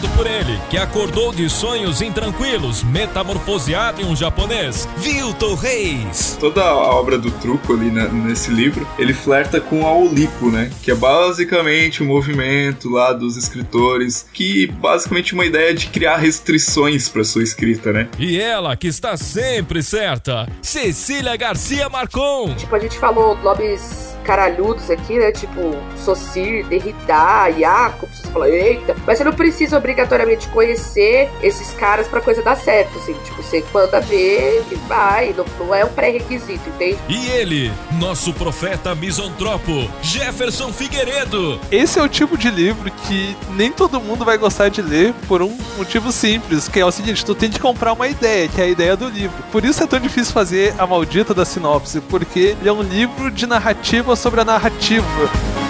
Por 0.00 0.26
ele, 0.26 0.58
que 0.70 0.78
acordou 0.78 1.32
de 1.32 1.48
sonhos 1.50 2.00
intranquilos, 2.00 2.82
metamorfoseado 2.82 4.00
em 4.00 4.04
um 4.06 4.16
japonês, 4.16 4.88
Vilton 4.96 5.54
Reis. 5.54 6.36
Toda 6.40 6.62
a 6.62 6.74
obra 6.74 7.18
do 7.18 7.30
truco 7.30 7.74
ali 7.74 7.90
né, 7.90 8.08
nesse 8.10 8.50
livro, 8.50 8.86
ele 8.98 9.12
flerta 9.12 9.60
com 9.60 9.86
a 9.86 9.92
Olipo, 9.92 10.50
né? 10.50 10.70
Que 10.82 10.90
é 10.90 10.94
basicamente 10.94 12.02
o 12.02 12.06
um 12.06 12.08
movimento 12.08 12.88
lá 12.88 13.12
dos 13.12 13.36
escritores, 13.36 14.26
que 14.32 14.66
basicamente 14.66 15.34
uma 15.34 15.44
ideia 15.44 15.74
de 15.74 15.86
criar 15.88 16.16
restrições 16.16 17.08
para 17.08 17.22
sua 17.24 17.42
escrita, 17.42 17.92
né? 17.92 18.08
E 18.18 18.40
ela, 18.40 18.74
que 18.76 18.88
está 18.88 19.16
sempre 19.16 19.82
certa, 19.82 20.48
Cecília 20.62 21.36
Garcia 21.36 21.88
Marcon. 21.88 22.54
Tipo, 22.54 22.74
a 22.74 22.78
gente 22.78 22.98
falou 22.98 23.36
nomes 23.38 24.16
caralhudos 24.22 24.90
aqui, 24.90 25.18
né? 25.18 25.32
Tipo, 25.32 25.76
Socir, 25.96 26.64
Derrida, 26.66 27.50
Jacob, 27.58 28.08
você 28.10 28.28
fala, 28.28 28.48
eita, 28.48 28.94
mas 29.06 29.18
você 29.18 29.24
não 29.24 29.32
precisa 29.32 29.76
obrigatoriamente 29.76 30.48
conhecer 30.48 31.30
esses 31.42 31.70
caras 31.72 32.08
pra 32.08 32.20
coisa 32.20 32.42
dar 32.42 32.56
certo, 32.56 32.98
assim. 32.98 33.14
Tipo, 33.24 33.42
você 33.42 33.64
manda 33.72 34.00
ver 34.00 34.64
e 34.70 34.74
vai. 34.86 35.34
Não, 35.36 35.44
não 35.58 35.74
é 35.74 35.84
um 35.84 35.88
pré-requisito, 35.88 36.68
entende? 36.68 36.98
E 37.08 37.26
ele, 37.28 37.72
nosso 37.98 38.32
profeta 38.32 38.94
misantropo, 38.94 39.88
Jefferson 40.02 40.72
Figueiredo. 40.72 41.60
Esse 41.70 41.98
é 41.98 42.02
o 42.02 42.08
tipo 42.08 42.36
de 42.36 42.50
livro 42.50 42.90
que 43.06 43.36
nem 43.50 43.72
todo 43.72 44.00
mundo 44.00 44.24
vai 44.24 44.38
gostar 44.38 44.68
de 44.68 44.82
ler 44.82 45.14
por 45.26 45.42
um 45.42 45.56
motivo 45.76 46.12
simples, 46.12 46.68
que 46.68 46.80
é 46.80 46.84
o 46.84 46.90
seguinte, 46.90 47.24
tu 47.24 47.34
tem 47.34 47.50
que 47.50 47.58
comprar 47.58 47.92
uma 47.92 48.08
ideia, 48.08 48.48
que 48.48 48.60
é 48.60 48.64
a 48.64 48.68
ideia 48.68 48.96
do 48.96 49.08
livro. 49.08 49.42
Por 49.50 49.64
isso 49.64 49.82
é 49.82 49.86
tão 49.86 49.98
difícil 49.98 50.32
fazer 50.32 50.74
a 50.78 50.86
maldita 50.86 51.34
da 51.34 51.44
sinopse, 51.44 52.00
porque 52.00 52.56
ele 52.60 52.68
é 52.68 52.72
um 52.72 52.82
livro 52.82 53.30
de 53.30 53.46
narrativa 53.46 54.11
sobre 54.16 54.40
a 54.40 54.44
narrativa. 54.44 55.61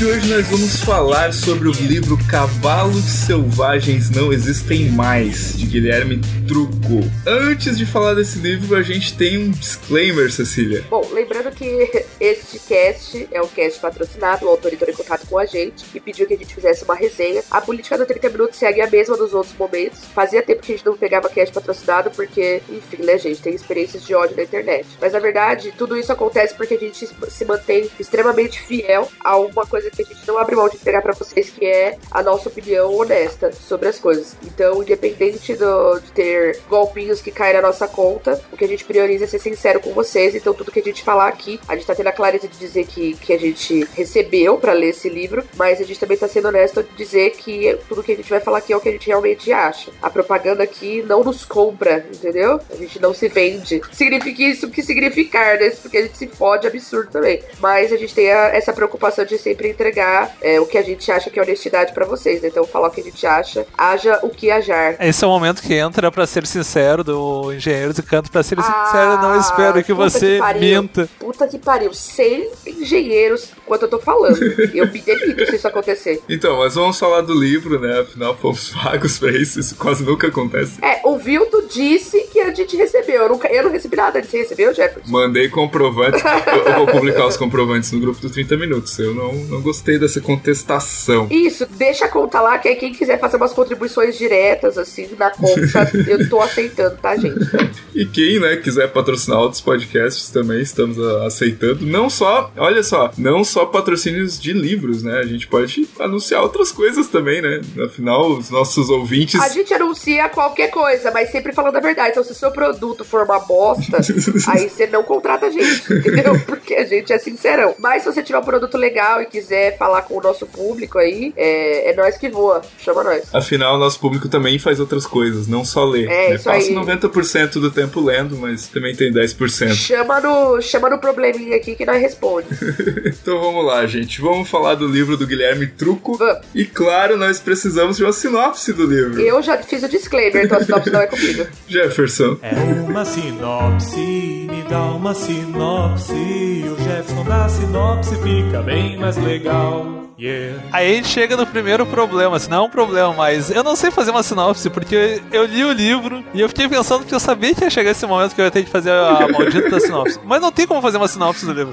De 0.00 0.06
hoje 0.06 0.34
nós 0.34 0.46
vamos 0.46 0.82
falar 0.82 1.30
sobre 1.30 1.68
o 1.68 1.72
livro 1.72 2.16
Cavalos 2.26 3.04
Selvagens 3.04 4.08
Não 4.08 4.32
Existem 4.32 4.88
Mais, 4.88 5.58
de 5.58 5.66
Guilherme 5.66 6.22
Truco. 6.48 7.04
Antes 7.26 7.76
de 7.76 7.84
falar 7.84 8.14
desse 8.14 8.38
livro, 8.38 8.74
a 8.74 8.80
gente 8.80 9.14
tem 9.14 9.36
um 9.36 9.50
disclaimer, 9.50 10.32
Cecília. 10.32 10.82
Bom, 10.88 11.06
lembrando 11.12 11.50
que 11.50 12.06
este 12.18 12.58
cast 12.60 13.28
é 13.30 13.42
um 13.42 13.46
cast 13.48 13.78
patrocinado, 13.78 14.46
o 14.46 14.48
autor 14.48 14.72
entrou 14.72 14.88
em 14.88 14.96
contato 14.96 15.26
com 15.26 15.36
a 15.36 15.44
gente 15.44 15.84
e 15.94 16.00
pediu 16.00 16.26
que 16.26 16.32
a 16.32 16.38
gente 16.38 16.54
fizesse 16.54 16.82
uma 16.82 16.94
resenha. 16.94 17.44
A 17.50 17.60
política 17.60 17.98
do 17.98 18.06
30 18.06 18.30
minutos 18.30 18.58
segue 18.58 18.80
a 18.80 18.88
mesma 18.88 19.18
dos 19.18 19.34
outros 19.34 19.54
momentos. 19.58 20.06
Fazia 20.14 20.42
tempo 20.42 20.62
que 20.62 20.72
a 20.72 20.76
gente 20.76 20.86
não 20.86 20.96
pegava 20.96 21.28
cast 21.28 21.54
patrocinado, 21.54 22.10
porque, 22.12 22.62
enfim, 22.70 23.02
né, 23.02 23.18
gente, 23.18 23.42
tem 23.42 23.54
experiências 23.54 24.02
de 24.02 24.14
ódio 24.14 24.34
na 24.34 24.44
internet. 24.44 24.88
Mas 24.98 25.12
na 25.12 25.18
verdade, 25.18 25.74
tudo 25.76 25.94
isso 25.94 26.10
acontece 26.10 26.54
porque 26.54 26.72
a 26.72 26.78
gente 26.78 27.06
se 27.06 27.44
mantém 27.44 27.86
extremamente 28.00 28.62
fiel 28.62 29.06
a 29.22 29.36
uma 29.36 29.66
coisa 29.66 29.89
que 29.90 30.02
a 30.02 30.04
gente 30.04 30.26
não 30.26 30.38
abre 30.38 30.56
mão 30.56 30.68
de 30.68 30.76
entregar 30.76 31.02
para 31.02 31.12
vocês, 31.12 31.50
que 31.50 31.64
é 31.66 31.98
a 32.10 32.22
nossa 32.22 32.48
opinião 32.48 32.94
honesta 32.94 33.52
sobre 33.52 33.88
as 33.88 33.98
coisas. 33.98 34.36
Então, 34.44 34.82
independente 34.82 35.54
do, 35.54 35.98
de 36.00 36.12
ter 36.12 36.60
golpinhos 36.68 37.20
que 37.20 37.30
caem 37.30 37.54
na 37.54 37.62
nossa 37.62 37.86
conta, 37.88 38.40
o 38.52 38.56
que 38.56 38.64
a 38.64 38.68
gente 38.68 38.84
prioriza 38.84 39.24
é 39.24 39.26
ser 39.26 39.38
sincero 39.38 39.80
com 39.80 39.92
vocês. 39.92 40.34
Então, 40.34 40.54
tudo 40.54 40.72
que 40.72 40.80
a 40.80 40.82
gente 40.82 41.02
falar 41.02 41.28
aqui, 41.28 41.60
a 41.68 41.74
gente 41.74 41.86
tá 41.86 41.94
tendo 41.94 42.08
a 42.08 42.12
clareza 42.12 42.48
de 42.48 42.58
dizer 42.58 42.86
que, 42.86 43.14
que 43.16 43.32
a 43.32 43.38
gente 43.38 43.86
recebeu 43.94 44.58
para 44.58 44.72
ler 44.72 44.90
esse 44.90 45.08
livro, 45.08 45.44
mas 45.56 45.80
a 45.80 45.84
gente 45.84 46.00
também 46.00 46.16
tá 46.16 46.28
sendo 46.28 46.48
honesto 46.48 46.82
de 46.82 46.96
dizer 46.96 47.30
que 47.30 47.78
tudo 47.88 48.02
que 48.02 48.12
a 48.12 48.16
gente 48.16 48.30
vai 48.30 48.40
falar 48.40 48.58
aqui 48.58 48.72
é 48.72 48.76
o 48.76 48.80
que 48.80 48.88
a 48.88 48.92
gente 48.92 49.06
realmente 49.06 49.52
acha. 49.52 49.90
A 50.00 50.10
propaganda 50.10 50.62
aqui 50.62 51.02
não 51.02 51.22
nos 51.24 51.44
compra, 51.44 52.04
entendeu? 52.12 52.60
A 52.70 52.76
gente 52.76 53.00
não 53.00 53.12
se 53.14 53.28
vende. 53.28 53.80
Significa 53.92 54.42
isso 54.42 54.70
que 54.70 54.82
significar, 54.82 55.58
né? 55.58 55.70
Porque 55.70 55.98
a 55.98 56.02
gente 56.02 56.16
se 56.16 56.26
fode 56.26 56.66
absurdo 56.66 57.10
também. 57.10 57.42
Mas 57.58 57.92
a 57.92 57.96
gente 57.96 58.14
tem 58.14 58.30
a, 58.30 58.48
essa 58.48 58.72
preocupação 58.72 59.24
de 59.24 59.38
sempre 59.38 59.68
entregar 59.80 60.36
é, 60.42 60.60
o 60.60 60.66
que 60.66 60.76
a 60.76 60.82
gente 60.82 61.10
acha 61.10 61.30
que 61.30 61.38
é 61.38 61.42
honestidade 61.42 61.92
para 61.92 62.04
vocês. 62.04 62.42
Né? 62.42 62.48
Então, 62.48 62.64
falar 62.66 62.88
o 62.88 62.90
que 62.90 63.00
a 63.00 63.04
gente 63.04 63.26
acha, 63.26 63.66
haja 63.76 64.20
o 64.22 64.28
que 64.28 64.50
ajar. 64.50 64.96
Esse 65.00 65.24
é 65.24 65.26
o 65.26 65.30
momento 65.30 65.62
que 65.62 65.74
entra 65.74 66.12
para 66.12 66.26
ser 66.26 66.46
sincero 66.46 67.02
do 67.02 67.52
Engenheiros 67.52 67.98
e 67.98 68.02
Canto 68.02 68.30
para 68.30 68.42
ser 68.42 68.58
ah, 68.58 68.62
sincero. 68.62 69.22
Não 69.22 69.40
espero 69.40 69.82
que 69.82 69.92
você 69.92 70.38
que 70.52 70.58
minta. 70.58 71.08
Puta 71.18 71.46
que 71.48 71.58
pariu. 71.58 71.92
Sem 71.94 72.50
engenheiros 72.66 73.52
enquanto 73.64 73.82
eu 73.82 73.88
tô 73.88 73.98
falando. 73.98 74.38
eu 74.74 74.86
me 74.86 75.00
demito 75.00 75.46
se 75.46 75.56
isso 75.56 75.66
acontecer. 75.68 76.20
Então, 76.28 76.58
mas 76.58 76.74
vamos 76.74 76.98
falar 76.98 77.22
do 77.22 77.34
livro, 77.34 77.80
né? 77.80 78.00
Afinal, 78.00 78.36
fomos 78.36 78.70
pagos 78.70 79.18
pra 79.18 79.30
isso. 79.30 79.60
Isso 79.60 79.76
quase 79.76 80.04
nunca 80.04 80.26
acontece. 80.26 80.84
É, 80.84 81.00
o 81.04 81.16
Vilto 81.16 81.66
disse 81.68 82.20
que 82.32 82.40
a 82.40 82.52
gente 82.52 82.76
recebeu. 82.76 83.22
Eu, 83.22 83.28
nunca, 83.28 83.48
eu 83.48 83.64
não 83.64 83.70
recebi 83.70 83.96
nada. 83.96 84.22
Você 84.22 84.38
recebeu, 84.38 84.74
Jefferson? 84.74 85.10
Mandei 85.10 85.48
comprovantes. 85.48 86.22
eu, 86.24 86.64
eu, 86.64 86.76
vou 86.78 86.86
publicar 86.86 87.26
os 87.26 87.36
comprovantes 87.36 87.92
no 87.92 88.00
grupo 88.00 88.20
do 88.20 88.30
30 88.30 88.56
Minutos. 88.56 88.98
Eu 88.98 89.14
não, 89.14 89.32
não 89.32 89.59
gostei 89.60 89.98
dessa 89.98 90.20
contestação. 90.20 91.26
Isso, 91.30 91.66
deixa 91.66 92.06
a 92.06 92.08
conta 92.08 92.40
lá, 92.40 92.58
que 92.58 92.68
aí 92.68 92.76
quem 92.76 92.92
quiser 92.92 93.18
fazer 93.18 93.36
umas 93.36 93.52
contribuições 93.52 94.16
diretas, 94.16 94.78
assim, 94.78 95.08
na 95.18 95.30
conta, 95.30 95.90
eu 96.06 96.28
tô 96.28 96.40
aceitando, 96.40 96.96
tá, 96.96 97.16
gente? 97.16 97.38
e 97.94 98.06
quem, 98.06 98.40
né, 98.40 98.56
quiser 98.56 98.88
patrocinar 98.88 99.40
outros 99.40 99.60
podcasts 99.60 100.30
também, 100.30 100.60
estamos 100.60 100.98
aceitando. 101.24 101.84
Não 101.84 102.08
só, 102.08 102.50
olha 102.56 102.82
só, 102.82 103.10
não 103.16 103.44
só 103.44 103.66
patrocínios 103.66 104.40
de 104.40 104.52
livros, 104.52 105.02
né? 105.02 105.18
A 105.18 105.26
gente 105.26 105.46
pode 105.46 105.88
anunciar 105.98 106.42
outras 106.42 106.72
coisas 106.72 107.08
também, 107.08 107.42
né? 107.42 107.60
Afinal, 107.84 108.30
os 108.32 108.50
nossos 108.50 108.90
ouvintes. 108.90 109.40
A 109.40 109.48
gente 109.48 109.72
anuncia 109.74 110.28
qualquer 110.28 110.68
coisa, 110.68 111.10
mas 111.10 111.30
sempre 111.30 111.52
falando 111.52 111.76
a 111.76 111.80
verdade. 111.80 112.10
Então, 112.10 112.24
se 112.24 112.32
o 112.32 112.34
seu 112.34 112.50
produto 112.50 113.04
for 113.04 113.24
uma 113.24 113.38
bosta, 113.40 113.98
aí 114.48 114.68
você 114.68 114.86
não 114.86 115.02
contrata 115.02 115.46
a 115.46 115.50
gente, 115.50 115.92
entendeu? 115.92 116.38
Porque 116.46 116.74
a 116.74 116.84
gente 116.84 117.12
é 117.12 117.18
sincerão. 117.18 117.74
Mas 117.78 118.02
se 118.02 118.12
você 118.12 118.22
tiver 118.22 118.38
um 118.38 118.44
produto 118.44 118.76
legal 118.76 119.22
e 119.22 119.26
quiser 119.26 119.49
falar 119.78 120.02
com 120.02 120.18
o 120.18 120.22
nosso 120.22 120.46
público 120.46 120.98
aí, 120.98 121.32
é, 121.36 121.90
é 121.90 121.94
nós 121.94 122.16
que 122.16 122.28
voa. 122.28 122.62
Chama 122.78 123.04
nós. 123.04 123.34
Afinal, 123.34 123.76
o 123.76 123.78
nosso 123.78 123.98
público 123.98 124.28
também 124.28 124.58
faz 124.58 124.80
outras 124.80 125.06
coisas, 125.06 125.46
não 125.46 125.64
só 125.64 125.84
lê. 125.84 126.04
É, 126.04 126.06
né? 126.06 126.34
isso 126.34 126.44
Passa 126.44 126.68
aí. 126.68 126.74
90% 126.74 127.52
do 127.54 127.70
tempo 127.70 128.00
lendo, 128.00 128.36
mas 128.36 128.68
também 128.68 128.94
tem 128.94 129.12
10%. 129.12 129.74
Chama 129.74 130.20
no, 130.20 130.60
chama 130.60 130.90
no 130.90 130.98
probleminha 130.98 131.56
aqui 131.56 131.74
que 131.74 131.84
nós 131.84 132.00
responde. 132.00 132.48
então 133.06 133.40
vamos 133.40 133.64
lá, 133.64 133.86
gente. 133.86 134.20
Vamos 134.20 134.48
falar 134.48 134.74
do 134.74 134.86
livro 134.86 135.16
do 135.16 135.26
Guilherme 135.26 135.66
Truco. 135.66 136.16
Vamos. 136.16 136.40
E 136.54 136.64
claro, 136.64 137.16
nós 137.16 137.40
precisamos 137.40 137.96
de 137.96 138.04
uma 138.04 138.12
sinopse 138.12 138.72
do 138.72 138.86
livro. 138.86 139.20
Eu 139.20 139.42
já 139.42 139.58
fiz 139.58 139.82
o 139.82 139.88
disclaimer, 139.88 140.44
então 140.44 140.58
a 140.58 140.64
sinopse 140.64 140.90
não 140.90 141.00
é 141.00 141.06
comigo. 141.06 141.46
Jefferson. 141.68 142.38
É 142.42 142.54
uma 142.88 143.04
sinopse, 143.04 143.98
me 143.98 144.62
dá 144.68 144.82
uma 144.82 145.14
sinopse. 145.14 146.12
O 146.12 146.76
Jefferson 146.82 147.24
da 147.24 147.48
sinopse 147.48 148.16
fica 148.16 148.62
bem 148.62 148.98
mais 148.98 149.16
legal 149.16 149.39
legal. 149.40 150.09
Yeah. 150.20 150.62
Aí 150.70 150.92
a 150.92 150.94
gente 150.96 151.08
chega 151.08 151.34
no 151.34 151.46
primeiro 151.46 151.86
problema, 151.86 152.36
assim, 152.36 152.50
não 152.50 152.58
é 152.58 152.60
um 152.66 152.68
problema, 152.68 153.14
mas 153.14 153.50
eu 153.50 153.64
não 153.64 153.74
sei 153.74 153.90
fazer 153.90 154.10
uma 154.10 154.22
sinopse, 154.22 154.68
porque 154.68 155.22
eu 155.32 155.44
li 155.46 155.64
o 155.64 155.72
livro 155.72 156.22
e 156.34 156.40
eu 156.42 156.48
fiquei 156.48 156.68
pensando 156.68 157.06
que 157.06 157.14
eu 157.14 157.20
sabia 157.20 157.54
que 157.54 157.64
ia 157.64 157.70
chegar 157.70 157.92
esse 157.92 158.04
momento 158.04 158.34
que 158.34 158.40
eu 158.40 158.44
ia 158.44 158.50
ter 158.50 158.62
que 158.62 158.70
fazer 158.70 158.90
a 158.90 159.26
maldita 159.32 159.80
sinopse. 159.80 160.20
Mas 160.22 160.42
não 160.42 160.52
tem 160.52 160.66
como 160.66 160.82
fazer 160.82 160.98
uma 160.98 161.08
sinopse 161.08 161.46
do 161.46 161.54
livro. 161.54 161.72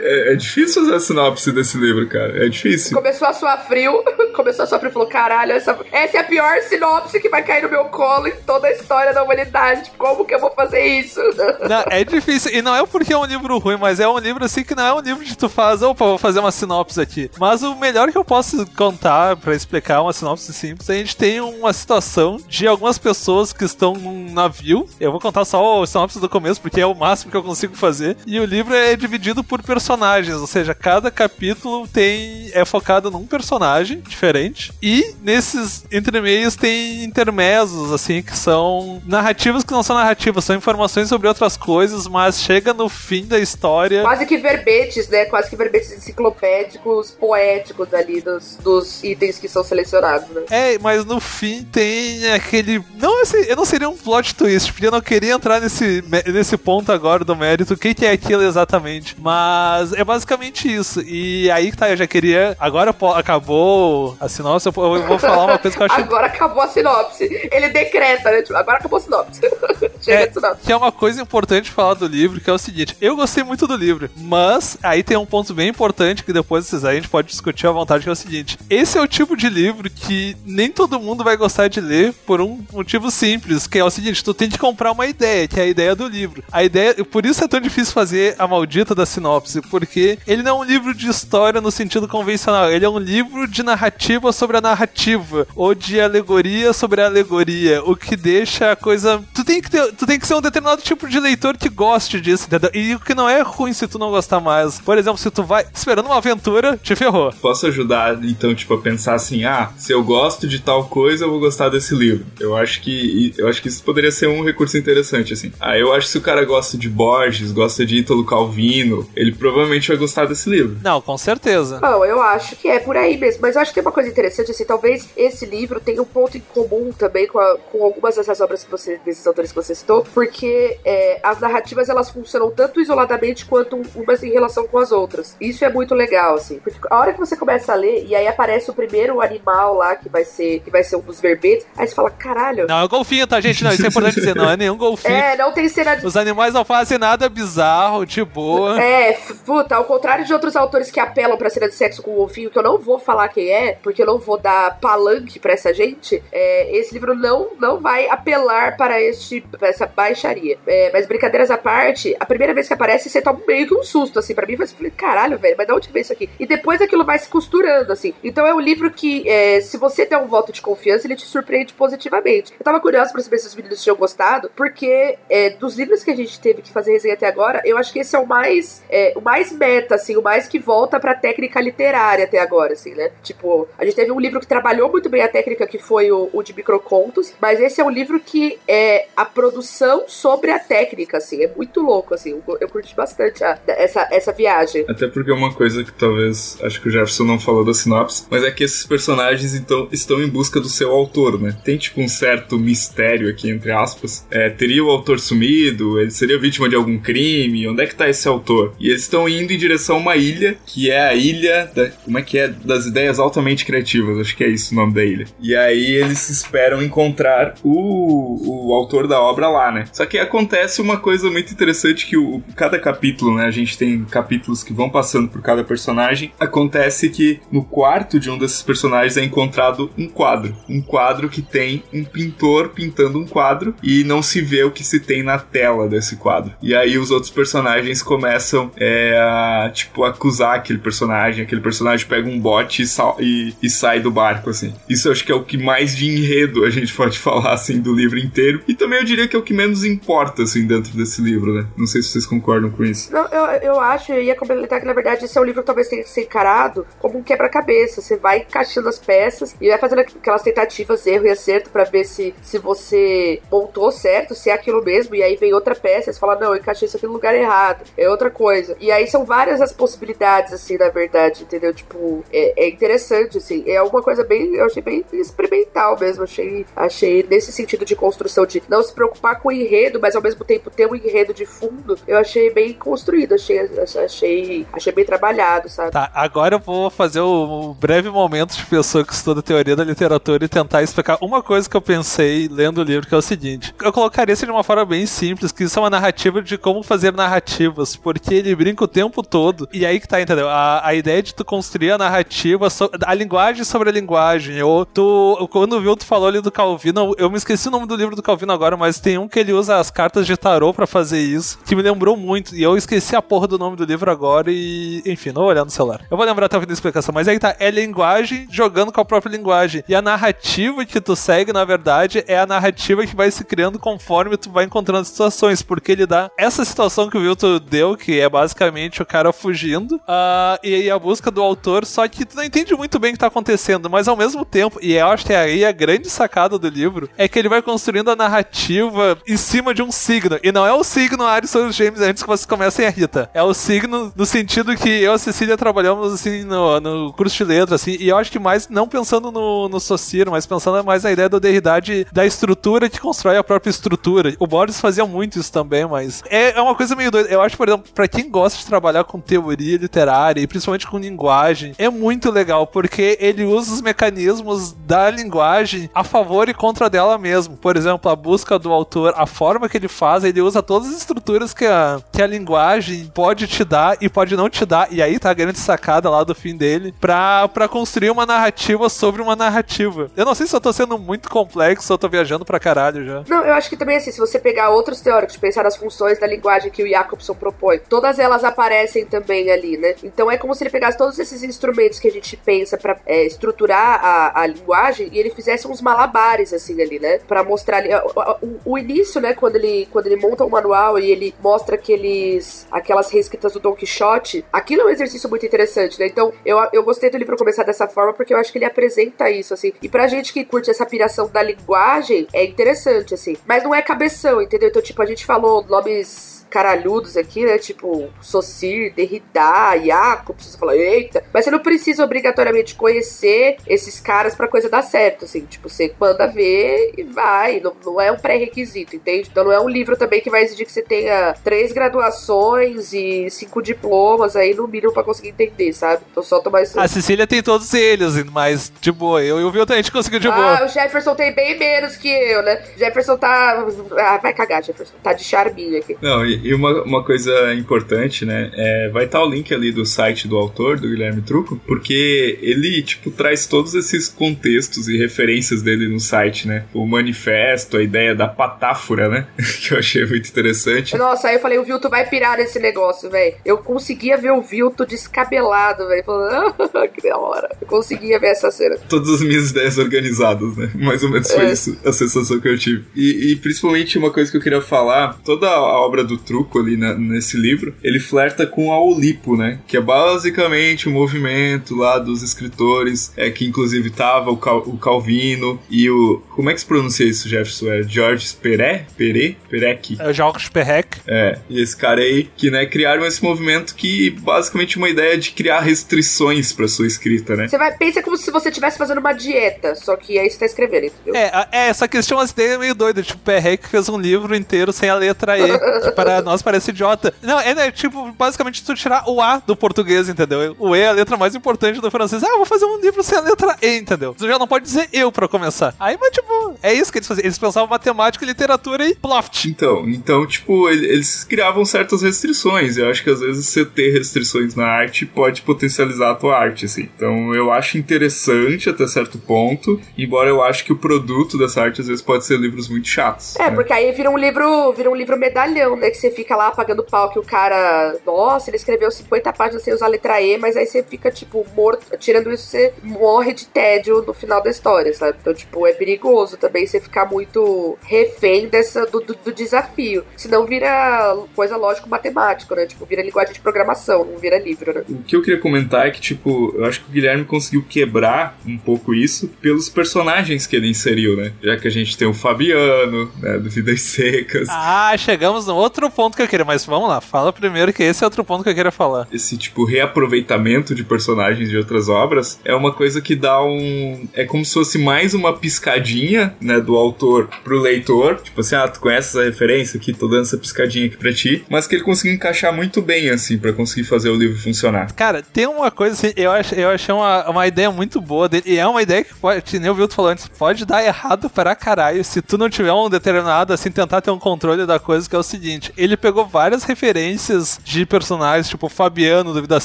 É, 0.00 0.32
é, 0.32 0.36
difícil 0.36 0.82
fazer 0.84 0.94
a 0.94 1.00
sinopse 1.00 1.50
desse 1.50 1.76
livro, 1.78 2.06
cara. 2.08 2.44
É 2.44 2.48
difícil. 2.48 2.96
Começou 2.96 3.26
a 3.26 3.32
suar 3.32 3.66
frio, 3.66 4.04
começou 4.36 4.62
a 4.62 4.66
suar 4.66 4.78
frio 4.78 4.90
e 4.90 4.92
falou: 4.92 5.08
caralho, 5.08 5.52
essa, 5.52 5.76
essa 5.90 6.18
é 6.18 6.20
a 6.20 6.24
pior 6.24 6.60
sinopse 6.62 7.18
que 7.18 7.28
vai 7.28 7.42
cair 7.42 7.64
no 7.64 7.70
meu 7.70 7.86
colo 7.86 8.28
em 8.28 8.36
toda 8.46 8.68
a 8.68 8.72
história 8.72 9.12
da 9.12 9.24
humanidade. 9.24 9.84
Tipo, 9.84 9.96
como 9.96 10.24
que 10.24 10.34
eu 10.34 10.38
vou 10.38 10.52
fazer 10.52 10.84
isso? 10.84 11.20
Não, 11.68 11.84
é 11.90 12.04
difícil. 12.04 12.52
E 12.52 12.62
não 12.62 12.74
é 12.74 12.84
porque 12.86 13.12
é 13.12 13.18
um 13.18 13.24
livro 13.24 13.58
ruim, 13.58 13.76
mas 13.76 13.98
é 13.98 14.08
um 14.08 14.18
livro 14.18 14.44
assim 14.44 14.62
que 14.62 14.74
não 14.74 14.84
é 14.84 14.94
um 14.94 15.00
livro 15.00 15.24
de 15.24 15.36
tu 15.36 15.48
faz, 15.48 15.82
opa, 15.82 16.04
vou 16.04 16.18
fazer 16.18 16.40
uma 16.40 16.52
sinopse 16.52 17.00
aqui. 17.00 17.30
Mas 17.38 17.62
o 17.62 17.74
melhor 17.80 18.12
que 18.12 18.18
eu 18.18 18.24
posso 18.24 18.66
contar 18.76 19.36
pra 19.36 19.54
explicar 19.54 20.02
uma 20.02 20.12
sinopse 20.12 20.52
simples, 20.52 20.88
a 20.90 20.94
gente 20.94 21.16
tem 21.16 21.40
uma 21.40 21.72
situação 21.72 22.38
de 22.46 22.66
algumas 22.66 22.98
pessoas 22.98 23.52
que 23.52 23.64
estão 23.64 23.94
num 23.94 24.30
navio. 24.32 24.86
Eu 25.00 25.10
vou 25.10 25.20
contar 25.20 25.44
só 25.44 25.80
o 25.80 25.86
sinopse 25.86 26.20
do 26.20 26.28
começo, 26.28 26.60
porque 26.60 26.80
é 26.80 26.86
o 26.86 26.94
máximo 26.94 27.30
que 27.30 27.36
eu 27.36 27.42
consigo 27.42 27.74
fazer. 27.76 28.16
E 28.26 28.38
o 28.38 28.44
livro 28.44 28.74
é 28.74 28.94
dividido 28.94 29.42
por 29.42 29.62
personagens, 29.62 30.36
ou 30.36 30.46
seja, 30.46 30.74
cada 30.74 31.10
capítulo 31.10 31.88
tem 31.88 32.50
é 32.52 32.64
focado 32.64 33.10
num 33.10 33.26
personagem 33.26 34.00
diferente. 34.00 34.72
E 34.82 35.14
nesses 35.22 35.84
entremeios 35.90 36.56
tem 36.56 37.04
intermesos, 37.04 37.92
assim, 37.92 38.22
que 38.22 38.36
são 38.36 39.00
narrativas 39.06 39.64
que 39.64 39.72
não 39.72 39.82
são 39.82 39.96
narrativas, 39.96 40.44
são 40.44 40.56
informações 40.56 41.08
sobre 41.08 41.28
outras 41.28 41.56
coisas, 41.56 42.06
mas 42.06 42.40
chega 42.40 42.74
no 42.74 42.88
fim 42.88 43.24
da 43.24 43.38
história. 43.38 44.02
Quase 44.02 44.26
que 44.26 44.36
verbetes, 44.36 45.08
né? 45.08 45.24
Quase 45.24 45.48
que 45.48 45.56
verbetes 45.56 45.92
enciclopédicos, 45.92 47.10
poéticos 47.10 47.69
ali 47.96 48.20
dos, 48.20 48.56
dos 48.56 49.02
itens 49.02 49.38
que 49.38 49.48
são 49.48 49.64
selecionados, 49.64 50.28
né? 50.28 50.42
É, 50.50 50.78
mas 50.78 51.04
no 51.04 51.20
fim 51.20 51.64
tem 51.64 52.32
aquele. 52.32 52.82
Não, 52.96 53.22
esse, 53.22 53.48
eu 53.48 53.56
não 53.56 53.64
seria 53.64 53.88
um 53.88 53.96
plot 53.96 54.34
twist, 54.34 54.72
porque 54.72 54.86
eu 54.86 54.90
não 54.90 55.00
queria 55.00 55.34
entrar 55.34 55.60
nesse, 55.60 56.04
nesse 56.26 56.56
ponto 56.56 56.92
agora 56.92 57.24
do 57.24 57.36
mérito, 57.36 57.74
o 57.74 57.76
que, 57.76 57.94
que 57.94 58.06
é 58.06 58.12
aquilo 58.12 58.42
exatamente. 58.42 59.16
Mas 59.18 59.92
é 59.92 60.04
basicamente 60.04 60.72
isso. 60.72 61.00
E 61.02 61.50
aí 61.50 61.70
que 61.70 61.76
tá, 61.76 61.90
eu 61.90 61.96
já 61.96 62.06
queria. 62.06 62.56
Agora 62.58 62.94
acabou 63.14 64.16
a 64.20 64.28
sinopse, 64.28 64.66
eu, 64.66 64.72
vou 64.72 65.18
falar 65.18 65.44
uma 65.44 65.58
coisa 65.58 65.76
que 65.76 65.82
eu 65.82 65.86
acho. 65.86 65.94
Agora 66.00 66.26
acabou 66.26 66.62
a 66.62 66.68
sinopse. 66.68 67.48
Ele 67.50 67.68
decreta, 67.68 68.30
né? 68.30 68.42
Tipo, 68.42 68.56
agora 68.56 68.78
acabou 68.78 68.98
a 68.98 69.00
sinopse. 69.00 69.40
Chega 70.00 70.24
É, 70.24 70.32
sinopse. 70.32 70.64
que 70.66 70.72
é 70.72 70.76
uma 70.76 70.92
coisa 70.92 71.20
importante 71.22 71.70
falar 71.70 71.94
do 71.94 72.06
livro, 72.06 72.40
que 72.40 72.48
é 72.50 72.52
o 72.52 72.58
seguinte, 72.58 72.96
eu 73.00 73.16
gostei 73.16 73.42
muito 73.42 73.66
do 73.66 73.76
livro, 73.76 74.10
mas 74.16 74.78
aí 74.82 75.02
tem 75.02 75.16
um 75.16 75.26
ponto 75.26 75.52
bem 75.54 75.68
importante 75.68 76.24
que 76.24 76.32
depois 76.32 76.66
vocês 76.66 76.84
aí 76.84 76.92
a 76.92 77.00
gente 77.00 77.08
pode 77.08 77.28
discutir 77.28 77.66
à 77.66 77.70
vontade, 77.70 78.02
que 78.04 78.08
é 78.08 78.12
o 78.12 78.16
seguinte, 78.16 78.58
esse 78.68 78.98
é 78.98 79.00
o 79.00 79.06
tipo 79.08 79.36
de 79.36 79.48
livro 79.48 79.88
que 79.90 80.36
nem 80.44 80.70
todo 80.70 81.00
mundo 81.00 81.24
vai 81.24 81.36
gostar 81.36 81.68
de 81.68 81.80
ler 81.80 82.12
por 82.26 82.40
um 82.40 82.62
motivo 82.72 83.10
simples, 83.10 83.66
que 83.66 83.78
é 83.78 83.84
o 83.84 83.90
seguinte, 83.90 84.24
tu 84.24 84.34
tem 84.34 84.48
que 84.48 84.58
comprar 84.58 84.92
uma 84.92 85.06
ideia, 85.06 85.46
que 85.48 85.58
é 85.58 85.64
a 85.64 85.66
ideia 85.66 85.94
do 85.94 86.06
livro. 86.08 86.42
A 86.50 86.62
ideia, 86.64 86.94
por 87.04 87.24
isso 87.26 87.44
é 87.44 87.48
tão 87.48 87.60
difícil 87.60 87.92
fazer 87.92 88.34
a 88.38 88.46
maldita 88.46 88.94
da 88.94 89.06
sinopse, 89.06 89.60
porque 89.62 90.18
ele 90.26 90.42
não 90.42 90.50
é 90.50 90.60
um 90.60 90.64
livro 90.64 90.94
de 90.94 91.08
história 91.08 91.60
no 91.60 91.70
sentido 91.70 92.08
convencional, 92.08 92.70
ele 92.70 92.84
é 92.84 92.88
um 92.88 92.98
livro 92.98 93.46
de 93.46 93.62
narrativa 93.62 94.32
sobre 94.32 94.56
a 94.56 94.60
narrativa, 94.60 95.46
ou 95.54 95.74
de 95.74 96.00
alegoria 96.00 96.72
sobre 96.72 97.00
a 97.02 97.06
alegoria, 97.06 97.82
o 97.84 97.96
que 97.96 98.16
deixa 98.16 98.72
a 98.72 98.76
coisa. 98.76 99.22
Tu 99.34 99.44
tem 99.44 99.60
que 99.60 99.70
ter, 99.70 99.89
tu 99.92 100.06
tem 100.06 100.18
que 100.18 100.26
ser 100.26 100.34
um 100.34 100.40
determinado 100.40 100.82
tipo 100.82 101.08
de 101.08 101.18
leitor 101.20 101.56
que 101.56 101.68
goste 101.68 102.20
disso, 102.20 102.46
entendeu? 102.46 102.70
E 102.74 102.94
o 102.94 103.00
que 103.00 103.14
não 103.14 103.28
é 103.28 103.40
ruim 103.42 103.72
se 103.72 103.86
tu 103.88 103.98
não 103.98 104.10
gostar 104.10 104.40
mais. 104.40 104.78
Por 104.80 104.96
exemplo, 104.98 105.18
se 105.18 105.30
tu 105.30 105.42
vai 105.42 105.66
esperando 105.74 106.06
uma 106.06 106.16
aventura, 106.16 106.78
te 106.82 106.94
ferrou. 106.96 107.32
Posso 107.40 107.66
ajudar, 107.66 108.22
então, 108.24 108.54
tipo, 108.54 108.74
a 108.74 108.78
pensar 108.80 109.14
assim, 109.14 109.44
ah, 109.44 109.70
se 109.76 109.92
eu 109.92 110.02
gosto 110.02 110.46
de 110.48 110.60
tal 110.60 110.84
coisa, 110.88 111.24
eu 111.24 111.30
vou 111.30 111.40
gostar 111.40 111.68
desse 111.68 111.94
livro. 111.94 112.24
Eu 112.38 112.56
acho 112.56 112.80
que 112.80 113.34
eu 113.36 113.48
acho 113.48 113.60
que 113.62 113.68
isso 113.68 113.82
poderia 113.82 114.10
ser 114.10 114.26
um 114.28 114.44
recurso 114.44 114.76
interessante, 114.76 115.32
assim. 115.32 115.52
Ah, 115.60 115.76
eu 115.78 115.92
acho 115.92 116.06
que 116.06 116.12
se 116.12 116.18
o 116.18 116.22
cara 116.22 116.44
gosta 116.44 116.76
de 116.76 116.88
Borges, 116.88 117.52
gosta 117.52 117.84
de 117.86 117.96
Ítalo 117.98 118.24
Calvino, 118.24 119.08
ele 119.16 119.32
provavelmente 119.32 119.88
vai 119.88 119.96
gostar 119.96 120.26
desse 120.26 120.48
livro. 120.50 120.78
Não, 120.82 121.00
com 121.00 121.16
certeza. 121.18 121.80
Não, 121.80 122.04
eu 122.04 122.20
acho 122.22 122.56
que 122.56 122.68
é 122.68 122.78
por 122.78 122.96
aí 122.96 123.16
mesmo. 123.16 123.40
Mas 123.42 123.54
eu 123.56 123.62
acho 123.62 123.70
que 123.70 123.74
tem 123.76 123.82
uma 123.82 123.92
coisa 123.92 124.08
interessante, 124.08 124.50
assim, 124.50 124.64
talvez 124.64 125.08
esse 125.16 125.46
livro 125.46 125.80
tenha 125.80 126.00
um 126.02 126.04
ponto 126.04 126.36
em 126.36 126.40
comum 126.40 126.90
também 126.96 127.26
com, 127.26 127.38
a- 127.38 127.56
com 127.70 127.84
algumas 127.84 128.16
dessas 128.16 128.40
obras 128.40 128.64
que 128.64 128.70
você, 128.70 129.00
desses 129.04 129.26
autores 129.26 129.50
que 129.50 129.56
você 129.56 129.72
porque 130.12 130.78
é, 130.84 131.20
as 131.22 131.40
narrativas 131.40 131.88
elas 131.88 132.10
funcionam 132.10 132.50
tanto 132.50 132.80
isoladamente 132.80 133.44
quanto 133.46 133.80
umas 133.94 134.22
em 134.22 134.30
relação 134.30 134.66
com 134.66 134.78
as 134.78 134.92
outras. 134.92 135.36
Isso 135.40 135.64
é 135.64 135.70
muito 135.70 135.94
legal, 135.94 136.34
assim. 136.34 136.58
Porque 136.58 136.78
a 136.90 136.98
hora 136.98 137.12
que 137.12 137.18
você 137.18 137.36
começa 137.36 137.72
a 137.72 137.74
ler, 137.74 138.04
e 138.06 138.14
aí 138.14 138.26
aparece 138.26 138.70
o 138.70 138.74
primeiro 138.74 139.20
animal 139.20 139.74
lá 139.74 139.96
que 139.96 140.08
vai 140.08 140.24
ser, 140.24 140.60
que 140.60 140.70
vai 140.70 140.82
ser 140.82 140.96
um 140.96 141.00
dos 141.00 141.20
verbetes, 141.20 141.66
aí 141.76 141.86
você 141.86 141.94
fala, 141.94 142.10
caralho. 142.10 142.66
Não, 142.66 142.84
é 142.84 142.88
golfinho, 142.88 143.26
tá, 143.26 143.40
gente? 143.40 143.64
Não, 143.64 143.72
isso 143.72 143.84
é 143.84 143.88
importante 143.88 144.14
dizer, 144.14 144.34
não 144.34 144.50
é 144.50 144.56
nenhum 144.56 144.76
golfinho. 144.76 145.14
É, 145.14 145.36
não 145.36 145.52
tem 145.52 145.68
cena 145.68 145.94
de 145.94 146.06
Os 146.06 146.16
animais 146.16 146.54
não 146.54 146.64
fazem 146.64 146.98
nada 146.98 147.28
bizarro, 147.28 148.04
de 148.04 148.24
boa. 148.24 148.80
É, 148.80 149.18
puta, 149.44 149.76
ao 149.76 149.84
contrário 149.84 150.24
de 150.24 150.32
outros 150.32 150.56
autores 150.56 150.90
que 150.90 151.00
apelam 151.00 151.36
pra 151.36 151.50
cena 151.50 151.68
de 151.68 151.74
sexo 151.74 152.02
com 152.02 152.12
o 152.12 152.16
golfinho, 152.16 152.50
que 152.50 152.58
eu 152.58 152.62
não 152.62 152.78
vou 152.78 152.98
falar 152.98 153.28
quem 153.28 153.50
é, 153.50 153.72
porque 153.82 154.02
eu 154.02 154.06
não 154.06 154.18
vou 154.18 154.38
dar 154.38 154.78
palanque 154.80 155.38
pra 155.38 155.52
essa 155.52 155.72
gente, 155.72 156.22
é, 156.32 156.76
esse 156.76 156.92
livro 156.92 157.14
não, 157.14 157.48
não 157.58 157.80
vai 157.80 158.08
apelar 158.08 158.76
para, 158.76 159.00
este, 159.00 159.40
para 159.40 159.69
essa 159.70 159.86
baixaria. 159.86 160.58
É, 160.66 160.90
mas 160.92 161.06
brincadeiras 161.06 161.50
à 161.50 161.58
parte, 161.58 162.16
a 162.18 162.26
primeira 162.26 162.54
vez 162.54 162.66
que 162.66 162.74
aparece, 162.74 163.08
você 163.08 163.22
toma 163.22 163.40
meio 163.46 163.66
que 163.66 163.74
um 163.74 163.82
susto, 163.82 164.18
assim, 164.18 164.34
pra 164.34 164.46
mim 164.46 164.56
foi 164.56 164.64
assim, 164.64 164.90
caralho, 164.90 165.38
velho, 165.38 165.54
mas 165.56 165.66
de 165.66 165.72
onde 165.72 165.90
veio 165.90 166.02
isso 166.02 166.12
aqui? 166.12 166.28
E 166.38 166.46
depois 166.46 166.80
aquilo 166.80 167.04
vai 167.04 167.18
se 167.18 167.28
costurando, 167.28 167.92
assim. 167.92 168.14
Então 168.22 168.46
é 168.46 168.54
um 168.54 168.60
livro 168.60 168.90
que, 168.90 169.28
é, 169.28 169.60
se 169.60 169.76
você 169.76 170.04
der 170.04 170.18
um 170.18 170.26
voto 170.26 170.52
de 170.52 170.60
confiança, 170.60 171.06
ele 171.06 171.16
te 171.16 171.26
surpreende 171.26 171.72
positivamente. 171.72 172.52
Eu 172.58 172.64
tava 172.64 172.80
curiosa 172.80 173.12
pra 173.12 173.22
saber 173.22 173.38
se 173.38 173.46
os 173.46 173.54
meninos 173.54 173.82
tinham 173.82 173.96
gostado, 173.96 174.50
porque 174.56 175.18
é, 175.28 175.50
dos 175.50 175.76
livros 175.76 176.02
que 176.02 176.10
a 176.10 176.16
gente 176.16 176.40
teve 176.40 176.62
que 176.62 176.72
fazer 176.72 176.92
resenha 176.92 177.14
até 177.14 177.26
agora, 177.26 177.62
eu 177.64 177.78
acho 177.78 177.92
que 177.92 178.00
esse 178.00 178.14
é 178.14 178.18
o 178.18 178.26
mais, 178.26 178.82
é, 178.90 179.12
o 179.16 179.20
mais 179.20 179.52
meta, 179.52 179.94
assim, 179.94 180.16
o 180.16 180.22
mais 180.22 180.46
que 180.46 180.58
volta 180.58 180.98
pra 180.98 181.14
técnica 181.14 181.60
literária 181.60 182.24
até 182.24 182.38
agora, 182.38 182.72
assim, 182.72 182.94
né? 182.94 183.10
Tipo, 183.22 183.68
a 183.78 183.84
gente 183.84 183.96
teve 183.96 184.10
um 184.10 184.20
livro 184.20 184.40
que 184.40 184.46
trabalhou 184.46 184.90
muito 184.90 185.08
bem 185.08 185.22
a 185.22 185.28
técnica, 185.28 185.66
que 185.66 185.78
foi 185.78 186.10
o, 186.10 186.28
o 186.32 186.42
de 186.42 186.54
microcontos, 186.54 187.32
mas 187.40 187.60
esse 187.60 187.80
é 187.80 187.84
um 187.84 187.90
livro 187.90 188.18
que 188.20 188.58
é 188.66 189.06
a 189.16 189.24
produção 189.24 189.59
sobre 189.60 190.50
a 190.50 190.58
técnica, 190.58 191.18
assim, 191.18 191.42
é 191.42 191.50
muito 191.54 191.80
louco, 191.80 192.14
assim, 192.14 192.30
eu, 192.46 192.58
eu 192.60 192.68
curti 192.68 192.94
bastante 192.94 193.42
a- 193.44 193.58
essa, 193.68 194.08
essa 194.10 194.32
viagem. 194.32 194.84
Até 194.88 195.06
porque 195.08 195.30
é 195.30 195.34
uma 195.34 195.52
coisa 195.52 195.84
que 195.84 195.92
talvez 195.92 196.58
acho 196.62 196.80
que 196.80 196.88
o 196.88 196.90
Jefferson 196.90 197.24
não 197.24 197.38
falou 197.38 197.64
da 197.64 197.74
sinopse, 197.74 198.24
mas 198.30 198.42
é 198.44 198.50
que 198.50 198.64
esses 198.64 198.84
personagens 198.86 199.54
então 199.54 199.88
estão 199.92 200.22
em 200.22 200.28
busca 200.28 200.60
do 200.60 200.68
seu 200.68 200.90
autor, 200.90 201.40
né? 201.40 201.56
Tem 201.64 201.76
tipo 201.76 202.00
um 202.00 202.08
certo 202.08 202.58
mistério 202.58 203.28
aqui 203.28 203.50
entre 203.50 203.70
aspas. 203.70 204.26
É, 204.30 204.48
teria 204.50 204.84
o 204.84 204.90
autor 204.90 205.18
sumido? 205.20 206.00
Ele 206.00 206.10
seria 206.10 206.38
vítima 206.38 206.68
de 206.68 206.76
algum 206.76 206.98
crime? 206.98 207.68
Onde 207.68 207.82
é 207.82 207.86
que 207.86 207.94
tá 207.94 208.08
esse 208.08 208.26
autor? 208.28 208.74
E 208.78 208.88
eles 208.88 209.02
estão 209.02 209.28
indo 209.28 209.52
em 209.52 209.58
direção 209.58 209.96
a 209.96 209.98
uma 209.98 210.16
ilha 210.16 210.56
que 210.66 210.90
é 210.90 211.00
a 211.00 211.14
ilha 211.14 211.70
da, 211.74 211.88
como 212.04 212.18
é 212.18 212.22
que 212.22 212.38
é 212.38 212.48
das 212.48 212.86
ideias 212.86 213.18
altamente 213.18 213.64
criativas, 213.64 214.18
acho 214.18 214.36
que 214.36 214.44
é 214.44 214.48
isso 214.48 214.72
o 214.72 214.76
nome 214.76 214.94
da 214.94 215.04
ilha. 215.04 215.26
E 215.40 215.54
aí 215.54 215.92
eles 215.96 216.28
esperam 216.30 216.82
encontrar 216.82 217.54
o, 217.62 218.68
o 218.70 218.74
autor 218.74 219.06
da 219.06 219.20
obra 219.20 219.48
lá, 219.50 219.70
né? 219.70 219.84
Só 219.92 220.04
que 220.06 220.18
acontece 220.18 220.80
uma 220.80 220.96
coisa 220.96 221.30
muito 221.30 221.52
interessante 221.52 222.06
que 222.06 222.16
o, 222.16 222.42
cada 222.56 222.78
capítulo, 222.78 223.34
né? 223.36 223.44
A 223.46 223.50
gente 223.50 223.76
tem 223.76 224.04
capítulos 224.04 224.62
que 224.62 224.72
vão 224.72 224.88
passando 224.90 225.28
por 225.28 225.42
cada 225.42 225.62
personagem. 225.64 226.32
Acontece 226.38 227.08
que 227.10 227.40
no 227.50 227.64
quarto 227.64 228.18
de 228.20 228.30
um 228.30 228.38
desses 228.38 228.62
personagens 228.62 229.16
é 229.16 229.24
encontrado 229.24 229.90
um 229.96 230.08
quadro. 230.08 230.54
Um 230.68 230.80
quadro 230.80 231.28
que 231.28 231.42
tem 231.42 231.82
um 231.92 232.04
pintor 232.04 232.68
pintando 232.70 233.18
um 233.18 233.26
quadro 233.26 233.74
e 233.82 234.04
não 234.04 234.22
se 234.22 234.40
vê 234.40 234.62
o 234.64 234.70
que 234.70 234.84
se 234.84 235.00
tem 235.00 235.22
na 235.22 235.38
tela 235.38 235.88
desse 235.88 236.16
quadro. 236.16 236.52
E 236.62 236.74
aí 236.74 236.98
os 236.98 237.10
outros 237.10 237.30
personagens 237.30 238.02
começam 238.02 238.70
é, 238.76 239.16
a, 239.18 239.70
tipo, 239.72 240.04
acusar 240.04 240.56
aquele 240.56 240.78
personagem. 240.78 241.44
Aquele 241.44 241.60
personagem 241.60 242.06
pega 242.06 242.28
um 242.28 242.38
bote 242.38 242.82
e, 242.82 242.86
sal- 242.86 243.16
e- 243.20 243.54
e 243.62 243.68
sai 243.70 244.00
do 244.00 244.10
barco, 244.10 244.50
assim. 244.50 244.72
Isso 244.88 245.10
acho 245.10 245.24
que 245.24 245.32
é 245.32 245.34
o 245.34 245.42
que 245.44 245.56
mais 245.58 245.96
de 245.96 246.06
enredo 246.08 246.64
a 246.64 246.70
gente 246.70 246.92
pode 246.92 247.18
falar, 247.20 247.52
assim, 247.52 247.80
do 247.80 247.94
livro 247.94 248.18
inteiro. 248.18 248.62
E 248.68 248.74
também 248.74 248.98
eu 248.98 249.04
diria 249.04 249.26
que 249.28 249.36
é 249.36 249.38
o 249.40 249.42
que 249.42 249.52
menos 249.52 249.84
importa, 249.84 250.42
assim, 250.42 250.66
dentro 250.66 250.96
desse 250.96 251.20
livro, 251.20 251.54
né? 251.54 251.66
Não 251.76 251.86
sei 251.86 252.02
se 252.02 252.08
vocês 252.10 252.26
concordam 252.26 252.70
com 252.70 252.84
isso. 252.84 253.12
Não, 253.12 253.26
eu, 253.28 253.46
eu 253.62 253.80
acho, 253.80 254.12
eu 254.12 254.22
ia 254.22 254.34
complementar 254.34 254.80
que 254.80 254.86
na 254.86 254.92
verdade 254.92 255.24
esse 255.24 255.36
é 255.36 255.40
um 255.40 255.44
livro 255.44 255.62
que 255.62 255.66
talvez 255.66 255.88
tenha 255.88 256.02
que 256.02 256.10
ser 256.10 256.22
encarado 256.22 256.86
como 256.98 257.18
um 257.18 257.22
quebra-cabeça. 257.22 258.00
Você 258.00 258.16
vai 258.16 258.38
encaixando 258.38 258.88
as 258.88 258.98
peças 258.98 259.56
e 259.60 259.68
vai 259.68 259.78
fazendo 259.78 260.00
aquelas 260.00 260.42
tentativas, 260.42 261.06
erro 261.06 261.26
e 261.26 261.30
acerto 261.30 261.70
pra 261.70 261.84
ver 261.84 262.04
se, 262.04 262.34
se 262.42 262.58
você 262.58 263.40
montou 263.50 263.90
certo, 263.90 264.34
se 264.34 264.50
é 264.50 264.52
aquilo 264.52 264.82
mesmo. 264.82 265.14
E 265.14 265.22
aí 265.22 265.36
vem 265.36 265.52
outra 265.52 265.74
peça 265.74 266.10
e 266.10 266.14
você 266.14 266.20
fala, 266.20 266.38
não, 266.38 266.54
eu 266.54 266.56
encaixei 266.56 266.86
isso 266.86 266.96
aqui 266.96 267.06
no 267.06 267.12
lugar 267.12 267.34
errado. 267.34 267.84
É 267.96 268.08
outra 268.08 268.30
coisa. 268.30 268.76
E 268.80 268.90
aí 268.90 269.06
são 269.06 269.24
várias 269.24 269.60
as 269.60 269.72
possibilidades, 269.72 270.52
assim, 270.52 270.76
na 270.76 270.88
verdade, 270.88 271.42
entendeu? 271.42 271.72
Tipo, 271.72 272.24
é, 272.32 272.64
é 272.64 272.68
interessante, 272.68 273.38
assim. 273.38 273.64
É 273.66 273.80
uma 273.82 274.02
coisa 274.02 274.24
bem, 274.24 274.54
eu 274.54 274.66
achei 274.66 274.82
bem 274.82 275.04
experimental 275.12 275.98
mesmo. 275.98 276.24
Achei, 276.24 276.66
achei 276.74 277.26
nesse 277.28 277.52
sentido 277.52 277.84
de 277.84 277.96
construção, 277.96 278.46
de 278.46 278.62
não 278.68 278.82
se 278.82 278.92
preocupar 278.92 279.19
com 279.36 279.48
o 279.48 279.52
enredo, 279.52 279.98
mas 280.00 280.16
ao 280.16 280.22
mesmo 280.22 280.44
tempo 280.44 280.70
ter 280.70 280.86
um 280.86 280.94
enredo 280.94 281.32
de 281.34 281.44
fundo, 281.46 281.98
eu 282.06 282.18
achei 282.18 282.50
bem 282.52 282.72
construído, 282.72 283.34
achei, 283.34 283.58
achei, 284.04 284.66
achei 284.72 284.92
bem 284.92 285.04
trabalhado, 285.04 285.68
sabe? 285.68 285.90
Tá, 285.90 286.10
agora 286.14 286.54
eu 286.56 286.58
vou 286.58 286.90
fazer 286.90 287.20
o 287.20 287.74
breve 287.78 288.10
momento 288.10 288.56
de 288.56 288.64
pessoa 288.66 289.04
que 289.04 289.12
estuda 289.12 289.42
teoria 289.42 289.76
da 289.76 289.84
literatura 289.84 290.44
e 290.44 290.48
tentar 290.48 290.82
explicar 290.82 291.18
uma 291.20 291.42
coisa 291.42 291.68
que 291.68 291.76
eu 291.76 291.80
pensei 291.80 292.48
lendo 292.50 292.78
o 292.78 292.84
livro, 292.84 293.06
que 293.08 293.14
é 293.14 293.18
o 293.18 293.22
seguinte. 293.22 293.74
Eu 293.82 293.92
colocaria 293.92 294.32
isso 294.32 294.44
de 294.46 294.52
uma 294.52 294.64
forma 294.64 294.84
bem 294.84 295.06
simples, 295.06 295.52
que 295.52 295.64
isso 295.64 295.78
é 295.78 295.82
uma 295.82 295.90
narrativa 295.90 296.42
de 296.42 296.56
como 296.56 296.82
fazer 296.82 297.12
narrativas, 297.12 297.96
porque 297.96 298.34
ele 298.34 298.54
brinca 298.54 298.84
o 298.84 298.88
tempo 298.88 299.22
todo. 299.22 299.68
E 299.72 299.84
aí 299.84 300.00
que 300.00 300.08
tá, 300.08 300.20
entendeu? 300.20 300.48
A, 300.48 300.86
a 300.86 300.94
ideia 300.94 301.22
de 301.22 301.34
tu 301.34 301.44
construir 301.44 301.92
a 301.92 301.98
narrativa, 301.98 302.68
so- 302.70 302.90
a 303.04 303.14
linguagem 303.14 303.64
sobre 303.64 303.88
a 303.90 303.92
linguagem. 303.92 304.62
Ou 304.62 304.84
tu, 304.84 305.48
quando 305.50 305.80
viu, 305.80 305.96
tu 305.96 306.04
falou 306.06 306.28
ali 306.28 306.40
do 306.40 306.50
Calvino, 306.50 307.14
eu 307.18 307.30
me 307.30 307.36
esqueci 307.36 307.68
o 307.68 307.70
nome 307.70 307.86
do 307.86 307.96
livro 307.96 308.16
do 308.16 308.22
Calvino 308.22 308.52
agora, 308.52 308.76
mas 308.76 309.00
tem 309.00 309.09
um 309.18 309.28
que 309.28 309.38
ele 309.38 309.52
usa 309.52 309.76
as 309.76 309.90
cartas 309.90 310.26
de 310.26 310.36
tarô 310.36 310.72
pra 310.72 310.86
fazer 310.86 311.20
isso, 311.20 311.58
que 311.64 311.74
me 311.74 311.82
lembrou 311.82 312.16
muito. 312.16 312.54
E 312.54 312.62
eu 312.62 312.76
esqueci 312.76 313.14
a 313.14 313.22
porra 313.22 313.46
do 313.46 313.58
nome 313.58 313.76
do 313.76 313.84
livro 313.84 314.10
agora 314.10 314.50
e. 314.50 315.02
Enfim, 315.06 315.30
não 315.30 315.42
vou 315.42 315.50
olhar 315.50 315.64
no 315.64 315.70
celular. 315.70 316.02
Eu 316.10 316.16
vou 316.16 316.26
lembrar 316.26 316.46
até 316.46 316.56
o 316.56 316.60
fim 316.60 316.66
da 316.66 316.72
explicação, 316.72 317.12
mas 317.14 317.28
aí 317.28 317.38
tá. 317.38 317.56
É 317.58 317.70
linguagem 317.70 318.46
jogando 318.50 318.92
com 318.92 319.00
a 319.00 319.04
própria 319.04 319.30
linguagem. 319.30 319.82
E 319.88 319.94
a 319.94 320.02
narrativa 320.02 320.84
que 320.84 321.00
tu 321.00 321.14
segue, 321.14 321.52
na 321.52 321.64
verdade, 321.64 322.24
é 322.26 322.38
a 322.38 322.46
narrativa 322.46 323.06
que 323.06 323.16
vai 323.16 323.30
se 323.30 323.44
criando 323.44 323.78
conforme 323.78 324.36
tu 324.36 324.50
vai 324.50 324.64
encontrando 324.64 325.04
situações. 325.04 325.62
Porque 325.62 325.92
ele 325.92 326.06
dá 326.06 326.30
essa 326.38 326.64
situação 326.64 327.08
que 327.08 327.16
o 327.16 327.20
Wilton 327.20 327.58
deu, 327.58 327.96
que 327.96 328.20
é 328.20 328.28
basicamente 328.28 329.02
o 329.02 329.06
cara 329.06 329.32
fugindo, 329.32 329.96
uh, 329.96 330.58
e 330.62 330.90
a 330.90 330.98
busca 330.98 331.30
do 331.30 331.42
autor, 331.42 331.84
só 331.84 332.06
que 332.08 332.24
tu 332.24 332.36
não 332.36 332.44
entende 332.44 332.74
muito 332.74 332.98
bem 332.98 333.10
o 333.10 333.14
que 333.14 333.18
tá 333.18 333.26
acontecendo, 333.26 333.88
mas 333.88 334.08
ao 334.08 334.16
mesmo 334.16 334.44
tempo, 334.44 334.78
e 334.82 334.94
eu 334.94 335.06
acho 335.08 335.26
que 335.26 335.32
é 335.32 335.36
aí 335.36 335.64
a 335.64 335.72
grande 335.72 336.08
sacada 336.08 336.58
do 336.58 336.68
livro, 336.68 337.08
é 337.16 337.28
que 337.28 337.38
ele 337.38 337.48
vai 337.48 337.62
construindo 337.62 338.10
a 338.10 338.16
narrativa 338.16 338.99
em 339.26 339.36
cima 339.36 339.72
de 339.74 339.82
um 339.82 339.90
signo. 339.90 340.38
E 340.42 340.52
não 340.52 340.66
é 340.66 340.72
o 340.72 340.84
signo 340.84 341.24
ou 341.24 341.72
James 341.72 342.00
antes 342.00 342.22
que 342.22 342.28
vocês 342.28 342.46
comecem 342.46 342.86
a 342.86 342.90
Rita. 342.90 343.30
É 343.32 343.42
o 343.42 343.54
signo 343.54 344.12
no 344.14 344.26
sentido 344.26 344.76
que 344.76 344.88
eu 344.88 345.12
e 345.12 345.14
a 345.14 345.18
Cecília 345.18 345.56
trabalhamos 345.56 346.12
assim 346.12 346.44
no, 346.44 346.80
no 346.80 347.12
curso 347.12 347.36
de 347.36 347.44
letras, 347.44 347.82
assim, 347.82 347.96
e 347.98 348.08
eu 348.08 348.16
acho 348.16 348.30
que 348.30 348.38
mais 348.38 348.68
não 348.68 348.88
pensando 348.88 349.30
no, 349.30 349.68
no 349.68 349.80
Socir, 349.80 350.28
mas 350.30 350.46
pensando 350.46 350.82
mais 350.84 351.02
na 351.04 351.12
ideia 351.12 351.28
do 351.28 351.40
Derrida 351.40 351.80
de, 351.80 352.06
da 352.12 352.24
estrutura 352.26 352.88
que 352.88 352.98
constrói 352.98 353.36
a 353.36 353.44
própria 353.44 353.70
estrutura. 353.70 354.34
O 354.38 354.46
Boris 354.46 354.80
fazia 354.80 355.06
muito 355.06 355.38
isso 355.38 355.52
também, 355.52 355.86
mas 355.86 356.22
é, 356.28 356.52
é 356.52 356.60
uma 356.60 356.74
coisa 356.74 356.96
meio 356.96 357.10
doida. 357.10 357.28
Eu 357.28 357.40
acho, 357.40 357.56
por 357.56 357.68
exemplo, 357.68 357.90
pra 357.94 358.08
quem 358.08 358.28
gosta 358.28 358.58
de 358.58 358.66
trabalhar 358.66 359.04
com 359.04 359.20
teoria 359.20 359.76
literária 359.76 360.40
e 360.40 360.46
principalmente 360.46 360.86
com 360.86 360.98
linguagem, 360.98 361.74
é 361.78 361.88
muito 361.88 362.30
legal, 362.30 362.66
porque 362.66 363.16
ele 363.20 363.44
usa 363.44 363.72
os 363.72 363.80
mecanismos 363.80 364.72
da 364.72 365.10
linguagem 365.10 365.90
a 365.94 366.02
favor 366.02 366.48
e 366.48 366.54
contra 366.54 366.90
dela 366.90 367.18
mesmo. 367.18 367.56
Por 367.56 367.76
exemplo, 367.76 368.10
a 368.10 368.16
busca 368.16 368.58
do 368.58 368.72
autor, 368.72 368.89
a 369.14 369.26
forma 369.26 369.68
que 369.68 369.76
ele 369.76 369.88
faz, 369.88 370.24
ele 370.24 370.40
usa 370.40 370.62
todas 370.62 370.88
as 370.88 370.96
estruturas 370.96 371.52
que 371.52 371.66
a, 371.66 372.00
que 372.12 372.22
a 372.22 372.26
linguagem 372.26 373.10
pode 373.14 373.46
te 373.46 373.64
dar 373.64 373.96
e 374.00 374.08
pode 374.08 374.36
não 374.36 374.48
te 374.48 374.64
dar, 374.64 374.92
e 374.92 375.02
aí 375.02 375.18
tá 375.18 375.30
a 375.30 375.34
grande 375.34 375.58
sacada 375.58 376.10
lá 376.10 376.24
do 376.24 376.34
fim 376.34 376.56
dele, 376.56 376.94
pra, 377.00 377.48
pra 377.48 377.68
construir 377.68 378.10
uma 378.10 378.26
narrativa 378.26 378.88
sobre 378.88 379.22
uma 379.22 379.36
narrativa. 379.36 380.10
Eu 380.16 380.24
não 380.24 380.34
sei 380.34 380.46
se 380.46 380.54
eu 380.54 380.60
tô 380.60 380.72
sendo 380.72 380.98
muito 380.98 381.28
complexo 381.28 381.92
ou 381.92 381.98
tô 381.98 382.08
viajando 382.08 382.44
pra 382.44 382.60
caralho 382.60 383.04
já. 383.04 383.24
Não, 383.28 383.44
eu 383.44 383.54
acho 383.54 383.68
que 383.68 383.76
também 383.76 383.96
assim, 383.96 384.10
se 384.10 384.18
você 384.18 384.38
pegar 384.38 384.70
outros 384.70 385.00
teóricos, 385.00 385.36
pensar 385.36 385.64
nas 385.64 385.76
funções 385.76 386.18
da 386.18 386.26
linguagem 386.26 386.70
que 386.70 386.82
o 386.82 386.88
Jacobson 386.88 387.34
propõe, 387.34 387.78
todas 387.78 388.18
elas 388.18 388.44
aparecem 388.44 389.04
também 389.06 389.50
ali, 389.50 389.76
né? 389.76 389.94
Então 390.02 390.30
é 390.30 390.36
como 390.36 390.54
se 390.54 390.62
ele 390.62 390.70
pegasse 390.70 390.98
todos 390.98 391.18
esses 391.18 391.42
instrumentos 391.42 391.98
que 391.98 392.08
a 392.08 392.12
gente 392.12 392.36
pensa 392.36 392.76
para 392.76 392.96
é, 393.06 393.24
estruturar 393.24 394.04
a, 394.04 394.42
a, 394.42 394.46
linguagem 394.46 395.08
e 395.12 395.18
ele 395.18 395.30
fizesse 395.30 395.66
uns 395.66 395.80
malabares 395.80 396.52
assim 396.52 396.80
ali, 396.80 396.98
né? 396.98 397.18
Para 397.18 397.44
mostrar 397.44 397.78
ali, 397.78 397.90
o, 397.94 398.72
o, 398.72 398.78
início, 398.80 399.20
né? 399.20 399.34
Quando 399.34 399.56
ele 399.56 399.88
quando 399.90 400.06
ele 400.06 400.16
monta 400.16 400.44
o 400.44 400.46
um 400.46 400.50
manual 400.50 400.98
e 400.98 401.10
ele 401.10 401.34
mostra 401.42 401.76
aqueles 401.76 402.66
aquelas 402.70 403.10
reescritas 403.10 403.52
do 403.52 403.60
Don 403.60 403.74
Quixote, 403.74 404.44
aquilo 404.52 404.82
é 404.82 404.84
um 404.86 404.90
exercício 404.90 405.28
muito 405.28 405.46
interessante, 405.46 405.98
né? 405.98 406.06
Então 406.06 406.32
eu, 406.44 406.58
eu 406.72 406.82
gostei 406.82 407.10
do 407.10 407.18
livro 407.18 407.36
começar 407.36 407.62
dessa 407.62 407.86
forma 407.86 408.12
porque 408.12 408.34
eu 408.34 408.38
acho 408.38 408.52
que 408.52 408.58
ele 408.58 408.64
apresenta 408.64 409.30
isso 409.30 409.54
assim. 409.54 409.72
E 409.82 409.88
pra 409.88 410.06
gente 410.06 410.32
que 410.32 410.44
curte 410.44 410.70
essa 410.70 410.86
piração 410.86 411.28
da 411.28 411.42
linguagem 411.42 412.26
é 412.32 412.44
interessante 412.44 413.14
assim, 413.14 413.36
mas 413.46 413.62
não 413.62 413.74
é 413.74 413.82
cabeção, 413.82 414.42
entendeu? 414.42 414.68
Então 414.68 414.82
tipo 414.82 415.00
a 415.02 415.06
gente 415.06 415.24
falou 415.24 415.64
nomes 415.64 416.39
caralhudos 416.50 417.16
aqui, 417.16 417.44
né? 417.44 417.58
Tipo, 417.58 418.10
Saussure, 418.20 418.90
Derrida, 418.90 419.78
Jacob, 419.84 420.36
você 420.38 420.58
fala, 420.58 420.76
eita. 420.76 421.22
Mas 421.32 421.44
você 421.44 421.50
não 421.50 421.60
precisa 421.60 422.04
obrigatoriamente 422.04 422.74
conhecer 422.74 423.56
esses 423.66 424.00
caras 424.00 424.34
pra 424.34 424.48
coisa 424.48 424.68
dar 424.68 424.82
certo, 424.82 425.24
assim. 425.24 425.46
Tipo, 425.46 425.68
você 425.68 425.94
manda 425.98 426.26
ver 426.26 426.92
e 426.96 427.02
vai. 427.04 427.60
Não, 427.60 427.72
não 427.84 428.00
é 428.00 428.10
um 428.10 428.16
pré-requisito, 428.16 428.96
entende? 428.96 429.28
Então 429.30 429.44
não 429.44 429.52
é 429.52 429.60
um 429.60 429.68
livro 429.68 429.96
também 429.96 430.20
que 430.20 430.30
vai 430.30 430.42
exigir 430.42 430.66
que 430.66 430.72
você 430.72 430.82
tenha 430.82 431.34
três 431.44 431.72
graduações 431.72 432.92
e 432.92 433.30
cinco 433.30 433.62
diplomas 433.62 434.34
aí 434.36 434.54
no 434.54 434.66
mínimo 434.66 434.92
pra 434.92 435.04
conseguir 435.04 435.28
entender, 435.28 435.72
sabe? 435.72 436.02
Então 436.10 436.22
só 436.22 436.40
tomar 436.40 436.62
isso. 436.62 436.78
A 436.78 436.88
Cecília 436.88 437.26
tem 437.26 437.42
todos 437.42 437.72
eles, 437.72 438.22
mas 438.24 438.72
de 438.80 438.90
boa. 438.90 439.22
Eu 439.22 439.40
e 439.40 439.44
o 439.44 439.50
Vilton 439.50 439.74
a 439.74 439.76
gente 439.76 439.92
conseguiu 439.92 440.18
de 440.18 440.28
ah, 440.28 440.32
boa. 440.32 440.58
Ah, 440.58 440.64
o 440.64 440.68
Jefferson 440.68 441.14
tem 441.14 441.32
bem 441.32 441.58
menos 441.58 441.96
que 441.96 442.08
eu, 442.08 442.42
né? 442.42 442.62
Jefferson 442.76 443.16
tá. 443.16 443.64
Ah, 443.98 444.18
vai 444.18 444.32
cagar, 444.32 444.62
Jefferson. 444.62 444.94
Tá 445.02 445.12
de 445.12 445.22
charminho 445.22 445.78
aqui. 445.78 445.96
Não, 446.00 446.24
e 446.24 446.39
e 446.42 446.54
uma, 446.54 446.82
uma 446.82 447.04
coisa 447.04 447.54
importante, 447.54 448.24
né? 448.24 448.50
É, 448.54 448.88
vai 448.88 449.04
estar 449.04 449.18
tá 449.18 449.24
o 449.24 449.28
link 449.28 449.52
ali 449.54 449.72
do 449.72 449.84
site 449.84 450.28
do 450.28 450.36
autor, 450.36 450.78
do 450.78 450.88
Guilherme 450.88 451.22
Truco, 451.22 451.60
porque 451.66 452.38
ele, 452.40 452.82
tipo, 452.82 453.10
traz 453.10 453.46
todos 453.46 453.74
esses 453.74 454.08
contextos 454.08 454.88
e 454.88 454.96
referências 454.96 455.62
dele 455.62 455.88
no 455.88 456.00
site, 456.00 456.46
né? 456.46 456.64
O 456.72 456.86
manifesto, 456.86 457.76
a 457.76 457.82
ideia 457.82 458.14
da 458.14 458.28
patáfora, 458.28 459.08
né? 459.08 459.26
que 459.60 459.74
eu 459.74 459.78
achei 459.78 460.04
muito 460.06 460.28
interessante. 460.28 460.96
Nossa, 460.96 461.28
aí 461.28 461.34
eu 461.36 461.40
falei, 461.40 461.58
o 461.58 461.64
Vilto 461.64 461.88
vai 461.88 462.08
pirar 462.08 462.36
nesse 462.38 462.58
negócio, 462.58 463.10
velho. 463.10 463.34
Eu 463.44 463.58
conseguia 463.58 464.16
ver 464.16 464.32
o 464.32 464.40
Vilto 464.40 464.86
descabelado, 464.86 465.86
velho. 465.88 466.04
Falando, 466.04 466.54
ah, 466.74 466.88
que 466.88 467.08
da 467.08 467.18
hora. 467.18 467.48
Eu 467.60 467.66
conseguia 467.66 468.18
ver 468.18 468.28
essa 468.28 468.50
cena. 468.50 468.76
Todas 468.88 469.08
as 469.10 469.22
minhas 469.22 469.50
ideias 469.50 469.78
organizadas, 469.78 470.56
né? 470.56 470.70
Mais 470.74 471.02
ou 471.02 471.10
menos 471.10 471.30
foi 471.30 471.46
é. 471.46 471.52
isso 471.52 471.78
a 471.84 471.92
sensação 471.92 472.40
que 472.40 472.48
eu 472.48 472.58
tive. 472.58 472.84
E, 472.94 473.32
e 473.32 473.36
principalmente 473.36 473.98
uma 473.98 474.10
coisa 474.10 474.30
que 474.30 474.36
eu 474.36 474.42
queria 474.42 474.60
falar, 474.60 475.18
toda 475.24 475.48
a 475.48 475.80
obra 475.80 476.04
do 476.04 476.16
Truco 476.30 476.60
ali 476.60 476.76
na, 476.76 476.94
nesse 476.94 477.36
livro, 477.36 477.74
ele 477.82 477.98
flerta 477.98 478.46
com 478.46 478.72
a 478.72 478.80
Olipo, 478.80 479.36
né? 479.36 479.58
Que 479.66 479.76
é 479.76 479.80
basicamente 479.80 480.88
o 480.88 480.92
um 480.92 480.94
movimento 480.94 481.74
lá 481.74 481.98
dos 481.98 482.22
escritores, 482.22 483.12
é 483.16 483.28
que 483.30 483.44
inclusive 483.44 483.90
tava 483.90 484.30
o, 484.30 484.36
Cal, 484.36 484.60
o 484.60 484.78
Calvino 484.78 485.60
e 485.68 485.90
o. 485.90 486.22
Como 486.30 486.48
é 486.48 486.54
que 486.54 486.60
se 486.60 486.66
pronuncia 486.66 487.04
isso, 487.04 487.28
Jefferson? 487.28 487.72
É 487.72 487.82
George 487.82 488.32
Peré? 488.40 488.86
Peré? 488.96 489.34
Perec? 489.48 489.96
É 489.98 490.08
o 490.08 490.12
Georges 490.12 490.48
Perec. 490.48 491.00
É, 491.04 491.38
e 491.48 491.60
esse 491.60 491.76
cara 491.76 492.00
aí 492.00 492.30
que, 492.36 492.48
né, 492.48 492.64
criaram 492.64 493.04
esse 493.04 493.22
movimento 493.24 493.74
que 493.74 494.10
basicamente 494.10 494.76
uma 494.76 494.88
ideia 494.88 495.18
de 495.18 495.32
criar 495.32 495.60
restrições 495.60 496.52
para 496.52 496.68
sua 496.68 496.86
escrita, 496.86 497.34
né? 497.34 497.48
Você 497.48 497.58
vai 497.58 497.76
pensa 497.76 498.02
como 498.02 498.16
se 498.16 498.30
você 498.30 498.50
estivesse 498.50 498.78
fazendo 498.78 498.98
uma 498.98 499.12
dieta, 499.12 499.74
só 499.74 499.96
que 499.96 500.16
aí 500.16 500.30
você 500.30 500.38
tá 500.38 500.46
escrevendo, 500.46 500.86
entendeu? 500.86 501.16
É, 501.16 501.48
é 501.50 501.72
só 501.72 501.88
que 501.88 501.96
eles 501.96 502.06
tinham 502.06 502.20
umas 502.20 502.30
ideias 502.30 502.58
meio 502.60 502.74
doidas, 502.74 503.04
tipo, 503.04 503.18
Perec 503.18 503.66
fez 503.66 503.88
um 503.88 503.98
livro 503.98 504.36
inteiro 504.36 504.72
sem 504.72 504.88
a 504.88 504.94
letra 504.94 505.36
E, 505.36 505.58
que 505.82 505.90
para 506.20 506.22
nós 506.22 506.42
parece 506.42 506.70
idiota. 506.70 507.12
Não, 507.22 507.40
é, 507.40 507.54
né, 507.54 507.70
tipo, 507.70 508.12
basicamente 508.12 508.62
tu 508.62 508.74
tirar 508.74 509.04
o 509.08 509.20
A 509.20 509.38
do 509.38 509.56
português, 509.56 510.08
entendeu? 510.08 510.54
O 510.58 510.76
E 510.76 510.80
é 510.80 510.88
a 510.88 510.92
letra 510.92 511.16
mais 511.16 511.34
importante 511.34 511.80
do 511.80 511.90
francês. 511.90 512.22
Ah, 512.22 512.36
vou 512.36 512.46
fazer 512.46 512.66
um 512.66 512.78
livro 512.80 513.02
sem 513.02 513.18
a 513.18 513.20
letra 513.22 513.56
E, 513.62 513.78
entendeu? 513.78 514.14
Tu 514.16 514.26
já 514.26 514.38
não 514.38 514.46
pode 514.46 514.64
dizer 514.64 514.88
eu 514.92 515.10
pra 515.10 515.26
começar. 515.26 515.74
Aí, 515.80 515.96
mas 515.98 516.10
tipo, 516.12 516.54
é 516.62 516.72
isso 516.72 516.92
que 516.92 516.98
eles 516.98 517.08
faziam. 517.08 517.24
Eles 517.24 517.38
pensavam 517.38 517.68
matemática, 517.68 518.24
literatura 518.24 518.86
e 518.86 518.94
ploft. 518.94 519.46
Então, 519.46 519.88
então, 519.88 520.26
tipo, 520.26 520.68
eles 520.68 521.24
criavam 521.24 521.64
certas 521.64 522.02
restrições. 522.02 522.76
Eu 522.76 522.90
acho 522.90 523.02
que 523.02 523.10
às 523.10 523.20
vezes 523.20 523.46
você 523.46 523.64
ter 523.64 523.92
restrições 523.92 524.54
na 524.54 524.66
arte 524.66 525.06
pode 525.06 525.42
potencializar 525.42 526.10
a 526.10 526.14
tua 526.14 526.36
arte, 526.36 526.66
assim. 526.66 526.88
Então, 526.94 527.34
eu 527.34 527.50
acho 527.50 527.78
interessante 527.78 528.68
até 528.68 528.86
certo 528.86 529.18
ponto, 529.18 529.80
embora 529.96 530.28
eu 530.28 530.42
acho 530.42 530.64
que 530.64 530.72
o 530.72 530.76
produto 530.76 531.38
dessa 531.38 531.62
arte 531.62 531.80
às 531.80 531.86
vezes 531.86 532.02
pode 532.02 532.24
ser 532.24 532.38
livros 532.38 532.68
muito 532.68 532.88
chatos. 532.88 533.36
É, 533.36 533.50
né? 533.50 533.54
porque 533.54 533.72
aí 533.72 533.92
vira 533.92 534.10
um 534.10 534.18
livro, 534.18 534.72
vira 534.72 534.90
um 534.90 534.94
livro 534.94 535.16
medalhão, 535.16 535.76
né, 535.76 535.90
que 535.90 535.96
você 535.96 536.09
fica 536.10 536.36
lá 536.36 536.50
pagando 536.50 536.84
pau 536.84 537.10
que 537.10 537.18
o 537.18 537.22
cara, 537.22 537.96
nossa, 538.04 538.50
ele 538.50 538.56
escreveu 538.56 538.90
50 538.90 539.32
páginas 539.32 539.62
sem 539.62 539.74
usar 539.74 539.86
a 539.86 539.88
letra 539.88 540.20
E, 540.20 540.38
mas 540.38 540.56
aí 540.56 540.66
você 540.66 540.82
fica, 540.82 541.10
tipo, 541.10 541.46
morto. 541.54 541.86
Tirando 541.98 542.30
isso, 542.32 542.46
você 542.46 542.72
morre 542.82 543.32
de 543.32 543.46
tédio 543.46 544.02
no 544.06 544.14
final 544.14 544.42
da 544.42 544.50
história, 544.50 544.92
sabe? 544.94 545.18
Então, 545.20 545.34
tipo, 545.34 545.66
é 545.66 545.72
perigoso 545.72 546.36
também 546.36 546.66
você 546.66 546.80
ficar 546.80 547.06
muito 547.06 547.78
refém 547.82 548.48
dessa, 548.48 548.86
do, 548.86 549.00
do, 549.00 549.14
do 549.14 549.32
desafio. 549.32 550.04
Senão 550.16 550.46
vira 550.46 551.16
coisa 551.34 551.56
lógico-matemática, 551.56 552.54
né? 552.54 552.66
Tipo, 552.66 552.86
vira 552.86 553.02
linguagem 553.02 553.32
de 553.32 553.40
programação, 553.40 554.04
não 554.04 554.18
vira 554.18 554.38
livro, 554.38 554.72
né? 554.72 554.84
O 554.88 555.02
que 555.02 555.16
eu 555.16 555.22
queria 555.22 555.40
comentar 555.40 555.86
é 555.86 555.90
que, 555.90 556.00
tipo, 556.00 556.54
eu 556.56 556.64
acho 556.64 556.82
que 556.82 556.90
o 556.90 556.92
Guilherme 556.92 557.24
conseguiu 557.24 557.64
quebrar 557.68 558.38
um 558.46 558.58
pouco 558.58 558.94
isso 558.94 559.28
pelos 559.40 559.68
personagens 559.68 560.46
que 560.46 560.56
ele 560.56 560.68
inseriu, 560.68 561.16
né? 561.16 561.32
Já 561.42 561.56
que 561.56 561.68
a 561.68 561.70
gente 561.70 561.96
tem 561.96 562.08
o 562.08 562.14
Fabiano, 562.14 563.10
né, 563.20 563.38
do 563.38 563.50
Vidas 563.50 563.80
Secas. 563.82 564.48
Ah, 564.50 564.94
chegamos 564.96 565.46
no 565.46 565.54
outro 565.54 565.90
ponto 565.90 565.99
que 566.16 566.22
eu 566.22 566.28
queria, 566.28 566.44
mas 566.44 566.64
vamos 566.64 566.88
lá, 566.88 567.00
fala 567.00 567.32
primeiro 567.32 567.72
que 567.72 567.82
esse 567.82 568.02
é 568.02 568.06
outro 568.06 568.24
ponto 568.24 568.42
que 568.42 568.50
eu 568.50 568.54
queria 568.54 568.70
falar. 568.70 569.06
Esse, 569.12 569.36
tipo, 569.36 569.64
reaproveitamento 569.64 570.74
de 570.74 570.84
personagens 570.84 571.48
de 571.48 571.56
outras 571.56 571.88
obras 571.88 572.40
é 572.44 572.54
uma 572.54 572.72
coisa 572.72 573.00
que 573.00 573.14
dá 573.14 573.42
um. 573.42 574.08
É 574.14 574.24
como 574.24 574.44
se 574.44 574.54
fosse 574.54 574.78
mais 574.78 575.14
uma 575.14 575.36
piscadinha, 575.36 576.34
né, 576.40 576.60
do 576.60 576.76
autor 576.76 577.28
pro 577.44 577.60
leitor. 577.60 578.20
Tipo 578.22 578.40
assim, 578.40 578.54
ah, 578.54 578.68
tu 578.68 578.80
conhece 578.80 579.10
essa 579.18 579.24
referência 579.24 579.78
aqui, 579.78 579.92
tô 579.92 580.06
dando 580.06 580.22
essa 580.22 580.38
piscadinha 580.38 580.86
aqui 580.86 580.96
pra 580.96 581.12
ti. 581.12 581.44
Mas 581.48 581.66
que 581.66 581.74
ele 581.74 581.84
conseguiu 581.84 582.14
encaixar 582.14 582.52
muito 582.52 582.80
bem, 582.80 583.10
assim, 583.10 583.38
para 583.38 583.52
conseguir 583.52 583.84
fazer 583.84 584.10
o 584.10 584.16
livro 584.16 584.38
funcionar. 584.38 584.92
Cara, 584.94 585.22
tem 585.22 585.46
uma 585.46 585.70
coisa 585.70 585.94
assim, 585.94 586.12
eu, 586.16 586.30
ach, 586.30 586.52
eu 586.52 586.68
achei 586.68 586.94
uma, 586.94 587.28
uma 587.28 587.46
ideia 587.46 587.70
muito 587.70 588.00
boa 588.00 588.28
dele. 588.28 588.44
E 588.46 588.58
é 588.58 588.66
uma 588.66 588.82
ideia 588.82 589.04
que 589.04 589.14
pode, 589.14 589.58
nem 589.58 589.70
o 589.70 589.74
Vilto 589.74 589.94
falou 589.94 590.10
antes, 590.10 590.28
pode 590.28 590.64
dar 590.64 590.84
errado 590.84 591.28
para 591.28 591.54
caralho 591.54 592.04
se 592.04 592.22
tu 592.22 592.38
não 592.38 592.48
tiver 592.48 592.72
um 592.72 592.88
determinado, 592.88 593.52
assim, 593.52 593.70
tentar 593.70 594.00
ter 594.00 594.10
um 594.10 594.18
controle 594.18 594.66
da 594.66 594.78
coisa, 594.78 595.08
que 595.08 595.16
é 595.16 595.18
o 595.18 595.22
seguinte: 595.22 595.72
ele 595.76 595.89
ele 595.90 595.96
pegou 595.96 596.24
várias 596.24 596.62
referências 596.64 597.60
de 597.64 597.84
personagens, 597.84 598.48
tipo 598.48 598.68
Fabiano 598.68 599.32
do 599.32 599.40
Vidas 599.40 599.64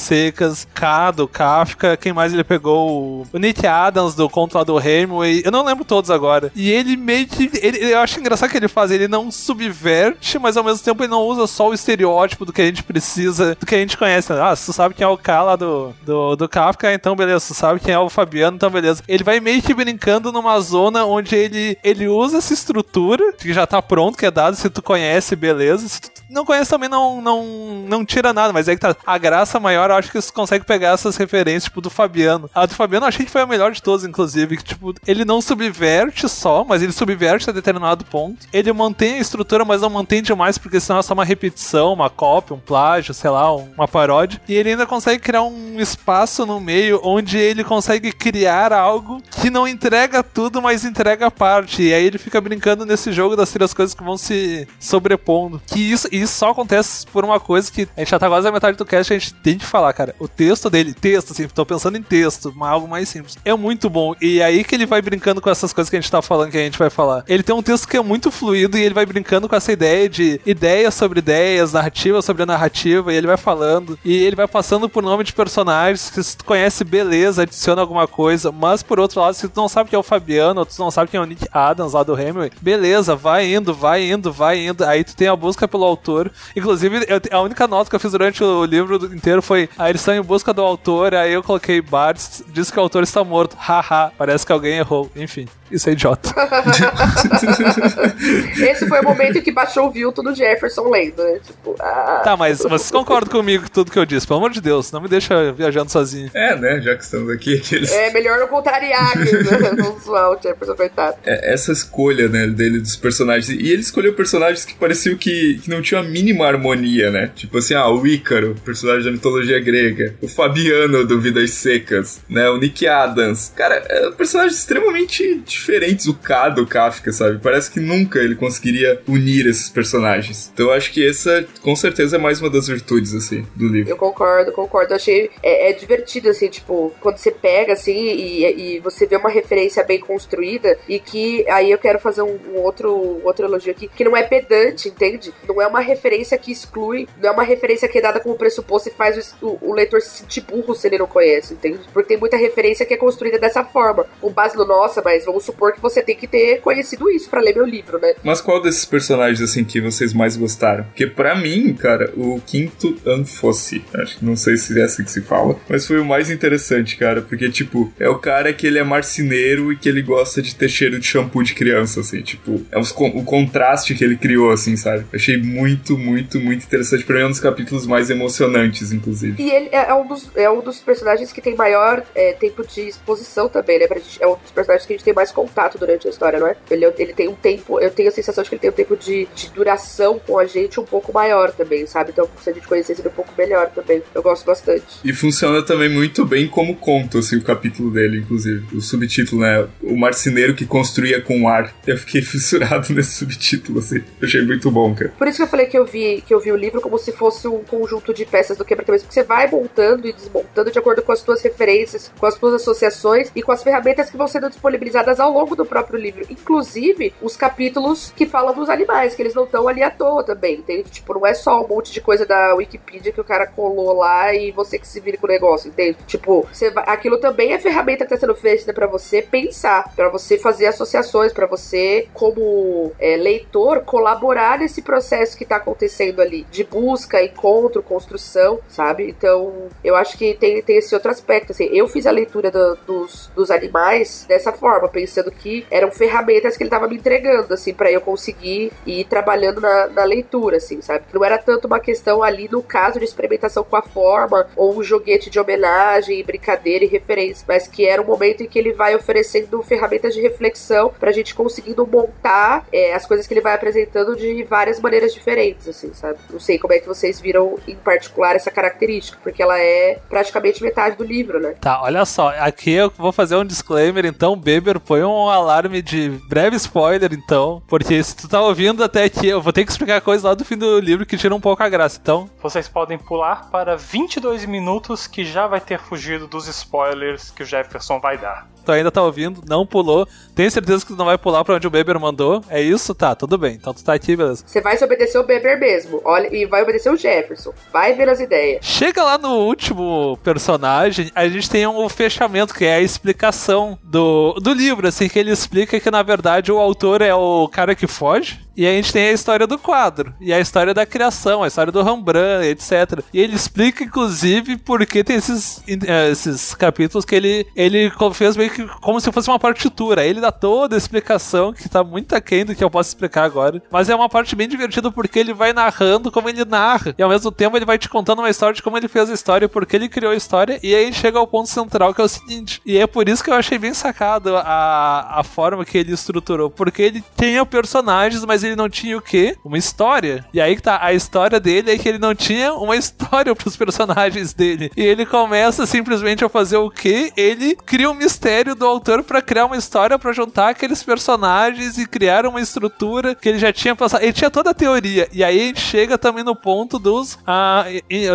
Secas, 0.00 0.66
K 0.74 1.12
do 1.12 1.28
Kafka, 1.28 1.96
quem 1.96 2.12
mais 2.12 2.32
ele 2.32 2.44
pegou? 2.44 3.26
O 3.32 3.38
Nick 3.38 3.66
Adams 3.66 4.14
do 4.14 4.28
Conto 4.28 4.62
do 4.64 4.80
Hemingway, 4.80 5.42
eu 5.44 5.52
não 5.52 5.64
lembro 5.64 5.84
todos 5.84 6.10
agora. 6.10 6.50
E 6.54 6.70
ele 6.70 6.96
meio 6.96 7.26
que. 7.26 7.50
Ele, 7.62 7.92
eu 7.92 7.98
acho 8.00 8.18
engraçado 8.18 8.50
que 8.50 8.56
ele 8.56 8.68
faz, 8.68 8.90
ele 8.90 9.06
não 9.06 9.30
subverte, 9.30 10.38
mas 10.38 10.56
ao 10.56 10.64
mesmo 10.64 10.84
tempo 10.84 11.02
ele 11.02 11.10
não 11.10 11.22
usa 11.22 11.46
só 11.46 11.68
o 11.68 11.74
estereótipo 11.74 12.44
do 12.44 12.52
que 12.52 12.62
a 12.62 12.66
gente 12.66 12.82
precisa, 12.82 13.54
do 13.54 13.66
que 13.66 13.74
a 13.74 13.78
gente 13.78 13.96
conhece. 13.96 14.32
Né? 14.32 14.40
Ah, 14.40 14.56
tu 14.56 14.72
sabe 14.72 14.94
quem 14.94 15.04
é 15.04 15.08
o 15.08 15.16
K 15.18 15.42
lá 15.42 15.56
do, 15.56 15.94
do, 16.04 16.36
do 16.36 16.48
Kafka, 16.48 16.92
então 16.92 17.14
beleza. 17.14 17.46
Tu 17.48 17.54
sabe 17.54 17.80
quem 17.80 17.94
é 17.94 17.98
o 17.98 18.08
Fabiano, 18.08 18.56
então 18.56 18.70
beleza. 18.70 19.02
Ele 19.06 19.22
vai 19.22 19.38
meio 19.38 19.62
que 19.62 19.74
brincando 19.74 20.32
numa 20.32 20.58
zona 20.60 21.04
onde 21.04 21.36
ele, 21.36 21.78
ele 21.84 22.08
usa 22.08 22.38
essa 22.38 22.52
estrutura, 22.52 23.32
que 23.32 23.52
já 23.52 23.66
tá 23.66 23.80
pronto, 23.80 24.18
que 24.18 24.26
é 24.26 24.30
dado, 24.30 24.56
se 24.56 24.68
tu 24.70 24.82
conhece, 24.82 25.36
beleza. 25.36 25.86
Se 25.88 26.00
tu 26.00 26.15
não 26.28 26.44
conhece 26.44 26.70
também, 26.70 26.88
não, 26.88 27.20
não, 27.20 27.44
não 27.88 28.04
tira 28.04 28.32
nada, 28.32 28.52
mas 28.52 28.68
é 28.68 28.74
que 28.74 28.80
tá. 28.80 28.96
A 29.06 29.18
graça 29.18 29.60
maior, 29.60 29.90
eu 29.90 29.96
acho 29.96 30.10
que 30.10 30.20
você 30.20 30.32
consegue 30.32 30.64
pegar 30.64 30.90
essas 30.90 31.16
referências, 31.16 31.64
tipo, 31.64 31.80
do 31.80 31.90
Fabiano. 31.90 32.50
A 32.54 32.66
do 32.66 32.74
Fabiano 32.74 33.04
eu 33.04 33.08
achei 33.08 33.24
que 33.24 33.30
foi 33.30 33.42
a 33.42 33.46
melhor 33.46 33.72
de 33.72 33.82
todas, 33.82 34.04
inclusive. 34.04 34.56
Que, 34.56 34.64
tipo, 34.64 34.94
ele 35.06 35.24
não 35.24 35.40
subverte 35.40 36.28
só, 36.28 36.64
mas 36.64 36.82
ele 36.82 36.92
subverte 36.92 37.48
a 37.48 37.52
determinado 37.52 38.04
ponto. 38.04 38.46
Ele 38.52 38.72
mantém 38.72 39.14
a 39.14 39.18
estrutura, 39.18 39.64
mas 39.64 39.80
não 39.80 39.90
mantém 39.90 40.22
demais, 40.22 40.58
porque 40.58 40.80
senão 40.80 41.00
é 41.00 41.02
só 41.02 41.14
uma 41.14 41.24
repetição, 41.24 41.92
uma 41.92 42.10
cópia, 42.10 42.54
um 42.54 42.60
plágio, 42.60 43.14
sei 43.14 43.30
lá, 43.30 43.52
uma 43.54 43.88
paródia. 43.88 44.40
E 44.48 44.54
ele 44.54 44.70
ainda 44.70 44.86
consegue 44.86 45.22
criar 45.22 45.42
um 45.42 45.80
espaço 45.80 46.44
no 46.44 46.60
meio 46.60 47.00
onde 47.02 47.38
ele 47.38 47.64
consegue 47.64 48.12
criar 48.12 48.72
algo 48.72 49.22
que 49.30 49.50
não 49.50 49.66
entrega 49.66 50.22
tudo, 50.22 50.60
mas 50.60 50.84
entrega 50.84 51.30
parte. 51.30 51.82
E 51.82 51.94
aí 51.94 52.04
ele 52.04 52.18
fica 52.18 52.40
brincando 52.40 52.84
nesse 52.84 53.12
jogo 53.12 53.36
das 53.36 53.50
três 53.50 53.72
coisas 53.72 53.94
que 53.94 54.04
vão 54.04 54.16
se 54.16 54.66
sobrepondo. 54.80 55.60
Que 55.66 55.80
isso, 55.80 56.08
isso 56.22 56.34
só 56.34 56.50
acontece 56.50 57.06
por 57.06 57.24
uma 57.24 57.40
coisa 57.40 57.70
que 57.70 57.88
a 57.96 58.00
gente 58.00 58.10
já 58.10 58.18
tá 58.18 58.28
quase 58.28 58.46
a 58.46 58.52
metade 58.52 58.76
do 58.76 58.84
cast 58.84 59.12
a 59.12 59.18
gente 59.18 59.34
tem 59.34 59.58
que 59.58 59.64
falar, 59.64 59.92
cara. 59.92 60.14
O 60.18 60.28
texto 60.28 60.68
dele, 60.70 60.92
texto, 60.92 61.32
assim, 61.32 61.48
tô 61.48 61.64
pensando 61.64 61.96
em 61.96 62.02
texto, 62.02 62.54
algo 62.60 62.88
mais 62.88 63.08
simples. 63.08 63.36
É 63.44 63.54
muito 63.54 63.88
bom. 63.88 64.14
E 64.20 64.42
aí 64.42 64.64
que 64.64 64.74
ele 64.74 64.86
vai 64.86 65.00
brincando 65.00 65.40
com 65.40 65.50
essas 65.50 65.72
coisas 65.72 65.90
que 65.90 65.96
a 65.96 66.00
gente 66.00 66.10
tá 66.10 66.22
falando, 66.22 66.50
que 66.50 66.58
a 66.58 66.60
gente 66.60 66.78
vai 66.78 66.90
falar. 66.90 67.24
Ele 67.28 67.42
tem 67.42 67.54
um 67.54 67.62
texto 67.62 67.88
que 67.88 67.96
é 67.96 68.02
muito 68.02 68.30
fluido 68.30 68.76
e 68.76 68.82
ele 68.82 68.94
vai 68.94 69.06
brincando 69.06 69.48
com 69.48 69.56
essa 69.56 69.72
ideia 69.72 70.08
de 70.08 70.40
ideias 70.44 70.94
sobre 70.94 71.18
ideias, 71.18 71.72
narrativa 71.72 72.22
sobre 72.22 72.42
a 72.42 72.46
narrativa, 72.46 73.12
e 73.12 73.16
ele 73.16 73.26
vai 73.26 73.36
falando. 73.36 73.98
E 74.04 74.14
ele 74.14 74.36
vai 74.36 74.48
passando 74.48 74.88
por 74.88 75.02
nome 75.02 75.24
de 75.24 75.32
personagens 75.32 76.10
que 76.10 76.22
se 76.22 76.36
tu 76.36 76.44
conhece, 76.44 76.84
beleza, 76.84 77.42
adiciona 77.42 77.80
alguma 77.80 78.06
coisa. 78.06 78.50
Mas 78.52 78.82
por 78.82 78.98
outro 78.98 79.20
lado, 79.20 79.34
se 79.34 79.48
tu 79.48 79.60
não 79.60 79.68
sabe 79.68 79.90
quem 79.90 79.96
é 79.96 80.00
o 80.00 80.02
Fabiano, 80.02 80.60
ou 80.60 80.66
tu 80.66 80.74
não 80.78 80.90
sabe 80.90 81.10
quem 81.10 81.18
é 81.18 81.22
o 81.22 81.26
Nick 81.26 81.46
Adams 81.52 81.92
lá 81.92 82.02
do 82.02 82.18
Hemingway, 82.18 82.50
beleza, 82.60 83.14
vai 83.14 83.52
indo, 83.52 83.74
vai 83.74 84.10
indo, 84.10 84.32
vai 84.32 84.66
indo. 84.66 84.84
Aí 84.84 85.04
tu 85.04 85.14
tem 85.16 85.28
a 85.28 85.36
busca 85.36 85.68
pelo 85.68 85.84
autor. 85.84 86.05
Inclusive, 86.54 87.06
eu, 87.08 87.20
a 87.30 87.42
única 87.42 87.66
nota 87.66 87.90
que 87.90 87.96
eu 87.96 88.00
fiz 88.00 88.12
durante 88.12 88.42
o 88.42 88.64
livro 88.64 89.14
inteiro 89.14 89.42
foi: 89.42 89.68
a 89.78 89.88
eles 89.88 90.00
estão 90.00 90.14
em 90.14 90.22
busca 90.22 90.52
do 90.52 90.62
autor. 90.62 91.14
Aí 91.14 91.32
eu 91.32 91.42
coloquei 91.42 91.80
Bartz, 91.80 92.42
diz 92.48 92.70
que 92.70 92.78
o 92.78 92.82
autor 92.82 93.02
está 93.02 93.24
morto. 93.24 93.56
Haha, 93.56 94.12
parece 94.16 94.46
que 94.46 94.52
alguém 94.52 94.78
errou. 94.78 95.10
Enfim. 95.16 95.48
Isso 95.70 95.88
é 95.88 95.92
idiota. 95.92 96.32
Esse 98.56 98.86
foi 98.86 99.00
o 99.00 99.02
momento 99.02 99.38
em 99.38 99.42
que 99.42 99.50
baixou 99.50 99.88
o 99.88 99.90
Vilto 99.90 100.22
do 100.22 100.34
Jefferson 100.34 100.88
lendo, 100.88 101.22
né? 101.22 101.40
Tipo, 101.44 101.74
ah... 101.80 102.20
Tá, 102.22 102.36
mas 102.36 102.58
vocês 102.58 102.90
concordam 102.90 103.30
comigo 103.30 103.64
com 103.64 103.70
tudo 103.70 103.90
que 103.90 103.98
eu 103.98 104.06
disse, 104.06 104.26
pelo 104.26 104.38
amor 104.38 104.50
de 104.50 104.60
Deus, 104.60 104.92
não 104.92 105.00
me 105.00 105.08
deixa 105.08 105.52
viajando 105.52 105.90
sozinho. 105.90 106.30
É, 106.34 106.56
né? 106.56 106.80
Já 106.80 106.96
que 106.96 107.02
estamos 107.02 107.30
aqui, 107.30 107.56
aqueles. 107.56 107.92
É 107.92 108.12
melhor 108.12 108.38
não 108.38 108.46
contrariar 108.46 109.10
aqui, 109.10 109.32
né? 109.32 109.72
Não 109.76 109.98
zoar 109.98 110.30
o 110.30 110.40
Jefferson, 110.40 110.74
coitado. 110.74 111.16
É, 111.24 111.52
essa 111.52 111.72
escolha, 111.72 112.28
né, 112.28 112.46
dele 112.46 112.78
dos 112.78 112.96
personagens. 112.96 113.48
E 113.48 113.70
ele 113.70 113.82
escolheu 113.82 114.14
personagens 114.14 114.64
que 114.64 114.74
pareciam 114.74 115.16
que, 115.16 115.60
que 115.62 115.68
não 115.68 115.82
tinham 115.82 115.95
mínima 116.02 116.46
harmonia, 116.46 117.10
né? 117.10 117.30
Tipo 117.34 117.58
assim, 117.58 117.74
ah, 117.74 117.88
o 117.88 118.06
Ícaro, 118.06 118.54
personagem 118.64 119.04
da 119.04 119.10
mitologia 119.10 119.60
grega. 119.60 120.14
O 120.20 120.28
Fabiano 120.28 121.04
do 121.04 121.20
Vidas 121.20 121.50
Secas, 121.50 122.20
né? 122.28 122.48
O 122.48 122.58
Nick 122.58 122.86
Adams. 122.86 123.52
Cara, 123.56 123.76
é 123.88 124.08
um 124.08 124.12
personagem 124.12 124.56
extremamente 124.56 125.36
diferentes 125.44 126.06
o 126.06 126.14
K 126.14 126.50
do 126.50 126.66
Kafka, 126.66 127.12
sabe? 127.12 127.38
Parece 127.42 127.70
que 127.70 127.80
nunca 127.80 128.18
ele 128.18 128.34
conseguiria 128.34 129.00
unir 129.06 129.46
esses 129.46 129.68
personagens. 129.68 130.50
Então 130.52 130.66
eu 130.66 130.72
acho 130.72 130.92
que 130.92 131.06
essa, 131.06 131.46
com 131.62 131.74
certeza, 131.76 132.16
é 132.16 132.18
mais 132.18 132.40
uma 132.40 132.50
das 132.50 132.68
virtudes, 132.68 133.14
assim, 133.14 133.46
do 133.54 133.68
livro. 133.68 133.90
Eu 133.90 133.96
concordo, 133.96 134.52
concordo. 134.52 134.92
Eu 134.92 134.96
achei 134.96 135.30
é, 135.42 135.70
é, 135.70 135.72
divertido, 135.72 136.28
assim, 136.28 136.48
tipo, 136.48 136.92
quando 137.00 137.18
você 137.18 137.30
pega, 137.30 137.72
assim, 137.72 137.96
e, 137.96 138.76
e, 138.76 138.80
você 138.80 139.06
vê 139.06 139.16
uma 139.16 139.30
referência 139.30 139.82
bem 139.84 140.00
construída 140.00 140.78
e 140.88 140.98
que 140.98 141.48
aí 141.48 141.70
eu 141.70 141.78
quero 141.78 141.98
fazer 141.98 142.22
um, 142.22 142.38
um 142.54 142.60
outro, 142.60 143.20
outro 143.24 143.46
elogio 143.46 143.72
aqui, 143.72 143.88
que 143.88 144.04
não 144.04 144.16
é 144.16 144.22
pedante, 144.22 144.88
entende? 144.88 145.32
Não 145.46 145.60
é 145.60 145.66
uma 145.66 145.80
referência 145.86 146.36
que 146.36 146.52
exclui, 146.52 147.08
não 147.20 147.30
é 147.30 147.32
uma 147.32 147.42
referência 147.42 147.88
que 147.88 147.98
é 147.98 148.00
dada 148.00 148.20
como 148.20 148.36
pressuposto 148.36 148.88
e 148.88 148.92
faz 148.92 149.34
o, 149.40 149.58
o, 149.60 149.72
leitor 149.72 150.00
se 150.00 150.18
sentir 150.18 150.40
burro 150.42 150.74
se 150.74 150.86
ele 150.86 150.98
não 150.98 151.06
conhece, 151.06 151.54
entende? 151.54 151.80
Porque 151.92 152.08
tem 152.08 152.18
muita 152.18 152.36
referência 152.36 152.84
que 152.84 152.94
é 152.94 152.96
construída 152.96 153.38
dessa 153.38 153.64
forma, 153.64 154.06
com 154.20 154.30
base 154.30 154.56
no 154.56 154.64
nossa, 154.64 155.02
mas 155.04 155.24
vamos 155.24 155.44
supor 155.44 155.72
que 155.72 155.80
você 155.80 156.02
tem 156.02 156.16
que 156.16 156.26
ter 156.26 156.60
conhecido 156.60 157.10
isso 157.10 157.30
para 157.30 157.40
ler 157.40 157.54
meu 157.54 157.64
livro, 157.64 157.98
né? 157.98 158.14
Mas 158.22 158.40
qual 158.40 158.60
desses 158.60 158.84
personagens, 158.84 159.40
assim, 159.40 159.64
que 159.64 159.80
vocês 159.80 160.12
mais 160.12 160.36
gostaram? 160.36 160.84
Porque 160.84 161.06
para 161.06 161.34
mim, 161.34 161.74
cara, 161.74 162.12
o 162.16 162.40
quinto 162.40 162.96
Anfossi, 163.06 163.84
acho 163.94 164.18
que 164.18 164.24
não 164.24 164.36
sei 164.36 164.56
se 164.56 164.78
é 164.80 164.84
assim 164.84 165.04
que 165.04 165.10
se 165.10 165.22
fala, 165.22 165.56
mas 165.68 165.86
foi 165.86 165.98
o 165.98 166.04
mais 166.04 166.30
interessante, 166.30 166.96
cara, 166.96 167.22
porque, 167.22 167.48
tipo, 167.50 167.92
é 167.98 168.08
o 168.08 168.18
cara 168.18 168.52
que 168.52 168.66
ele 168.66 168.78
é 168.78 168.84
marceneiro 168.84 169.72
e 169.72 169.76
que 169.76 169.88
ele 169.88 170.02
gosta 170.02 170.42
de 170.42 170.54
ter 170.54 170.68
cheiro 170.68 170.98
de 170.98 171.06
shampoo 171.06 171.42
de 171.42 171.54
criança, 171.54 172.00
assim, 172.00 172.20
tipo, 172.22 172.64
é 172.70 172.78
os, 172.78 172.90
o 172.90 173.22
contraste 173.24 173.94
que 173.94 174.04
ele 174.04 174.16
criou, 174.16 174.50
assim, 174.50 174.76
sabe? 174.76 175.06
achei 175.12 175.36
muito, 175.36 175.75
muito, 175.96 176.38
muito 176.38 176.64
interessante. 176.64 177.04
Pra 177.04 177.16
mim 177.16 177.22
é 177.22 177.26
um 177.26 177.30
dos 177.30 177.40
capítulos 177.40 177.86
mais 177.86 178.10
emocionantes, 178.10 178.92
inclusive. 178.92 179.42
E 179.42 179.50
ele 179.50 179.68
é 179.72 179.92
um 179.94 180.06
dos, 180.06 180.30
é 180.34 180.50
um 180.50 180.60
dos 180.60 180.78
personagens 180.78 181.32
que 181.32 181.40
tem 181.40 181.54
maior 181.54 182.04
é, 182.14 182.32
tempo 182.32 182.66
de 182.66 182.82
exposição 182.82 183.48
também, 183.48 183.78
né? 183.78 183.86
Gente, 183.96 184.22
é 184.22 184.26
um 184.26 184.36
dos 184.36 184.50
personagens 184.50 184.86
que 184.86 184.92
a 184.92 184.96
gente 184.96 185.04
tem 185.04 185.14
mais 185.14 185.32
contato 185.32 185.78
durante 185.78 186.06
a 186.06 186.10
história, 186.10 186.38
não 186.38 186.46
é? 186.46 186.56
Ele, 186.70 186.86
ele 186.98 187.12
tem 187.12 187.28
um 187.28 187.34
tempo, 187.34 187.80
eu 187.80 187.90
tenho 187.90 188.08
a 188.08 188.12
sensação 188.12 188.42
de 188.42 188.50
que 188.50 188.56
ele 188.56 188.60
tem 188.60 188.70
um 188.70 188.74
tempo 188.74 188.96
de, 188.96 189.28
de 189.34 189.50
duração 189.50 190.18
com 190.18 190.38
a 190.38 190.46
gente 190.46 190.78
um 190.80 190.84
pouco 190.84 191.12
maior 191.12 191.52
também, 191.52 191.86
sabe? 191.86 192.10
Então, 192.12 192.28
se 192.42 192.50
a 192.50 192.52
gente 192.52 192.66
conhecesse 192.66 193.00
ele 193.00 193.08
um 193.08 193.12
pouco 193.12 193.32
melhor 193.36 193.70
também. 193.70 194.02
Eu 194.14 194.22
gosto 194.22 194.44
bastante. 194.44 194.84
E 195.04 195.12
funciona 195.12 195.62
também 195.62 195.88
muito 195.88 196.24
bem 196.24 196.46
como 196.46 196.76
conto, 196.76 197.18
assim, 197.18 197.36
o 197.36 197.42
capítulo 197.42 197.90
dele, 197.90 198.18
inclusive. 198.18 198.76
O 198.76 198.80
subtítulo, 198.80 199.42
né? 199.42 199.66
O 199.82 199.96
marceneiro 199.96 200.54
que 200.54 200.66
construía 200.66 201.20
com 201.20 201.48
ar. 201.48 201.74
Eu 201.86 201.96
fiquei 201.98 202.22
fissurado 202.22 202.92
nesse 202.92 203.12
subtítulo, 203.12 203.78
assim. 203.78 204.02
Eu 204.20 204.26
achei 204.26 204.42
muito 204.42 204.70
bom, 204.70 204.94
cara. 204.94 205.12
Por 205.16 205.28
isso 205.28 205.38
que 205.38 205.42
eu 205.42 205.48
falei 205.48 205.65
que 205.66 205.76
eu 205.76 205.84
vi, 205.84 206.22
que 206.22 206.32
eu 206.32 206.40
vi 206.40 206.52
o 206.52 206.56
livro 206.56 206.80
como 206.80 206.98
se 206.98 207.12
fosse 207.12 207.46
um 207.48 207.62
conjunto 207.64 208.12
de 208.12 208.24
peças 208.24 208.56
do 208.56 208.64
quebra-cabeça, 208.64 209.04
porque 209.04 209.14
você 209.14 209.22
vai 209.22 209.48
montando 209.50 210.06
e 210.06 210.12
desmontando 210.12 210.70
de 210.70 210.78
acordo 210.78 211.02
com 211.02 211.12
as 211.12 211.20
suas 211.20 211.42
referências, 211.42 212.10
com 212.18 212.26
as 212.26 212.34
suas 212.34 212.54
associações 212.54 213.30
e 213.34 213.42
com 213.42 213.52
as 213.52 213.62
ferramentas 213.62 214.10
que 214.10 214.16
vão 214.16 214.28
sendo 214.28 214.48
disponibilizadas 214.48 215.20
ao 215.20 215.32
longo 215.32 215.56
do 215.56 215.64
próprio 215.64 215.98
livro. 215.98 216.24
Inclusive, 216.30 217.14
os 217.20 217.36
capítulos 217.36 218.12
que 218.14 218.26
falam 218.26 218.54
dos 218.54 218.68
animais, 218.68 219.14
que 219.14 219.22
eles 219.22 219.34
não 219.34 219.44
estão 219.44 219.68
ali 219.68 219.82
à 219.82 219.90
toa 219.90 220.24
também, 220.24 220.56
entende? 220.56 220.90
Tipo, 220.90 221.14
não 221.14 221.26
é 221.26 221.34
só 221.34 221.64
um 221.64 221.68
monte 221.68 221.92
de 221.92 222.00
coisa 222.00 222.26
da 222.26 222.54
Wikipedia 222.54 223.12
que 223.12 223.20
o 223.20 223.24
cara 223.24 223.46
colou 223.46 223.92
lá 223.92 224.34
e 224.34 224.50
você 224.52 224.78
que 224.78 224.86
se 224.86 225.00
vire 225.00 225.16
com 225.16 225.26
o 225.26 225.30
negócio, 225.30 225.68
entende? 225.68 225.98
Tipo, 226.06 226.46
você 226.52 226.70
vai, 226.70 226.84
aquilo 226.86 227.18
também 227.18 227.52
é 227.52 227.58
ferramenta 227.58 228.04
que 228.04 228.10
tá 228.10 228.16
sendo 228.16 228.34
feita 228.34 228.72
para 228.72 228.86
você 228.86 229.22
pensar, 229.22 229.92
para 229.94 230.08
você 230.08 230.38
fazer 230.38 230.66
associações, 230.66 231.32
para 231.32 231.46
você, 231.46 232.08
como 232.12 232.92
é, 232.98 233.16
leitor, 233.16 233.80
colaborar 233.80 234.58
nesse 234.58 234.82
processo 234.82 235.36
que 235.36 235.44
tá 235.46 235.56
acontecendo 235.56 236.20
ali, 236.20 236.46
de 236.50 236.64
busca, 236.64 237.22
encontro, 237.22 237.82
construção, 237.82 238.58
sabe? 238.68 239.08
Então, 239.08 239.68
eu 239.82 239.96
acho 239.96 240.16
que 240.16 240.34
tem, 240.34 240.62
tem 240.62 240.76
esse 240.76 240.94
outro 240.94 241.10
aspecto, 241.10 241.52
assim, 241.52 241.68
eu 241.72 241.88
fiz 241.88 242.06
a 242.06 242.10
leitura 242.10 242.50
do, 242.50 242.76
dos, 242.86 243.30
dos 243.34 243.50
animais 243.50 244.24
dessa 244.28 244.52
forma, 244.52 244.88
pensando 244.88 245.30
que 245.30 245.66
eram 245.70 245.90
ferramentas 245.90 246.56
que 246.56 246.62
ele 246.62 246.70
tava 246.70 246.88
me 246.88 246.96
entregando, 246.96 247.52
assim, 247.52 247.72
para 247.72 247.90
eu 247.90 248.00
conseguir 248.00 248.72
ir 248.86 249.04
trabalhando 249.04 249.60
na, 249.60 249.86
na 249.88 250.04
leitura, 250.04 250.56
assim, 250.56 250.80
sabe? 250.80 251.04
Não 251.12 251.24
era 251.24 251.38
tanto 251.38 251.66
uma 251.66 251.80
questão 251.80 252.22
ali 252.22 252.48
no 252.50 252.62
caso 252.62 252.98
de 252.98 253.04
experimentação 253.04 253.64
com 253.64 253.76
a 253.76 253.82
forma, 253.82 254.46
ou 254.56 254.76
um 254.76 254.82
joguete 254.82 255.30
de 255.30 255.38
homenagem, 255.38 256.24
brincadeira 256.24 256.84
e 256.84 256.88
referência, 256.88 257.44
mas 257.46 257.68
que 257.68 257.86
era 257.86 258.00
um 258.00 258.04
momento 258.04 258.42
em 258.42 258.46
que 258.46 258.58
ele 258.58 258.72
vai 258.72 258.94
oferecendo 258.94 259.62
ferramentas 259.62 260.14
de 260.14 260.20
reflexão 260.20 260.92
pra 260.98 261.12
gente 261.12 261.34
conseguindo 261.34 261.86
montar 261.86 262.66
é, 262.72 262.94
as 262.94 263.06
coisas 263.06 263.26
que 263.26 263.34
ele 263.34 263.40
vai 263.40 263.54
apresentando 263.54 264.16
de 264.16 264.42
várias 264.44 264.80
maneiras 264.80 265.12
diferentes, 265.12 265.35
assim, 265.68 265.92
sabe? 265.94 266.18
Não 266.30 266.40
sei 266.40 266.58
como 266.58 266.74
é 266.74 266.78
que 266.78 266.86
vocês 266.86 267.20
viram 267.20 267.58
em 267.66 267.76
particular 267.76 268.36
essa 268.36 268.50
característica, 268.50 269.18
porque 269.22 269.42
ela 269.42 269.58
é 269.58 269.98
praticamente 270.08 270.62
metade 270.62 270.96
do 270.96 271.04
livro, 271.04 271.40
né? 271.40 271.54
Tá, 271.60 271.82
olha 271.82 272.04
só, 272.04 272.28
aqui 272.38 272.72
eu 272.72 272.92
vou 272.96 273.12
fazer 273.12 273.36
um 273.36 273.44
disclaimer, 273.44 274.04
então, 274.06 274.36
Beber, 274.36 274.80
põe 274.80 275.02
um 275.02 275.28
alarme 275.28 275.82
de 275.82 276.10
breve 276.28 276.56
spoiler, 276.56 277.12
então, 277.12 277.62
porque 277.66 278.02
se 278.02 278.16
tu 278.16 278.28
tá 278.28 278.40
ouvindo 278.40 278.82
até 278.82 279.04
aqui, 279.04 279.28
eu 279.28 279.40
vou 279.40 279.52
ter 279.52 279.64
que 279.64 279.70
explicar 279.70 280.00
coisas 280.00 280.24
lá 280.24 280.34
do 280.34 280.44
fim 280.44 280.56
do 280.56 280.78
livro 280.80 281.06
que 281.06 281.16
tira 281.16 281.34
um 281.34 281.40
pouco 281.40 281.62
a 281.62 281.68
graça, 281.68 281.98
então. 282.00 282.28
Vocês 282.42 282.68
podem 282.68 282.98
pular 282.98 283.50
para 283.50 283.76
22 283.76 284.44
minutos 284.44 285.06
que 285.06 285.24
já 285.24 285.46
vai 285.46 285.60
ter 285.60 285.78
fugido 285.78 286.26
dos 286.26 286.46
spoilers 286.48 287.30
que 287.30 287.42
o 287.42 287.46
Jefferson 287.46 288.00
vai 288.00 288.18
dar. 288.18 288.46
Tu 288.66 288.72
ainda 288.72 288.90
tá 288.90 289.02
ouvindo, 289.02 289.42
não 289.48 289.64
pulou. 289.64 290.06
Tem 290.34 290.50
certeza 290.50 290.84
que 290.84 290.92
tu 290.92 290.98
não 290.98 291.06
vai 291.06 291.16
pular 291.16 291.44
pra 291.44 291.54
onde 291.54 291.66
o 291.66 291.70
Beber 291.70 291.98
mandou? 291.98 292.42
É 292.50 292.60
isso? 292.60 292.94
Tá, 292.94 293.14
tudo 293.14 293.38
bem. 293.38 293.54
Então 293.54 293.72
tu 293.72 293.82
tá 293.82 293.94
aqui, 293.94 294.16
beleza. 294.16 294.44
Você 294.44 294.60
vai 294.60 294.76
obedecer 294.82 295.18
o 295.18 295.22
Beber 295.22 295.58
mesmo. 295.58 296.02
Olha, 296.04 296.34
e 296.34 296.44
vai 296.44 296.62
obedecer 296.62 296.90
o 296.90 296.96
Jefferson. 296.96 297.54
Vai 297.72 297.94
ver 297.94 298.08
as 298.08 298.20
ideias. 298.20 298.64
Chega 298.64 299.02
lá 299.02 299.16
no 299.16 299.38
último 299.38 300.18
personagem, 300.22 301.10
a 301.14 301.28
gente 301.28 301.48
tem 301.48 301.66
um 301.66 301.88
fechamento, 301.88 302.54
que 302.54 302.64
é 302.64 302.74
a 302.74 302.80
explicação 302.80 303.78
do, 303.82 304.34
do 304.34 304.52
livro, 304.52 304.88
assim, 304.88 305.08
que 305.08 305.18
ele 305.18 305.30
explica 305.30 305.78
que 305.78 305.90
na 305.90 306.02
verdade 306.02 306.50
o 306.50 306.58
autor 306.58 307.00
é 307.02 307.14
o 307.14 307.48
cara 307.48 307.74
que 307.74 307.86
foge. 307.86 308.45
E 308.56 308.66
a 308.66 308.70
gente 308.70 308.92
tem 308.92 309.08
a 309.08 309.12
história 309.12 309.46
do 309.46 309.58
quadro, 309.58 310.14
e 310.20 310.32
a 310.32 310.40
história 310.40 310.72
da 310.72 310.86
criação, 310.86 311.42
a 311.42 311.46
história 311.46 311.70
do 311.70 311.82
Rembrandt, 311.82 312.46
etc. 312.46 313.02
E 313.12 313.20
ele 313.20 313.34
explica, 313.34 313.84
inclusive, 313.84 314.56
por 314.56 314.84
que 314.86 315.04
tem 315.04 315.16
esses, 315.16 315.62
eh, 315.68 316.10
esses 316.10 316.54
capítulos 316.54 317.04
que 317.04 317.14
ele, 317.14 317.46
ele 317.54 317.92
fez 318.14 318.36
meio 318.36 318.50
que 318.50 318.66
como 318.80 319.00
se 319.00 319.12
fosse 319.12 319.28
uma 319.28 319.38
partitura. 319.38 320.04
Ele 320.04 320.20
dá 320.20 320.32
toda 320.32 320.74
a 320.74 320.78
explicação, 320.78 321.52
que 321.52 321.68
tá 321.68 321.84
muito 321.84 322.14
aquém 322.14 322.44
do 322.44 322.54
que 322.54 322.64
eu 322.64 322.70
posso 322.70 322.90
explicar 322.90 323.24
agora. 323.24 323.62
Mas 323.70 323.88
é 323.88 323.94
uma 323.94 324.08
parte 324.08 324.34
bem 324.34 324.48
divertida 324.48 324.90
porque 324.90 325.18
ele 325.18 325.34
vai 325.34 325.52
narrando 325.52 326.10
como 326.10 326.28
ele 326.28 326.44
narra. 326.44 326.94
E 326.96 327.02
ao 327.02 327.10
mesmo 327.10 327.30
tempo 327.30 327.56
ele 327.56 327.64
vai 327.64 327.78
te 327.78 327.88
contando 327.88 328.20
uma 328.20 328.30
história 328.30 328.54
de 328.54 328.62
como 328.62 328.78
ele 328.78 328.88
fez 328.88 329.10
a 329.10 329.14
história, 329.14 329.48
porque 329.48 329.76
ele 329.76 329.88
criou 329.88 330.12
a 330.12 330.16
história. 330.16 330.58
E 330.62 330.74
aí 330.74 330.92
chega 330.92 331.18
ao 331.18 331.26
ponto 331.26 331.48
central, 331.48 331.92
que 331.92 332.00
é 332.00 332.04
o 332.04 332.08
seguinte. 332.08 332.60
E 332.64 332.78
é 332.78 332.86
por 332.86 333.08
isso 333.08 333.22
que 333.22 333.30
eu 333.30 333.34
achei 333.34 333.58
bem 333.58 333.74
sacado 333.74 334.36
a, 334.36 335.20
a 335.20 335.22
forma 335.22 335.64
que 335.64 335.76
ele 335.76 335.92
estruturou. 335.92 336.50
Porque 336.50 336.82
ele 336.82 337.04
tem 337.16 337.36
personagens, 337.44 338.24
mas 338.24 338.42
ele 338.46 338.56
não 338.56 338.68
tinha 338.68 338.96
o 338.96 339.02
quê? 339.02 339.36
Uma 339.44 339.58
história. 339.58 340.24
E 340.32 340.40
aí 340.40 340.56
que 340.56 340.62
tá, 340.62 340.78
a 340.82 340.92
história 340.92 341.40
dele 341.40 341.72
é 341.72 341.78
que 341.78 341.88
ele 341.88 341.98
não 341.98 342.14
tinha 342.14 342.52
uma 342.54 342.76
história 342.76 343.34
pros 343.34 343.56
personagens 343.56 344.32
dele. 344.32 344.70
E 344.76 344.82
ele 344.82 345.06
começa 345.06 345.66
simplesmente 345.66 346.24
a 346.24 346.28
fazer 346.28 346.56
o 346.56 346.70
quê? 346.70 347.12
Ele 347.16 347.56
cria 347.56 347.90
um 347.90 347.94
mistério 347.94 348.54
do 348.54 348.66
autor 348.66 349.02
para 349.02 349.22
criar 349.22 349.46
uma 349.46 349.56
história 349.56 349.98
para 349.98 350.12
juntar 350.12 350.50
aqueles 350.50 350.82
personagens 350.82 351.78
e 351.78 351.86
criar 351.86 352.26
uma 352.26 352.40
estrutura 352.40 353.14
que 353.14 353.28
ele 353.28 353.38
já 353.38 353.52
tinha 353.52 353.74
passado. 353.74 354.02
Ele 354.02 354.12
tinha 354.12 354.30
toda 354.30 354.50
a 354.50 354.54
teoria. 354.54 355.08
E 355.12 355.22
aí 355.22 355.40
a 355.40 355.46
gente 355.46 355.60
chega 355.60 355.98
também 355.98 356.24
no 356.24 356.34
ponto 356.34 356.78
dos 356.78 357.18
ah, 357.26 357.64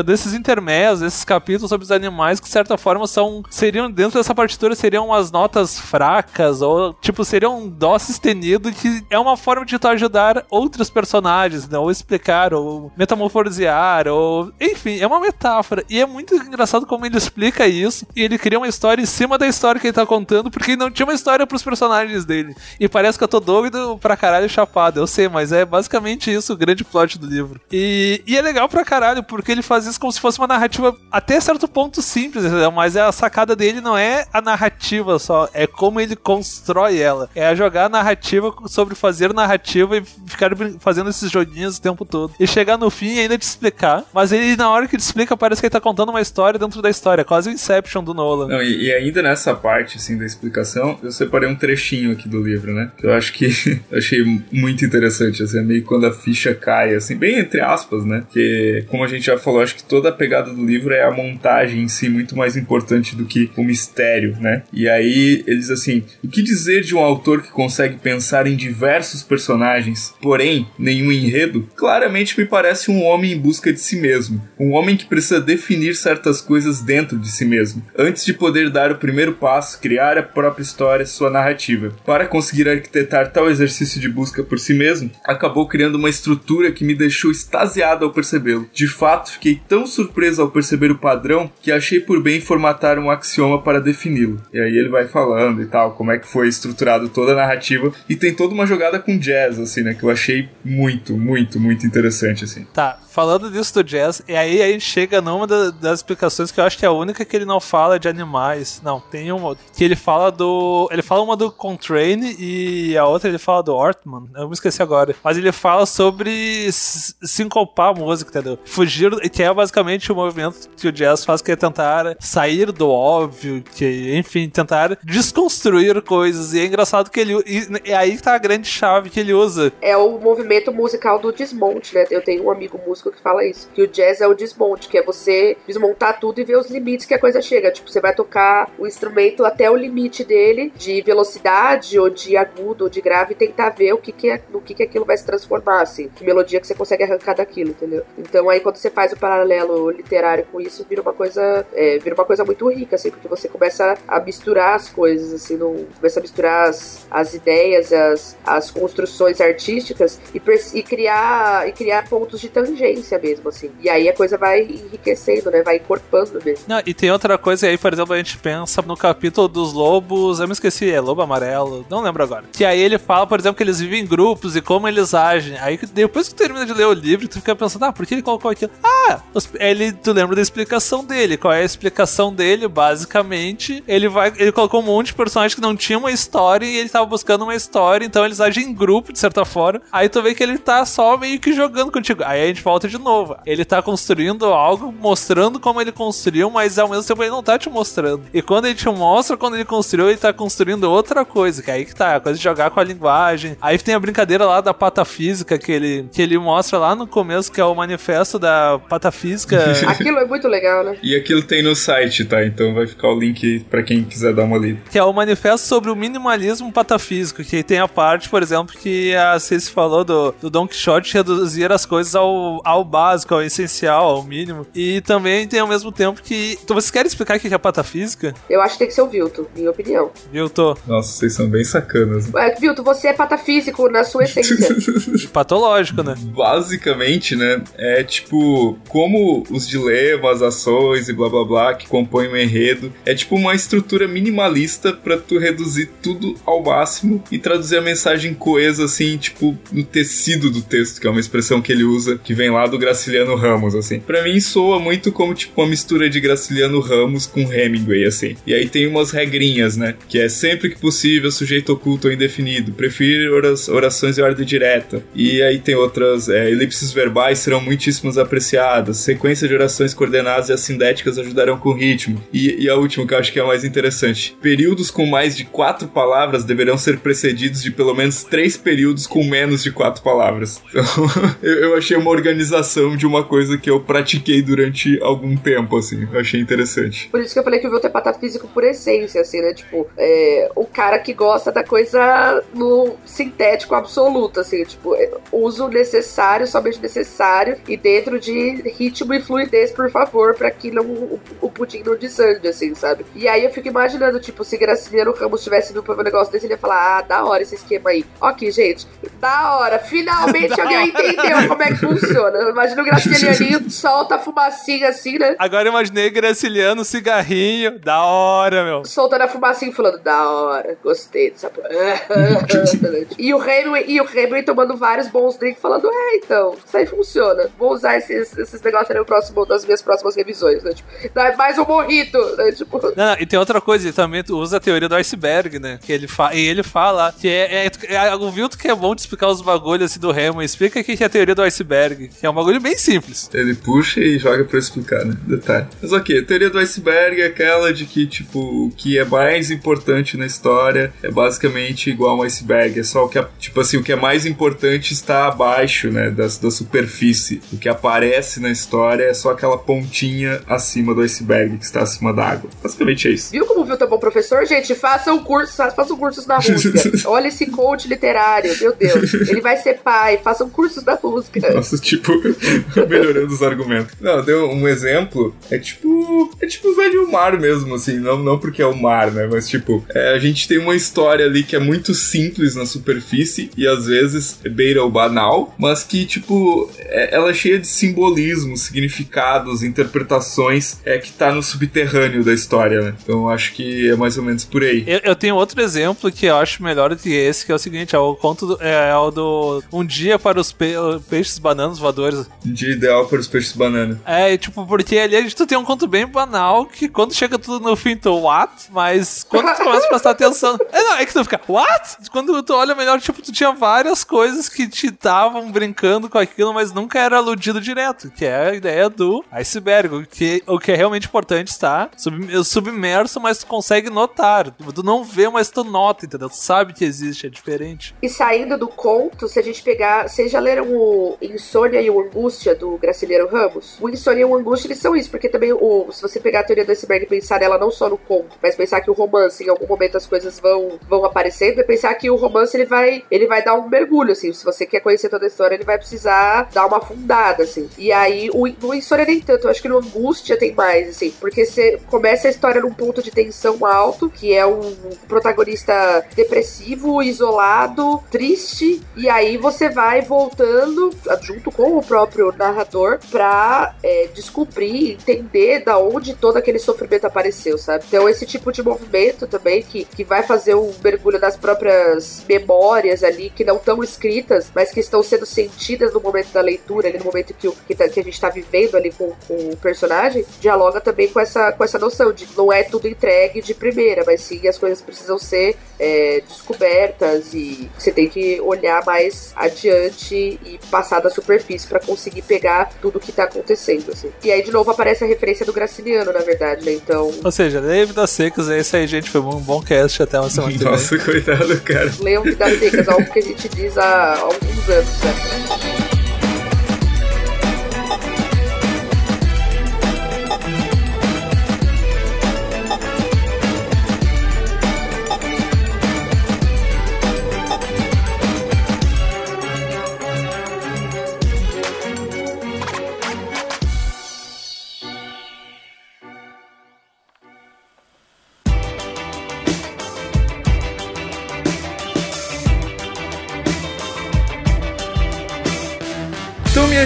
desses 0.05 0.33
intermédios, 0.33 1.01
desses 1.01 1.23
capítulos 1.23 1.69
sobre 1.69 1.85
os 1.85 1.91
animais 1.91 2.39
que 2.39 2.45
de 2.45 2.51
certa 2.51 2.77
forma 2.77 3.07
são 3.07 3.43
seriam 3.49 3.89
dentro 3.89 4.19
dessa 4.19 4.33
partitura 4.35 4.75
seriam 4.75 5.07
umas 5.07 5.31
notas 5.31 5.79
fracas 5.79 6.61
ou 6.61 6.93
tipo 6.95 7.23
seriam 7.23 7.59
um 7.59 7.69
dó 7.69 7.97
sustenido 7.97 8.71
que 8.71 9.03
é 9.09 9.17
uma 9.17 9.37
forma 9.37 9.65
de 9.65 9.77
tu 9.77 9.87
ajudar 9.87 10.20
outros 10.49 10.89
personagens, 10.89 11.67
né? 11.67 11.77
Ou 11.77 11.91
explicar, 11.91 12.53
ou 12.53 12.91
metamorfosear, 12.97 14.07
ou. 14.07 14.51
Enfim, 14.59 14.99
é 14.99 15.07
uma 15.07 15.19
metáfora. 15.19 15.83
E 15.89 15.99
é 15.99 16.05
muito 16.05 16.35
engraçado 16.35 16.85
como 16.85 17.05
ele 17.05 17.17
explica 17.17 17.67
isso. 17.67 18.05
E 18.15 18.21
ele 18.21 18.37
cria 18.37 18.57
uma 18.59 18.67
história 18.67 19.01
em 19.01 19.05
cima 19.05 19.37
da 19.37 19.47
história 19.47 19.79
que 19.79 19.87
ele 19.87 19.93
tá 19.93 20.05
contando, 20.05 20.49
porque 20.49 20.75
não 20.75 20.91
tinha 20.91 21.05
uma 21.05 21.13
história 21.13 21.47
pros 21.47 21.63
personagens 21.63 22.25
dele. 22.25 22.55
E 22.79 22.87
parece 22.87 23.17
que 23.17 23.23
eu 23.23 23.27
tô 23.27 23.39
doido 23.39 23.97
pra 23.99 24.17
caralho 24.17 24.49
chapado, 24.49 24.99
eu 24.99 25.07
sei, 25.07 25.27
mas 25.27 25.51
é 25.51 25.65
basicamente 25.65 26.33
isso 26.33 26.53
o 26.53 26.57
grande 26.57 26.83
plot 26.83 27.17
do 27.17 27.27
livro. 27.27 27.59
E, 27.71 28.21
e 28.25 28.37
é 28.37 28.41
legal 28.41 28.67
pra 28.67 28.85
caralho, 28.85 29.23
porque 29.23 29.51
ele 29.51 29.61
faz 29.61 29.85
isso 29.85 29.99
como 29.99 30.11
se 30.11 30.19
fosse 30.19 30.39
uma 30.39 30.47
narrativa 30.47 30.95
até 31.11 31.39
certo 31.39 31.67
ponto 31.67 32.01
simples, 32.01 32.45
entendeu? 32.45 32.71
mas 32.71 32.97
a 32.97 33.11
sacada 33.11 33.55
dele 33.55 33.81
não 33.81 33.97
é 33.97 34.25
a 34.33 34.41
narrativa 34.41 35.19
só, 35.19 35.49
é 35.53 35.67
como 35.67 35.99
ele 35.99 36.15
constrói 36.15 36.99
ela. 36.99 37.29
É 37.35 37.47
a 37.47 37.55
jogar 37.55 37.85
a 37.85 37.89
narrativa 37.89 38.53
sobre 38.67 38.95
fazer 38.95 39.33
narrativa 39.33 39.97
e 39.97 40.03
ficar 40.25 40.51
fazendo 40.79 41.09
esses 41.09 41.29
joguinhos 41.31 41.77
o 41.77 41.81
tempo 41.81 42.05
todo. 42.05 42.33
E 42.39 42.47
chegar 42.47 42.77
no 42.77 42.89
fim 42.89 43.15
e 43.15 43.19
ainda 43.19 43.37
te 43.37 43.43
explicar. 43.43 44.03
Mas 44.13 44.31
ele, 44.31 44.55
na 44.55 44.69
hora 44.69 44.87
que 44.87 44.97
te 44.97 45.01
explica, 45.01 45.35
parece 45.37 45.61
que 45.61 45.67
ele 45.67 45.71
tá 45.71 45.81
contando 45.81 46.09
uma 46.09 46.21
história 46.21 46.59
dentro 46.59 46.81
da 46.81 46.89
história. 46.89 47.23
Quase 47.23 47.49
o 47.49 47.53
Inception 47.53 48.03
do 48.03 48.13
Nolan. 48.13 48.47
Não, 48.47 48.61
e, 48.61 48.85
e, 48.85 48.93
ainda 48.93 49.21
nessa 49.21 49.53
parte, 49.53 49.97
assim, 49.97 50.17
da 50.17 50.25
explicação, 50.25 50.99
eu 51.03 51.11
separei 51.11 51.49
um 51.49 51.55
trechinho 51.55 52.11
aqui 52.11 52.27
do 52.27 52.41
livro, 52.41 52.73
né? 52.73 52.91
Que 52.97 53.05
eu 53.05 53.13
acho 53.13 53.33
que 53.33 53.45
eu 53.91 53.97
achei 53.97 54.23
muito 54.51 54.85
interessante, 54.85 55.43
assim, 55.43 55.59
é 55.59 55.61
meio 55.61 55.83
quando 55.83 56.05
a 56.05 56.13
ficha 56.13 56.53
cai, 56.53 56.95
assim, 56.95 57.15
bem 57.15 57.39
entre 57.39 57.61
aspas, 57.61 58.05
né? 58.05 58.23
Que, 58.31 58.85
como 58.87 59.03
a 59.03 59.07
gente 59.07 59.25
já 59.25 59.37
falou, 59.37 59.61
acho 59.61 59.75
que 59.75 59.83
toda 59.83 60.09
a 60.09 60.11
pegada 60.11 60.53
do 60.53 60.65
livro 60.65 60.93
é 60.93 61.03
a 61.03 61.11
montagem 61.11 61.81
em 61.81 61.87
si 61.87 62.09
muito 62.09 62.35
mais 62.35 62.55
importante 62.55 63.15
do 63.15 63.25
que 63.25 63.51
o 63.57 63.63
mistério, 63.63 64.37
né? 64.39 64.63
E 64.73 64.87
aí, 64.87 65.43
eles, 65.47 65.69
assim, 65.69 66.03
o 66.23 66.27
que 66.27 66.41
dizer 66.41 66.81
de 66.81 66.95
um 66.95 66.99
autor 66.99 67.41
que 67.41 67.51
consegue 67.51 67.97
pensar 67.97 68.47
em 68.47 68.55
diversos 68.55 69.23
personagens 69.23 70.00
porém 70.21 70.67
nenhum 70.77 71.11
enredo, 71.11 71.67
claramente 71.75 72.39
me 72.39 72.45
parece 72.45 72.89
um 72.91 73.03
homem 73.03 73.33
em 73.33 73.39
busca 73.39 73.71
de 73.71 73.79
si 73.79 73.99
mesmo. 73.99 74.41
Um 74.59 74.71
homem 74.71 74.97
que 74.97 75.05
precisa 75.05 75.39
definir 75.39 75.95
certas 75.95 76.41
coisas 76.41 76.81
dentro 76.81 77.17
de 77.17 77.31
si 77.31 77.45
mesmo, 77.45 77.83
antes 77.97 78.25
de 78.25 78.33
poder 78.33 78.69
dar 78.69 78.91
o 78.91 78.97
primeiro 78.97 79.33
passo, 79.33 79.79
criar 79.79 80.17
a 80.17 80.23
própria 80.23 80.63
história, 80.63 81.05
sua 81.05 81.29
narrativa. 81.29 81.93
Para 82.05 82.25
conseguir 82.25 82.67
arquitetar 82.67 83.31
tal 83.31 83.49
exercício 83.49 83.99
de 83.99 84.09
busca 84.09 84.43
por 84.43 84.59
si 84.59 84.73
mesmo, 84.73 85.11
acabou 85.25 85.67
criando 85.67 85.95
uma 85.95 86.09
estrutura 86.09 86.71
que 86.71 86.83
me 86.83 86.95
deixou 86.95 87.31
extasiado 87.31 88.05
ao 88.05 88.11
percebê-lo. 88.11 88.69
De 88.73 88.87
fato, 88.87 89.31
fiquei 89.31 89.61
tão 89.67 89.85
surpreso 89.85 90.41
ao 90.41 90.51
perceber 90.51 90.91
o 90.91 90.97
padrão 90.97 91.51
que 91.61 91.71
achei 91.71 91.99
por 91.99 92.21
bem 92.21 92.41
formatar 92.41 92.97
um 92.99 93.09
axioma 93.09 93.61
para 93.61 93.81
defini-lo. 93.81 94.41
E 94.53 94.59
aí 94.59 94.77
ele 94.77 94.89
vai 94.89 95.07
falando 95.07 95.61
e 95.61 95.65
tal, 95.65 95.93
como 95.93 96.11
é 96.11 96.19
que 96.19 96.27
foi 96.27 96.47
estruturado 96.47 97.09
toda 97.09 97.33
a 97.33 97.35
narrativa, 97.35 97.91
e 98.07 98.15
tem 98.15 98.33
toda 98.33 98.53
uma 98.53 98.65
jogada 98.65 98.99
com 98.99 99.17
jazz, 99.17 99.59
assim, 99.59 99.80
né? 99.83 99.93
que 99.93 100.03
eu 100.03 100.09
achei 100.09 100.49
muito, 100.63 101.17
muito, 101.17 101.59
muito 101.59 101.85
interessante, 101.85 102.43
assim. 102.43 102.65
Tá, 102.73 102.99
falando 103.11 103.51
disso 103.51 103.73
do 103.73 103.83
jazz, 103.83 104.21
e 104.27 104.35
aí 104.35 104.61
a 104.61 104.67
gente 104.67 104.85
chega 104.85 105.21
numa 105.21 105.45
das 105.45 105.99
explicações 105.99 106.49
que 106.49 106.59
eu 106.59 106.63
acho 106.63 106.77
que 106.77 106.85
é 106.85 106.87
a 106.87 106.91
única 106.91 107.25
que 107.25 107.35
ele 107.35 107.45
não 107.45 107.59
fala 107.59 107.99
de 107.99 108.07
animais. 108.07 108.81
Não, 108.83 108.99
tem 108.99 109.31
uma 109.31 109.55
que 109.75 109.83
ele 109.83 109.95
fala 109.95 110.31
do. 110.31 110.87
Ele 110.91 111.01
fala 111.01 111.21
uma 111.21 111.35
do 111.35 111.51
Contrain 111.51 112.35
e 112.39 112.97
a 112.97 113.05
outra 113.05 113.29
ele 113.29 113.37
fala 113.37 113.61
do 113.61 113.75
Ortman. 113.75 114.29
Eu 114.35 114.47
me 114.47 114.53
esqueci 114.53 114.81
agora. 114.81 115.13
Mas 115.23 115.37
ele 115.37 115.51
fala 115.51 115.85
sobre 115.85 116.69
sincopar 116.71 117.89
a 117.89 117.93
música, 117.93 118.29
entendeu? 118.29 118.57
Fugir, 118.65 119.11
que 119.29 119.43
é 119.43 119.53
basicamente 119.53 120.11
o 120.11 120.15
movimento 120.15 120.69
que 120.77 120.87
o 120.87 120.91
jazz 120.91 121.25
faz, 121.25 121.41
que 121.41 121.51
é 121.51 121.55
tentar 121.55 122.15
sair 122.19 122.71
do 122.71 122.89
óbvio, 122.89 123.63
que, 123.75 124.17
enfim, 124.17 124.49
tentar 124.49 124.97
desconstruir 125.03 126.01
coisas. 126.01 126.53
E 126.53 126.59
é 126.59 126.65
engraçado 126.65 127.09
que 127.09 127.19
ele. 127.19 127.33
E, 127.45 127.89
e 127.89 127.93
aí 127.93 128.17
tá 128.17 128.35
a 128.35 128.37
grande 128.37 128.67
chave 128.67 129.09
que 129.09 129.19
ele 129.19 129.33
usa. 129.33 129.70
É 129.81 129.95
o 129.95 130.17
movimento 130.19 130.71
musical 130.71 131.19
do 131.19 131.31
desmonte, 131.31 131.95
né? 131.95 132.05
Eu 132.09 132.21
tenho 132.21 132.45
um 132.45 132.51
amigo 132.51 132.79
músico 132.85 133.11
que 133.11 133.21
fala 133.21 133.45
isso. 133.45 133.69
Que 133.73 133.83
o 133.83 133.87
jazz 133.87 134.21
é 134.21 134.27
o 134.27 134.33
desmonte, 134.33 134.87
que 134.87 134.97
é 134.97 135.03
você 135.03 135.57
desmontar 135.65 136.19
tudo 136.19 136.39
e 136.39 136.43
ver 136.43 136.57
os 136.57 136.69
limites 136.69 137.05
que 137.05 137.13
a 137.13 137.19
coisa 137.19 137.41
chega. 137.41 137.71
Tipo, 137.71 137.89
você 137.89 137.99
vai 137.99 138.13
tocar 138.13 138.69
o 138.77 138.85
instrumento 138.85 139.45
até 139.45 139.69
o 139.69 139.75
limite 139.75 140.23
dele, 140.23 140.71
de 140.75 141.01
velocidade, 141.01 141.97
ou 141.97 142.09
de 142.09 142.35
agudo, 142.37 142.85
ou 142.85 142.89
de 142.89 143.01
grave, 143.01 143.33
e 143.33 143.35
tentar 143.35 143.69
ver 143.69 143.93
o 143.93 143.97
que, 143.97 144.11
que 144.11 144.29
é, 144.29 144.41
no 144.51 144.61
que, 144.61 144.73
que 144.73 144.83
aquilo 144.83 145.05
vai 145.05 145.17
se 145.17 145.25
transformar, 145.25 145.81
assim. 145.81 146.09
Que 146.09 146.23
melodia 146.23 146.59
que 146.59 146.67
você 146.67 146.75
consegue 146.75 147.03
arrancar 147.03 147.35
daquilo, 147.35 147.71
entendeu? 147.71 148.03
Então 148.17 148.49
aí 148.49 148.59
quando 148.59 148.75
você 148.75 148.89
faz 148.89 149.13
o 149.13 149.17
paralelo 149.17 149.89
literário 149.89 150.45
com 150.51 150.59
isso, 150.59 150.85
vira 150.87 151.01
uma 151.01 151.13
coisa. 151.13 151.65
É, 151.73 151.97
vira 151.99 152.15
uma 152.15 152.25
coisa 152.25 152.43
muito 152.43 152.67
rica, 152.69 152.95
assim, 152.95 153.09
porque 153.09 153.27
você 153.27 153.47
começa 153.47 153.97
a 154.07 154.19
misturar 154.19 154.75
as 154.75 154.89
coisas, 154.89 155.33
assim, 155.33 155.57
não, 155.57 155.85
começa 155.95 156.19
a 156.19 156.21
misturar 156.21 156.69
as, 156.69 157.07
as 157.09 157.33
ideias, 157.33 157.91
as, 157.93 158.37
as 158.45 158.69
construções 158.69 159.39
artísticas 159.39 159.60
artísticas 159.61 160.19
e, 160.33 160.41
e, 160.79 160.83
criar 160.83 161.67
e 161.67 161.71
criar 161.71 162.07
pontos 162.09 162.41
de 162.41 162.49
tangência 162.49 163.19
mesmo, 163.19 163.49
assim. 163.49 163.69
E 163.81 163.89
aí 163.89 164.09
a 164.09 164.13
coisa 164.13 164.37
vai 164.37 164.63
enriquecendo, 164.63 165.51
né? 165.51 165.61
Vai 165.61 165.77
encorpando 165.77 166.41
mesmo. 166.43 166.65
Não, 166.67 166.81
e 166.85 166.93
tem 166.93 167.11
outra 167.11 167.37
coisa 167.37 167.67
aí, 167.67 167.77
por 167.77 167.93
exemplo, 167.93 168.13
a 168.13 168.17
gente 168.17 168.37
pensa 168.37 168.81
no 168.81 168.97
capítulo 168.97 169.47
dos 169.47 169.73
lobos, 169.73 170.39
eu 170.39 170.47
me 170.47 170.53
esqueci, 170.53 170.91
é 170.91 170.99
lobo 170.99 171.21
amarelo, 171.21 171.85
não 171.89 172.01
lembro 172.01 172.23
agora. 172.23 172.45
Que 172.51 172.65
aí 172.65 172.79
ele 172.79 172.97
fala, 172.97 173.27
por 173.27 173.39
exemplo, 173.39 173.57
que 173.57 173.63
eles 173.63 173.79
vivem 173.79 174.01
em 174.01 174.05
grupos 174.05 174.55
e 174.55 174.61
como 174.61 174.87
eles 174.87 175.13
agem. 175.13 175.57
Aí 175.59 175.79
depois 175.93 176.27
que 176.27 176.35
tu 176.35 176.37
termina 176.37 176.65
de 176.65 176.73
ler 176.73 176.85
o 176.85 176.93
livro, 176.93 177.27
tu 177.27 177.35
fica 177.35 177.55
pensando, 177.55 177.85
ah, 177.85 177.93
por 177.93 178.05
que 178.05 178.15
ele 178.15 178.21
colocou 178.21 178.49
aquilo? 178.49 178.71
Ah, 178.83 179.19
ele, 179.59 179.91
tu 179.91 180.11
lembra 180.11 180.35
da 180.35 180.41
explicação 180.41 181.03
dele. 181.03 181.37
Qual 181.37 181.53
é 181.53 181.61
a 181.61 181.65
explicação 181.65 182.33
dele? 182.33 182.67
Basicamente, 182.67 183.83
ele 183.87 184.07
vai, 184.09 184.33
ele 184.37 184.51
colocou 184.51 184.81
um 184.81 184.85
monte 184.85 185.07
de 185.07 185.13
personagens 185.13 185.55
que 185.55 185.61
não 185.61 185.75
tinham 185.75 185.99
uma 185.99 186.11
história 186.11 186.65
e 186.65 186.77
ele 186.77 186.89
tava 186.89 187.05
buscando 187.05 187.43
uma 187.43 187.55
história, 187.55 188.05
então 188.05 188.25
eles 188.25 188.39
agem 188.39 188.65
em 188.65 188.73
grupo, 188.73 189.11
de 189.11 189.19
certa 189.19 189.45
fora. 189.51 189.81
Aí 189.91 190.09
tu 190.09 190.21
vê 190.21 190.33
que 190.33 190.41
ele 190.41 190.57
tá 190.57 190.85
só 190.85 191.17
meio 191.17 191.39
que 191.39 191.53
jogando 191.53 191.91
contigo. 191.91 192.23
Aí 192.25 192.43
a 192.43 192.47
gente 192.47 192.61
volta 192.61 192.87
de 192.87 192.97
novo. 192.97 193.35
Ele 193.45 193.65
tá 193.65 193.81
construindo 193.81 194.45
algo, 194.45 194.91
mostrando 194.91 195.59
como 195.59 195.81
ele 195.81 195.91
construiu, 195.91 196.49
mas 196.49 196.79
ao 196.79 196.87
mesmo 196.87 197.03
tempo 197.03 197.21
ele 197.21 197.31
não 197.31 197.43
tá 197.43 197.57
te 197.57 197.69
mostrando. 197.69 198.23
E 198.33 198.41
quando 198.41 198.65
ele 198.65 198.75
te 198.75 198.87
mostra 198.87 199.37
quando 199.37 199.55
ele 199.55 199.65
construiu, 199.65 200.09
ele 200.09 200.17
tá 200.17 200.31
construindo 200.31 200.85
outra 200.85 201.25
coisa. 201.25 201.61
Que 201.61 201.71
é 201.71 201.73
aí 201.75 201.85
que 201.85 201.95
tá, 201.95 202.15
a 202.15 202.19
coisa 202.19 202.37
de 202.37 202.43
jogar 202.43 202.69
com 202.71 202.79
a 202.79 202.83
linguagem. 202.83 203.57
Aí 203.61 203.77
tem 203.77 203.93
a 203.93 203.99
brincadeira 203.99 204.45
lá 204.45 204.61
da 204.61 204.73
patafísica 204.73 205.57
que 205.57 205.71
ele, 205.71 206.09
que 206.11 206.21
ele 206.21 206.37
mostra 206.37 206.77
lá 206.79 206.95
no 206.95 207.05
começo, 207.05 207.51
que 207.51 207.59
é 207.59 207.65
o 207.65 207.75
manifesto 207.75 208.39
da 208.39 208.79
patafísica. 208.89 209.71
Aquilo 209.87 210.19
é 210.19 210.25
muito 210.25 210.47
legal, 210.47 210.83
né? 210.83 210.97
E 211.03 211.15
aquilo 211.15 211.41
tem 211.41 211.61
no 211.61 211.75
site, 211.75 212.25
tá? 212.25 212.45
Então 212.45 212.73
vai 212.73 212.87
ficar 212.87 213.09
o 213.09 213.19
link 213.19 213.65
pra 213.69 213.83
quem 213.83 214.03
quiser 214.03 214.33
dar 214.33 214.43
uma 214.43 214.57
lida. 214.57 214.79
que 214.89 214.97
é 214.97 215.03
o 215.03 215.11
manifesto 215.11 215.67
sobre 215.67 215.89
o 215.89 215.95
minimalismo 215.95 216.71
patafísico, 216.71 217.43
que 217.43 217.63
tem 217.63 217.79
a 217.79 217.87
parte, 217.87 218.29
por 218.29 218.41
exemplo, 218.41 218.75
que 218.77 219.15
a 219.15 219.39
Cici 219.41 219.71
falou 219.71 220.03
do, 220.03 220.33
do 220.41 220.49
Don 220.49 220.67
Quixote 220.67 221.13
reduzir 221.13 221.71
as 221.71 221.85
coisas 221.85 222.15
ao, 222.15 222.61
ao 222.63 222.83
básico, 222.83 223.33
ao 223.33 223.41
essencial, 223.41 224.09
ao 224.09 224.23
mínimo. 224.23 224.65
E 224.73 225.01
também 225.01 225.47
tem 225.47 225.59
ao 225.59 225.67
mesmo 225.67 225.91
tempo 225.91 226.21
que. 226.21 226.57
Então, 226.63 226.75
vocês 226.75 226.91
querem 226.91 227.07
explicar 227.07 227.37
o 227.37 227.39
que 227.39 227.53
é 227.53 227.57
patafísica? 227.57 228.33
Eu 228.49 228.61
acho 228.61 228.73
que 228.73 228.79
tem 228.79 228.87
que 228.87 228.93
ser 228.93 229.01
o 229.01 229.07
Vilto, 229.07 229.47
minha 229.55 229.69
opinião. 229.69 230.11
Viu, 230.31 230.49
tô 230.49 230.77
Nossa, 230.87 231.11
vocês 231.11 231.33
são 231.33 231.47
bem 231.49 231.63
sacanas. 231.63 232.27
né? 232.27 232.47
É, 232.47 232.59
Vilto, 232.59 232.83
você 232.83 233.09
é 233.09 233.13
patafísico 233.13 233.89
na 233.89 234.03
sua 234.03 234.23
essência. 234.23 234.67
patológico, 235.33 236.03
né? 236.03 236.15
Basicamente, 236.17 237.35
né, 237.35 237.63
é 237.77 238.03
tipo 238.03 238.77
como 238.87 239.43
os 239.49 239.67
dilemas, 239.67 240.41
ações 240.41 241.09
e 241.09 241.13
blá 241.13 241.29
blá 241.29 241.45
blá 241.45 241.73
que 241.73 241.87
compõem 241.87 242.27
o 242.27 242.37
enredo, 242.37 242.91
é 243.05 243.13
tipo 243.13 243.35
uma 243.35 243.55
estrutura 243.55 244.07
minimalista 244.07 244.93
pra 244.93 245.17
tu 245.17 245.37
reduzir 245.37 245.89
tudo 246.01 246.35
ao 246.45 246.61
máximo 246.63 247.23
e 247.31 247.39
traduzir 247.39 247.77
a 247.77 247.81
mensagem 247.81 248.33
coesa 248.33 248.85
assim, 248.85 249.17
tipo 249.17 249.30
no 249.71 249.83
tecido 249.83 250.49
do 250.49 250.61
texto, 250.61 250.99
que 250.99 251.07
é 251.07 251.09
uma 251.09 251.19
expressão 251.19 251.61
que 251.61 251.71
ele 251.71 251.83
usa, 251.83 252.19
que 252.23 252.33
vem 252.33 252.49
lá 252.49 252.67
do 252.67 252.77
Graciliano 252.77 253.35
Ramos, 253.35 253.75
assim. 253.75 253.99
Pra 253.99 254.23
mim 254.23 254.39
soa 254.39 254.79
muito 254.79 255.11
como 255.11 255.33
tipo 255.33 255.61
uma 255.61 255.69
mistura 255.69 256.09
de 256.09 256.19
Graciliano 256.19 256.79
Ramos 256.79 257.25
com 257.25 257.41
Hemingway, 257.41 258.05
assim. 258.05 258.35
E 258.45 258.53
aí 258.53 258.67
tem 258.67 258.87
umas 258.87 259.11
regrinhas, 259.11 259.77
né, 259.77 259.95
que 260.07 260.19
é 260.19 260.29
sempre 260.29 260.69
que 260.69 260.79
possível 260.79 261.31
sujeito 261.31 261.73
oculto 261.73 262.07
ou 262.07 262.13
indefinido, 262.13 262.71
prefiro 262.71 263.35
orações 263.69 264.15
de 264.15 264.21
ordem 264.21 264.45
direta. 264.45 265.03
E 265.15 265.41
aí 265.41 265.59
tem 265.59 265.75
outras 265.75 266.29
é, 266.29 266.49
elipses 266.49 266.91
verbais 266.91 267.39
serão 267.39 267.61
muitíssimos 267.61 268.17
apreciadas, 268.17 268.97
sequência 268.97 269.47
de 269.47 269.53
orações 269.53 269.93
coordenadas 269.93 270.49
e 270.49 270.53
assindéticas 270.53 271.17
ajudarão 271.17 271.57
com 271.57 271.69
o 271.69 271.73
ritmo. 271.73 272.21
E, 272.33 272.63
e 272.63 272.69
a 272.69 272.75
última 272.75 273.05
que 273.05 273.13
eu 273.13 273.17
acho 273.17 273.31
que 273.31 273.39
é 273.39 273.41
a 273.41 273.45
mais 273.45 273.63
interessante: 273.63 274.35
períodos 274.41 274.91
com 274.91 275.05
mais 275.05 275.35
de 275.35 275.45
quatro 275.45 275.87
palavras 275.87 276.43
deverão 276.43 276.77
ser 276.77 276.97
precedidos 276.97 277.61
de 277.61 277.71
pelo 277.71 277.93
menos 277.93 278.23
três 278.23 278.57
períodos 278.57 279.07
com 279.07 279.20
menos 279.23 279.63
de 279.63 279.71
quatro 279.71 280.01
palavras. 280.01 280.61
Então, 280.69 280.83
eu, 281.41 281.75
achei 281.75 281.97
uma 281.97 282.09
organização 282.09 282.95
de 282.95 283.05
uma 283.05 283.23
coisa 283.23 283.57
que 283.57 283.69
eu 283.69 283.79
pratiquei 283.79 284.41
durante 284.41 285.01
algum 285.01 285.35
tempo, 285.35 285.77
assim. 285.77 286.07
Eu 286.11 286.19
achei 286.19 286.39
interessante. 286.39 287.09
Por 287.09 287.21
isso 287.21 287.33
que 287.33 287.39
eu 287.39 287.43
falei 287.43 287.59
que 287.59 287.67
o 287.67 287.71
Vilto 287.71 287.87
é 287.87 287.89
patafísico 287.89 288.47
por 288.47 288.63
essência, 288.63 289.21
assim, 289.21 289.41
né? 289.41 289.53
Tipo, 289.53 289.87
é, 289.97 290.51
o 290.55 290.65
cara 290.65 290.99
que 290.99 291.13
gosta 291.13 291.51
da 291.51 291.63
coisa 291.63 292.43
no 292.53 292.95
sintético 293.05 293.75
absoluto, 293.75 294.39
assim, 294.39 294.63
tipo, 294.63 294.95
é, 294.95 295.09
uso 295.31 295.67
necessário, 295.67 296.47
somente 296.47 296.79
necessário, 296.79 297.57
e 297.67 297.77
dentro 297.77 298.19
de 298.19 298.61
ritmo 298.77 299.13
e 299.13 299.21
fluidez, 299.21 299.71
por 299.71 299.89
favor, 299.89 300.35
pra 300.35 300.51
que 300.51 300.71
não, 300.71 300.83
o, 300.83 301.19
o 301.41 301.49
pudim 301.49 301.83
não 301.85 301.95
desande, 301.95 302.47
assim, 302.47 302.73
sabe? 302.75 303.05
E 303.15 303.27
aí 303.27 303.43
eu 303.43 303.51
fico 303.51 303.67
imaginando, 303.67 304.19
tipo, 304.19 304.43
se 304.43 304.57
Graciliano 304.57 305.13
Ramos 305.13 305.43
tivesse 305.43 305.73
vindo 305.73 305.83
pra 305.83 305.95
ver 305.95 306.01
um 306.01 306.05
negócio 306.05 306.31
desse, 306.31 306.45
ele 306.45 306.53
ia 306.53 306.57
falar, 306.57 306.97
ah, 306.97 307.01
da 307.01 307.23
hora 307.23 307.41
esse 307.41 307.55
esquema 307.55 307.89
aí. 307.89 308.05
Ok, 308.19 308.51
gente, 308.51 308.87
da 309.19 309.55
hora, 309.55 309.79
finalmente 309.79 310.59
alguém 310.59 310.89
entendeu 310.89 311.47
como 311.47 311.63
é 311.63 311.67
que 311.67 311.77
funciona. 311.77 312.49
Imagina 312.49 312.81
o 312.81 312.85
Gracilianinho, 312.85 313.69
solta 313.69 314.15
a 314.15 314.19
fumacinha 314.19 314.89
assim, 314.89 315.17
né? 315.17 315.35
Agora 315.37 315.67
eu 315.67 315.71
imaginei 315.71 316.09
Graciliano, 316.09 316.83
cigarrinho, 316.83 317.79
da 317.79 318.03
hora, 318.03 318.63
meu. 318.63 318.85
soltando 318.85 319.21
a 319.21 319.27
fumacinha 319.27 319.71
e 319.71 319.73
falando, 319.73 319.99
da 319.99 320.29
hora, 320.29 320.77
gostei 320.83 321.31
dessa. 321.31 321.49
porra." 321.49 321.69
e 323.17 323.33
o 323.33 323.43
Hemingway, 323.43 323.85
e 323.87 324.01
o 324.01 324.05
Hemingway 324.05 324.43
tomando 324.43 324.75
vários 324.75 325.07
bons 325.07 325.37
drinks, 325.37 325.61
falando, 325.61 325.89
é, 325.91 326.15
então, 326.15 326.55
isso 326.65 326.77
aí 326.77 326.85
funciona. 326.85 327.49
Vou 327.57 327.73
usar 327.73 327.97
esses, 327.97 328.37
esses 328.37 328.61
negócios 328.61 328.91
aí 328.91 328.97
no 328.97 329.05
próximo, 329.05 329.45
nas 329.45 329.65
minhas 329.65 329.81
próximas 329.81 330.15
revisões, 330.15 330.63
né? 330.63 330.73
Tipo, 330.73 330.89
dá 331.13 331.35
mais 331.35 331.57
um 331.57 331.65
morrito, 331.65 332.17
né? 332.37 332.51
Tipo. 332.51 332.79
Não, 332.95 333.11
não, 333.11 333.15
e 333.19 333.25
tem 333.25 333.37
outra 333.37 333.61
coisa, 333.61 333.85
ele 333.85 333.93
também 333.93 334.23
usa 334.29 334.57
a 334.57 334.59
teoria 334.59 334.87
do 334.87 334.95
iceberg, 334.95 335.59
né? 335.59 335.79
Que 335.81 335.91
ele 335.91 336.07
fa 336.07 336.33
e 336.33 336.47
ele 336.47 336.63
fala 336.63 337.13
que 337.19 337.27
é, 337.27 337.67
é, 337.67 337.71
é 337.89 338.15
o 338.15 338.31
Vilto 338.31 338.57
que 338.57 338.67
é 338.67 338.73
bom 338.91 338.95
de 338.95 339.01
explicar 339.01 339.29
os 339.29 339.41
bagulhos 339.41 339.89
assim 339.89 339.99
do 339.99 340.11
Remo. 340.11 340.41
Explica 340.41 340.79
o 340.81 340.83
que 340.83 341.01
é 341.01 341.05
a 341.05 341.09
teoria 341.09 341.33
do 341.33 341.41
iceberg, 341.41 342.09
que 342.09 342.25
é 342.25 342.29
um 342.29 342.33
bagulho 342.33 342.59
bem 342.59 342.77
simples. 342.77 343.29
Ele 343.33 343.55
puxa 343.55 344.01
e 344.01 344.19
joga 344.19 344.43
pra 344.43 344.59
explicar, 344.59 345.05
né? 345.05 345.15
Detalhe. 345.25 345.67
Mas 345.81 345.93
ok, 345.93 346.19
a 346.19 346.25
teoria 346.25 346.49
do 346.49 346.59
iceberg 346.59 347.21
é 347.21 347.25
aquela 347.27 347.73
de 347.73 347.85
que, 347.85 348.05
tipo, 348.05 348.39
o 348.39 348.71
que 348.75 348.99
é 348.99 349.05
mais 349.05 349.49
importante 349.49 350.17
na 350.17 350.25
história 350.25 350.93
é 351.01 351.09
basicamente 351.09 351.89
igual 351.89 352.17
a 352.17 352.19
um 352.19 352.23
iceberg. 352.23 352.79
É 352.79 352.83
só 352.83 353.05
o 353.05 353.09
que, 353.09 353.17
é, 353.17 353.25
tipo 353.39 353.61
assim, 353.61 353.77
o 353.77 353.83
que 353.83 353.93
é 353.93 353.95
mais 353.95 354.25
importante 354.25 354.91
está 354.91 355.27
abaixo, 355.27 355.89
né? 355.89 356.09
Da, 356.09 356.23
da 356.23 356.51
superfície. 356.51 357.41
O 357.53 357.57
que 357.57 357.69
aparece 357.69 358.41
na 358.41 358.49
história 358.49 359.05
é 359.05 359.13
só 359.13 359.31
aquela 359.31 359.57
pontinha 359.57 360.41
acima 360.47 360.93
do 360.93 361.01
iceberg 361.01 361.57
que 361.57 361.65
está 361.65 361.81
acima 361.81 362.13
da 362.13 362.25
água. 362.25 362.49
Basicamente 362.61 363.07
é 363.07 363.11
isso. 363.11 363.31
Viu 363.31 363.45
como 363.45 363.61
o 363.61 363.65
Vilton 363.65 363.85
é 363.85 363.87
bom 363.87 363.97
professor? 363.97 364.45
Gente, 364.45 364.75
façam 364.75 365.17
cursos, 365.23 365.55
façam 365.55 365.95
cursos 365.97 366.25
na 366.25 366.35
música. 366.43 366.91
Olha 367.05 367.29
esse 367.29 367.45
coach 367.45 367.87
literário, 367.87 368.53
meu 368.59 368.75
Deus. 368.75 368.80
Ele 368.81 369.41
vai 369.41 369.57
ser 369.57 369.79
pai, 369.79 370.19
façam 370.23 370.49
cursos 370.49 370.83
da 370.83 370.97
música. 371.01 371.39
Nossa, 371.53 371.77
tipo, 371.77 372.11
melhorando 372.89 373.33
os 373.33 373.41
argumentos. 373.41 373.93
Não, 373.99 374.23
deu 374.23 374.49
um 374.49 374.67
exemplo. 374.67 375.35
É 375.49 375.57
tipo. 375.57 376.31
É 376.41 376.45
tipo 376.47 376.69
o 376.69 376.75
velho 376.75 377.11
mar 377.11 377.39
mesmo, 377.39 377.75
assim. 377.75 377.99
Não, 377.99 378.17
não 378.21 378.37
porque 378.39 378.61
é 378.61 378.65
o 378.65 378.75
mar, 378.75 379.11
né? 379.11 379.27
Mas, 379.31 379.47
tipo, 379.47 379.85
é, 379.93 380.13
a 380.13 380.19
gente 380.19 380.47
tem 380.47 380.57
uma 380.57 380.75
história 380.75 381.25
ali 381.25 381.43
que 381.43 381.55
é 381.55 381.59
muito 381.59 381.93
simples 381.93 382.55
na 382.55 382.65
superfície 382.65 383.49
e 383.57 383.67
às 383.67 383.85
vezes 383.85 384.39
beira 384.51 384.83
o 384.83 384.89
banal, 384.89 385.53
mas 385.57 385.83
que, 385.83 386.05
tipo, 386.05 386.69
é- 386.79 387.15
ela 387.15 387.29
é 387.31 387.33
cheia 387.33 387.59
de 387.59 387.67
simbolismos, 387.67 388.61
significados, 388.61 389.63
interpretações, 389.63 390.77
é 390.85 390.97
que 390.97 391.11
tá 391.11 391.31
no 391.31 391.41
subterrâneo 391.43 392.23
da 392.23 392.33
história, 392.33 392.81
né? 392.81 392.93
Então 393.03 393.21
eu 393.21 393.29
acho 393.29 393.53
que 393.53 393.89
é 393.89 393.95
mais 393.95 394.17
ou 394.17 394.23
menos 394.23 394.43
por 394.43 394.63
aí. 394.63 394.83
Eu, 394.87 394.99
eu 395.03 395.15
tenho 395.15 395.35
outro 395.35 395.61
exemplo 395.61 396.11
que 396.11 396.25
eu 396.25 396.35
acho 396.35 396.63
melhor 396.63 396.89
do 396.89 396.95
que 396.97 397.13
esse, 397.13 397.45
que 397.45 397.51
é 397.51 397.55
o 397.55 397.59
seguinte: 397.59 397.95
é 397.95 397.99
o 397.99 398.15
conto 398.15 398.45
do, 398.47 398.57
é, 398.61 398.70
é 398.71 398.95
o 398.95 399.11
do 399.11 399.63
Um 399.71 399.85
Dia 399.85 400.17
para 400.17 400.39
os 400.39 400.51
pe- 400.51 400.73
Peixes 401.09 401.37
Bananos 401.39 401.79
Voadores. 401.79 402.27
Um 402.45 402.53
dia 402.53 402.71
ideal 402.73 403.05
para 403.07 403.19
os 403.19 403.27
peixes 403.27 403.53
banana. 403.53 403.99
É, 404.05 404.37
tipo, 404.37 404.65
porque 404.65 404.97
ali 404.97 405.15
a 405.15 405.21
gente 405.21 405.35
tu 405.35 405.45
tem 405.45 405.57
um 405.57 405.65
conto 405.65 405.87
bem 405.87 406.05
banal 406.07 406.65
que 406.65 406.87
quando 406.87 407.13
chega 407.13 407.37
tudo 407.37 407.63
no 407.63 407.75
fim, 407.75 407.95
tu 407.95 408.11
what? 408.13 408.51
Mas 408.71 409.23
quando 409.23 409.53
tu 409.55 409.63
começa 409.63 409.85
a 409.85 409.89
prestar 409.89 410.09
atenção. 410.11 410.57
É, 410.71 410.83
não, 410.83 410.95
é 410.97 411.05
que 411.05 411.13
tu 411.13 411.23
fica, 411.23 411.39
what? 411.47 411.97
Quando 412.11 412.41
tu 412.43 412.53
olha 412.53 412.73
melhor, 412.75 412.99
tipo, 413.01 413.21
tu 413.21 413.31
tinha 413.31 413.51
várias 413.51 414.03
coisas 414.03 414.47
que 414.49 414.67
te 414.67 414.87
estavam 414.87 415.51
brincando 415.51 416.09
com 416.09 416.17
aquilo, 416.17 416.53
mas 416.53 416.71
nunca 416.71 416.99
era 416.99 417.17
aludido 417.17 417.59
direto, 417.61 418.09
que 418.11 418.25
é 418.25 418.49
a 418.49 418.53
ideia 418.55 418.89
do 418.89 419.23
iceberg. 419.31 419.95
O 419.95 420.05
que, 420.05 420.43
o 420.47 420.59
que 420.59 420.71
é 420.71 420.75
realmente 420.75 421.07
importante 421.07 421.49
está 421.49 421.89
sub- 421.97 422.43
submerso, 422.43 423.19
mas 423.19 423.39
tu 423.39 423.47
consegue 423.47 423.89
notar. 423.89 424.51
Tu 424.51 424.83
não 424.83 425.03
vê, 425.03 425.27
mas 425.29 425.49
tu 425.49 425.63
nota, 425.63 426.05
entendeu? 426.05 426.29
Tu 426.29 426.35
sabe 426.37 426.73
que 426.73 426.83
existe, 426.85 427.27
é 427.27 427.29
diferente. 427.29 427.95
E 428.01 428.09
saindo 428.09 428.57
do 428.57 428.60
conto, 428.67 429.27
se 429.27 429.39
a 429.39 429.43
gente 429.43 429.63
pegar. 429.63 430.07
Vocês 430.07 430.31
já 430.31 430.39
leram 430.39 430.67
o 430.71 431.17
Insônia 431.21 431.81
e 431.81 431.89
o 431.89 431.99
Angústia 431.99 432.55
do 432.55 432.77
Graciliano 432.77 433.27
Ramos? 433.27 433.77
O 433.79 433.89
Insônia 433.89 434.21
e 434.21 434.25
o 434.25 434.35
Angústia, 434.35 434.67
eles 434.67 434.79
são 434.79 434.95
isso, 434.95 435.09
porque 435.09 435.29
também, 435.29 435.53
o, 435.53 435.91
se 435.91 436.01
você 436.01 436.19
pegar 436.19 436.41
a 436.41 436.43
teoria 436.43 436.65
do 436.65 436.71
iceberg 436.71 437.05
e 437.05 437.09
pensar 437.09 437.39
nela 437.39 437.57
não 437.57 437.71
só 437.71 437.89
no 437.89 437.97
conto, 437.97 438.37
mas 438.41 438.55
pensar 438.55 438.81
que 438.81 438.89
o 438.89 438.93
romance, 438.93 439.43
em 439.43 439.49
algum 439.49 439.67
momento 439.67 439.97
as 439.97 440.05
coisas 440.05 440.39
vão, 440.39 440.79
vão 440.87 441.05
aparecendo, 441.05 441.59
é 441.59 441.63
pensar 441.63 441.93
que 441.95 442.09
o 442.09 442.15
romance 442.15 442.55
ele 442.55 442.65
vai, 442.65 443.03
ele 443.09 443.27
vai 443.27 443.43
dar 443.43 443.55
um 443.55 443.67
mergulho, 443.67 444.11
assim. 444.11 444.33
Se 444.33 444.43
você 444.43 444.65
quer 444.65 444.79
conhecer 444.79 445.09
toda 445.09 445.25
a 445.25 445.27
história, 445.27 445.55
ele 445.55 445.63
vai 445.63 445.77
precisar 445.77 446.49
dar 446.53 446.65
uma 446.65 446.77
afundada, 446.77 447.43
assim. 447.43 447.69
E 447.77 447.91
aí, 447.91 448.29
o, 448.33 448.47
no 448.47 448.73
Insônia 448.73 449.05
nem 449.05 449.19
tanto, 449.19 449.45
eu 449.45 449.51
acho 449.51 449.61
que 449.61 449.69
no 449.69 449.77
Angústia 449.77 450.37
tem 450.37 450.53
mais, 450.53 450.89
assim, 450.89 451.11
porque 451.19 451.45
você 451.45 451.79
começa 451.87 452.27
a 452.27 452.31
história 452.31 452.61
num 452.61 452.73
ponto 452.73 453.01
de 453.01 453.11
tensão 453.11 453.65
alto, 453.65 454.09
que 454.09 454.33
é 454.33 454.45
um 454.45 454.73
protagonista 455.07 456.05
depressivo, 456.15 457.01
isolado, 457.01 458.01
triste, 458.09 458.50
e 458.95 459.09
aí 459.09 459.37
você 459.37 459.69
vai 459.69 460.01
voltando 460.01 460.89
junto 461.21 461.51
com 461.51 461.77
o 461.77 461.83
próprio 461.83 462.33
narrador 462.37 462.99
pra 463.09 463.75
é, 463.83 464.07
descobrir, 464.13 464.91
entender 464.93 465.63
da 465.63 465.77
onde 465.77 466.13
todo 466.15 466.37
aquele 466.37 466.59
sofrimento 466.59 467.05
apareceu, 467.05 467.57
sabe? 467.57 467.85
Então 467.87 468.09
esse 468.09 468.25
tipo 468.25 468.51
de 468.51 468.61
movimento 468.61 469.27
também 469.27 469.61
que, 469.61 469.85
que 469.85 470.03
vai 470.03 470.23
fazer 470.23 470.55
um 470.55 470.71
mergulho 470.83 471.19
nas 471.19 471.37
próprias 471.37 472.23
memórias 472.27 473.03
ali 473.03 473.29
que 473.29 473.43
não 473.43 473.55
estão 473.57 473.83
escritas, 473.83 474.51
mas 474.53 474.71
que 474.71 474.79
estão 474.79 475.01
sendo 475.01 475.25
sentidas 475.25 475.93
no 475.93 476.01
momento 476.01 476.31
da 476.31 476.41
leitura, 476.41 476.87
ali 476.89 476.97
no 476.97 477.05
momento 477.05 477.33
que, 477.33 477.47
o, 477.47 477.51
que, 477.67 477.75
tá- 477.75 477.87
que 477.87 477.99
a 477.99 478.03
gente 478.03 478.19
tá 478.19 478.29
vivendo 478.29 478.75
ali 478.75 478.91
com, 478.91 479.13
com 479.27 479.33
o 479.49 479.57
personagem, 479.57 480.25
dialoga 480.39 480.81
também 480.81 481.07
com 481.07 481.19
essa, 481.19 481.51
com 481.51 481.63
essa 481.63 481.79
noção 481.79 482.11
de 482.11 482.27
não 482.35 482.51
é 482.51 482.63
tudo 482.63 482.87
entregue 482.87 483.41
de 483.41 483.53
primeira, 483.53 484.03
mas 484.05 484.21
sim 484.21 484.47
as 484.47 484.57
coisas 484.57 484.81
precisam 484.81 485.17
ser 485.17 485.55
é, 485.79 486.21
descobertas 486.27 487.33
e 487.33 487.69
você 487.77 487.91
tem 487.91 488.07
que 488.09 488.40
olhar 488.41 488.83
mais 488.85 489.31
adiante 489.35 490.39
e 490.45 490.59
passar 490.69 490.99
da 490.99 491.09
superfície 491.09 491.67
pra 491.67 491.79
conseguir 491.79 492.21
pegar 492.23 492.69
tudo 492.81 492.99
que 492.99 493.11
tá 493.11 493.23
acontecendo, 493.23 493.91
assim. 493.91 494.11
E 494.23 494.31
aí, 494.31 494.43
de 494.43 494.51
novo, 494.51 494.71
aparece 494.71 495.03
a 495.03 495.07
referência 495.07 495.45
do 495.45 495.53
Graciliano, 495.53 496.11
na 496.11 496.19
verdade, 496.19 496.65
né? 496.65 496.73
Então, 496.73 497.11
Ou 497.23 497.31
seja, 497.31 497.61
David 497.61 497.93
das 497.93 498.09
Secas, 498.09 498.49
é 498.49 498.59
isso 498.59 498.75
aí, 498.75 498.87
gente. 498.87 499.09
Foi 499.09 499.21
um 499.21 499.39
bom 499.39 499.61
cast 499.61 500.01
até 500.03 500.19
uma 500.19 500.29
semana 500.29 500.51
que 500.51 500.59
vem. 500.59 500.71
Nossa, 500.71 500.97
coitado, 500.99 501.61
cara. 501.61 501.91
leiam 501.99 502.23
Vidas 502.23 502.59
Secas, 502.59 502.87
algo 502.87 503.11
que 503.11 503.19
a 503.19 503.23
gente 503.23 503.49
diz 503.49 503.77
há 503.77 504.19
alguns 504.19 504.69
anos, 504.69 504.89
né? 505.01 505.80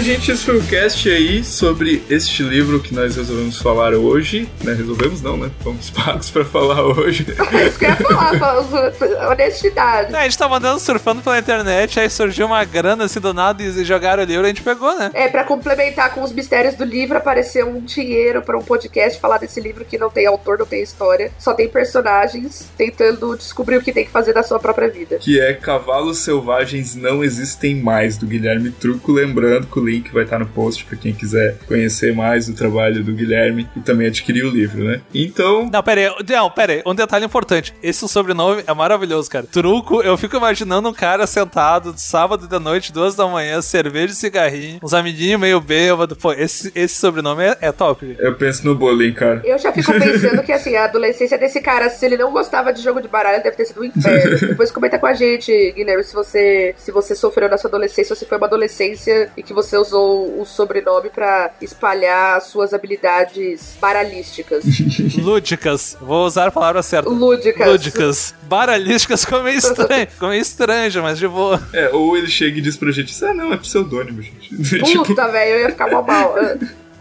Gente, 0.06 0.30
esse 0.30 0.44
foi 0.44 0.56
o 0.56 0.62
cast 0.62 1.10
aí 1.10 1.42
sobre 1.42 2.00
este 2.08 2.40
livro 2.44 2.78
que 2.78 2.94
nós 2.94 3.16
resolvemos 3.16 3.60
falar 3.60 3.92
hoje. 3.92 4.48
Né? 4.62 4.72
Resolvemos 4.72 5.20
não, 5.20 5.36
né? 5.36 5.50
Fomos 5.64 5.90
pagos 5.90 6.30
pra 6.30 6.44
falar 6.44 6.80
hoje. 6.80 7.26
É 7.52 7.66
isso 7.66 7.76
que 7.76 7.86
eu 7.86 7.88
ia 7.88 7.96
falar, 7.96 8.60
honestidade. 9.32 10.14
É, 10.14 10.18
a 10.18 10.22
gente 10.22 10.38
tava 10.38 10.58
andando 10.58 10.78
surfando 10.78 11.22
pela 11.22 11.36
internet, 11.40 11.98
aí 11.98 12.08
surgiu 12.08 12.46
uma 12.46 12.62
grana 12.64 13.06
assim 13.06 13.18
do 13.18 13.34
nada 13.34 13.60
e 13.60 13.84
jogaram 13.84 14.22
o 14.22 14.26
livro 14.26 14.44
e 14.44 14.46
a 14.46 14.48
gente 14.48 14.62
pegou, 14.62 14.96
né? 14.96 15.10
É, 15.12 15.26
pra 15.26 15.42
complementar 15.42 16.14
com 16.14 16.22
os 16.22 16.30
mistérios 16.30 16.76
do 16.76 16.84
livro, 16.84 17.18
apareceu 17.18 17.68
um 17.68 17.80
dinheiro 17.80 18.40
pra 18.42 18.56
um 18.56 18.62
podcast 18.62 19.18
falar 19.18 19.38
desse 19.38 19.60
livro 19.60 19.84
que 19.84 19.98
não 19.98 20.08
tem 20.08 20.24
autor, 20.26 20.56
não 20.56 20.66
tem 20.66 20.84
história, 20.84 21.32
só 21.36 21.52
tem 21.52 21.68
personagens 21.68 22.70
tentando 22.78 23.36
descobrir 23.36 23.78
o 23.78 23.82
que 23.82 23.92
tem 23.92 24.04
que 24.04 24.12
fazer 24.12 24.32
da 24.32 24.44
sua 24.44 24.60
própria 24.60 24.88
vida. 24.88 25.18
Que 25.18 25.40
é 25.40 25.52
Cavalos 25.52 26.18
Selvagens 26.18 26.94
Não 26.94 27.24
Existem 27.24 27.74
Mais, 27.74 28.16
do 28.16 28.24
Guilherme 28.24 28.70
Truco. 28.70 29.10
Lembrando 29.10 29.66
que 29.66 29.80
o 29.80 29.84
link 29.84 29.95
vai 30.12 30.24
estar 30.24 30.38
no 30.38 30.46
post 30.46 30.84
pra 30.84 30.96
quem 30.96 31.12
quiser 31.12 31.58
conhecer 31.66 32.14
mais 32.14 32.48
o 32.48 32.54
trabalho 32.54 33.02
do 33.02 33.12
Guilherme 33.12 33.68
e 33.76 33.80
também 33.80 34.06
adquirir 34.06 34.44
o 34.44 34.50
livro, 34.50 34.84
né? 34.84 35.00
Então, 35.14 35.68
Não, 35.70 35.82
pera 35.82 36.00
aí, 36.00 36.24
não, 36.28 36.50
pera 36.50 36.72
aí, 36.74 36.82
um 36.86 36.94
detalhe 36.94 37.24
importante. 37.24 37.74
Esse 37.82 38.06
sobrenome 38.08 38.62
é 38.66 38.74
maravilhoso, 38.74 39.30
cara. 39.30 39.46
Truco, 39.46 40.02
eu 40.02 40.16
fico 40.16 40.36
imaginando 40.36 40.88
um 40.88 40.92
cara 40.92 41.26
sentado 41.26 41.94
sábado 41.96 42.46
de 42.46 42.58
noite, 42.58 42.92
duas 42.92 43.14
da 43.14 43.26
manhã, 43.26 43.60
cerveja 43.60 44.12
e 44.12 44.16
cigarrinho, 44.16 44.80
uns 44.82 44.94
amiguinhos 44.94 45.40
meio 45.40 45.60
bêbado. 45.60 46.16
Pô, 46.16 46.32
esse, 46.32 46.72
esse 46.74 46.94
sobrenome 46.94 47.42
é, 47.42 47.56
é 47.60 47.72
top. 47.72 48.16
eu 48.18 48.34
penso 48.34 48.64
no 48.66 48.74
bullying, 48.74 49.12
cara. 49.12 49.40
Eu 49.44 49.58
já 49.58 49.72
fico 49.72 49.92
pensando 49.92 50.42
que, 50.42 50.52
assim, 50.52 50.76
a 50.76 50.84
adolescência 50.84 51.38
desse 51.38 51.60
cara, 51.60 51.88
se 51.90 52.04
ele 52.04 52.16
não 52.16 52.32
gostava 52.32 52.72
de 52.72 52.82
jogo 52.82 53.00
de 53.00 53.08
baralho, 53.08 53.42
deve 53.42 53.56
ter 53.56 53.64
sido 53.64 53.80
um 53.80 53.84
inferno. 53.84 54.38
Depois 54.48 54.70
comenta 54.70 54.98
com 54.98 55.06
a 55.06 55.14
gente, 55.14 55.72
Guilherme, 55.72 56.04
se 56.04 56.14
você, 56.14 56.74
se 56.76 56.90
você 56.92 57.14
sofreu 57.14 57.48
na 57.48 57.58
sua 57.58 57.68
adolescência 57.68 58.12
ou 58.12 58.16
se 58.16 58.24
foi 58.26 58.38
uma 58.38 58.46
adolescência 58.46 59.30
e 59.36 59.42
que 59.42 59.52
você 59.52 59.76
usou 59.86 60.40
o 60.40 60.44
sobrenome 60.44 61.08
pra 61.08 61.52
espalhar 61.60 62.40
suas 62.40 62.74
habilidades 62.74 63.76
baralísticas. 63.80 64.64
Lúdicas, 65.16 65.96
vou 66.00 66.26
usar 66.26 66.48
a 66.48 66.50
palavra 66.50 66.82
certa. 66.82 67.08
Lúdicas. 67.08 67.66
Lúdicas. 67.66 68.34
Baralísticas 68.42 69.24
ficou 69.24 69.42
meio 69.42 69.58
estranho. 69.58 70.06
Ficou 70.08 70.28
meio 70.28 70.42
estranho, 70.42 71.02
mas 71.02 71.18
de 71.18 71.28
boa. 71.28 71.62
É, 71.72 71.88
ou 71.90 72.16
ele 72.16 72.28
chega 72.28 72.58
e 72.58 72.60
diz 72.60 72.76
pra 72.76 72.90
gente, 72.90 73.24
ah, 73.24 73.32
não, 73.34 73.52
é 73.52 73.56
pseudônimo, 73.56 74.22
gente. 74.22 74.56
tipo, 74.84 75.04
Puta, 75.04 75.28
velho, 75.28 75.50
eu 75.52 75.60
ia 75.60 75.70
ficar 75.70 75.90
mal. 75.90 76.04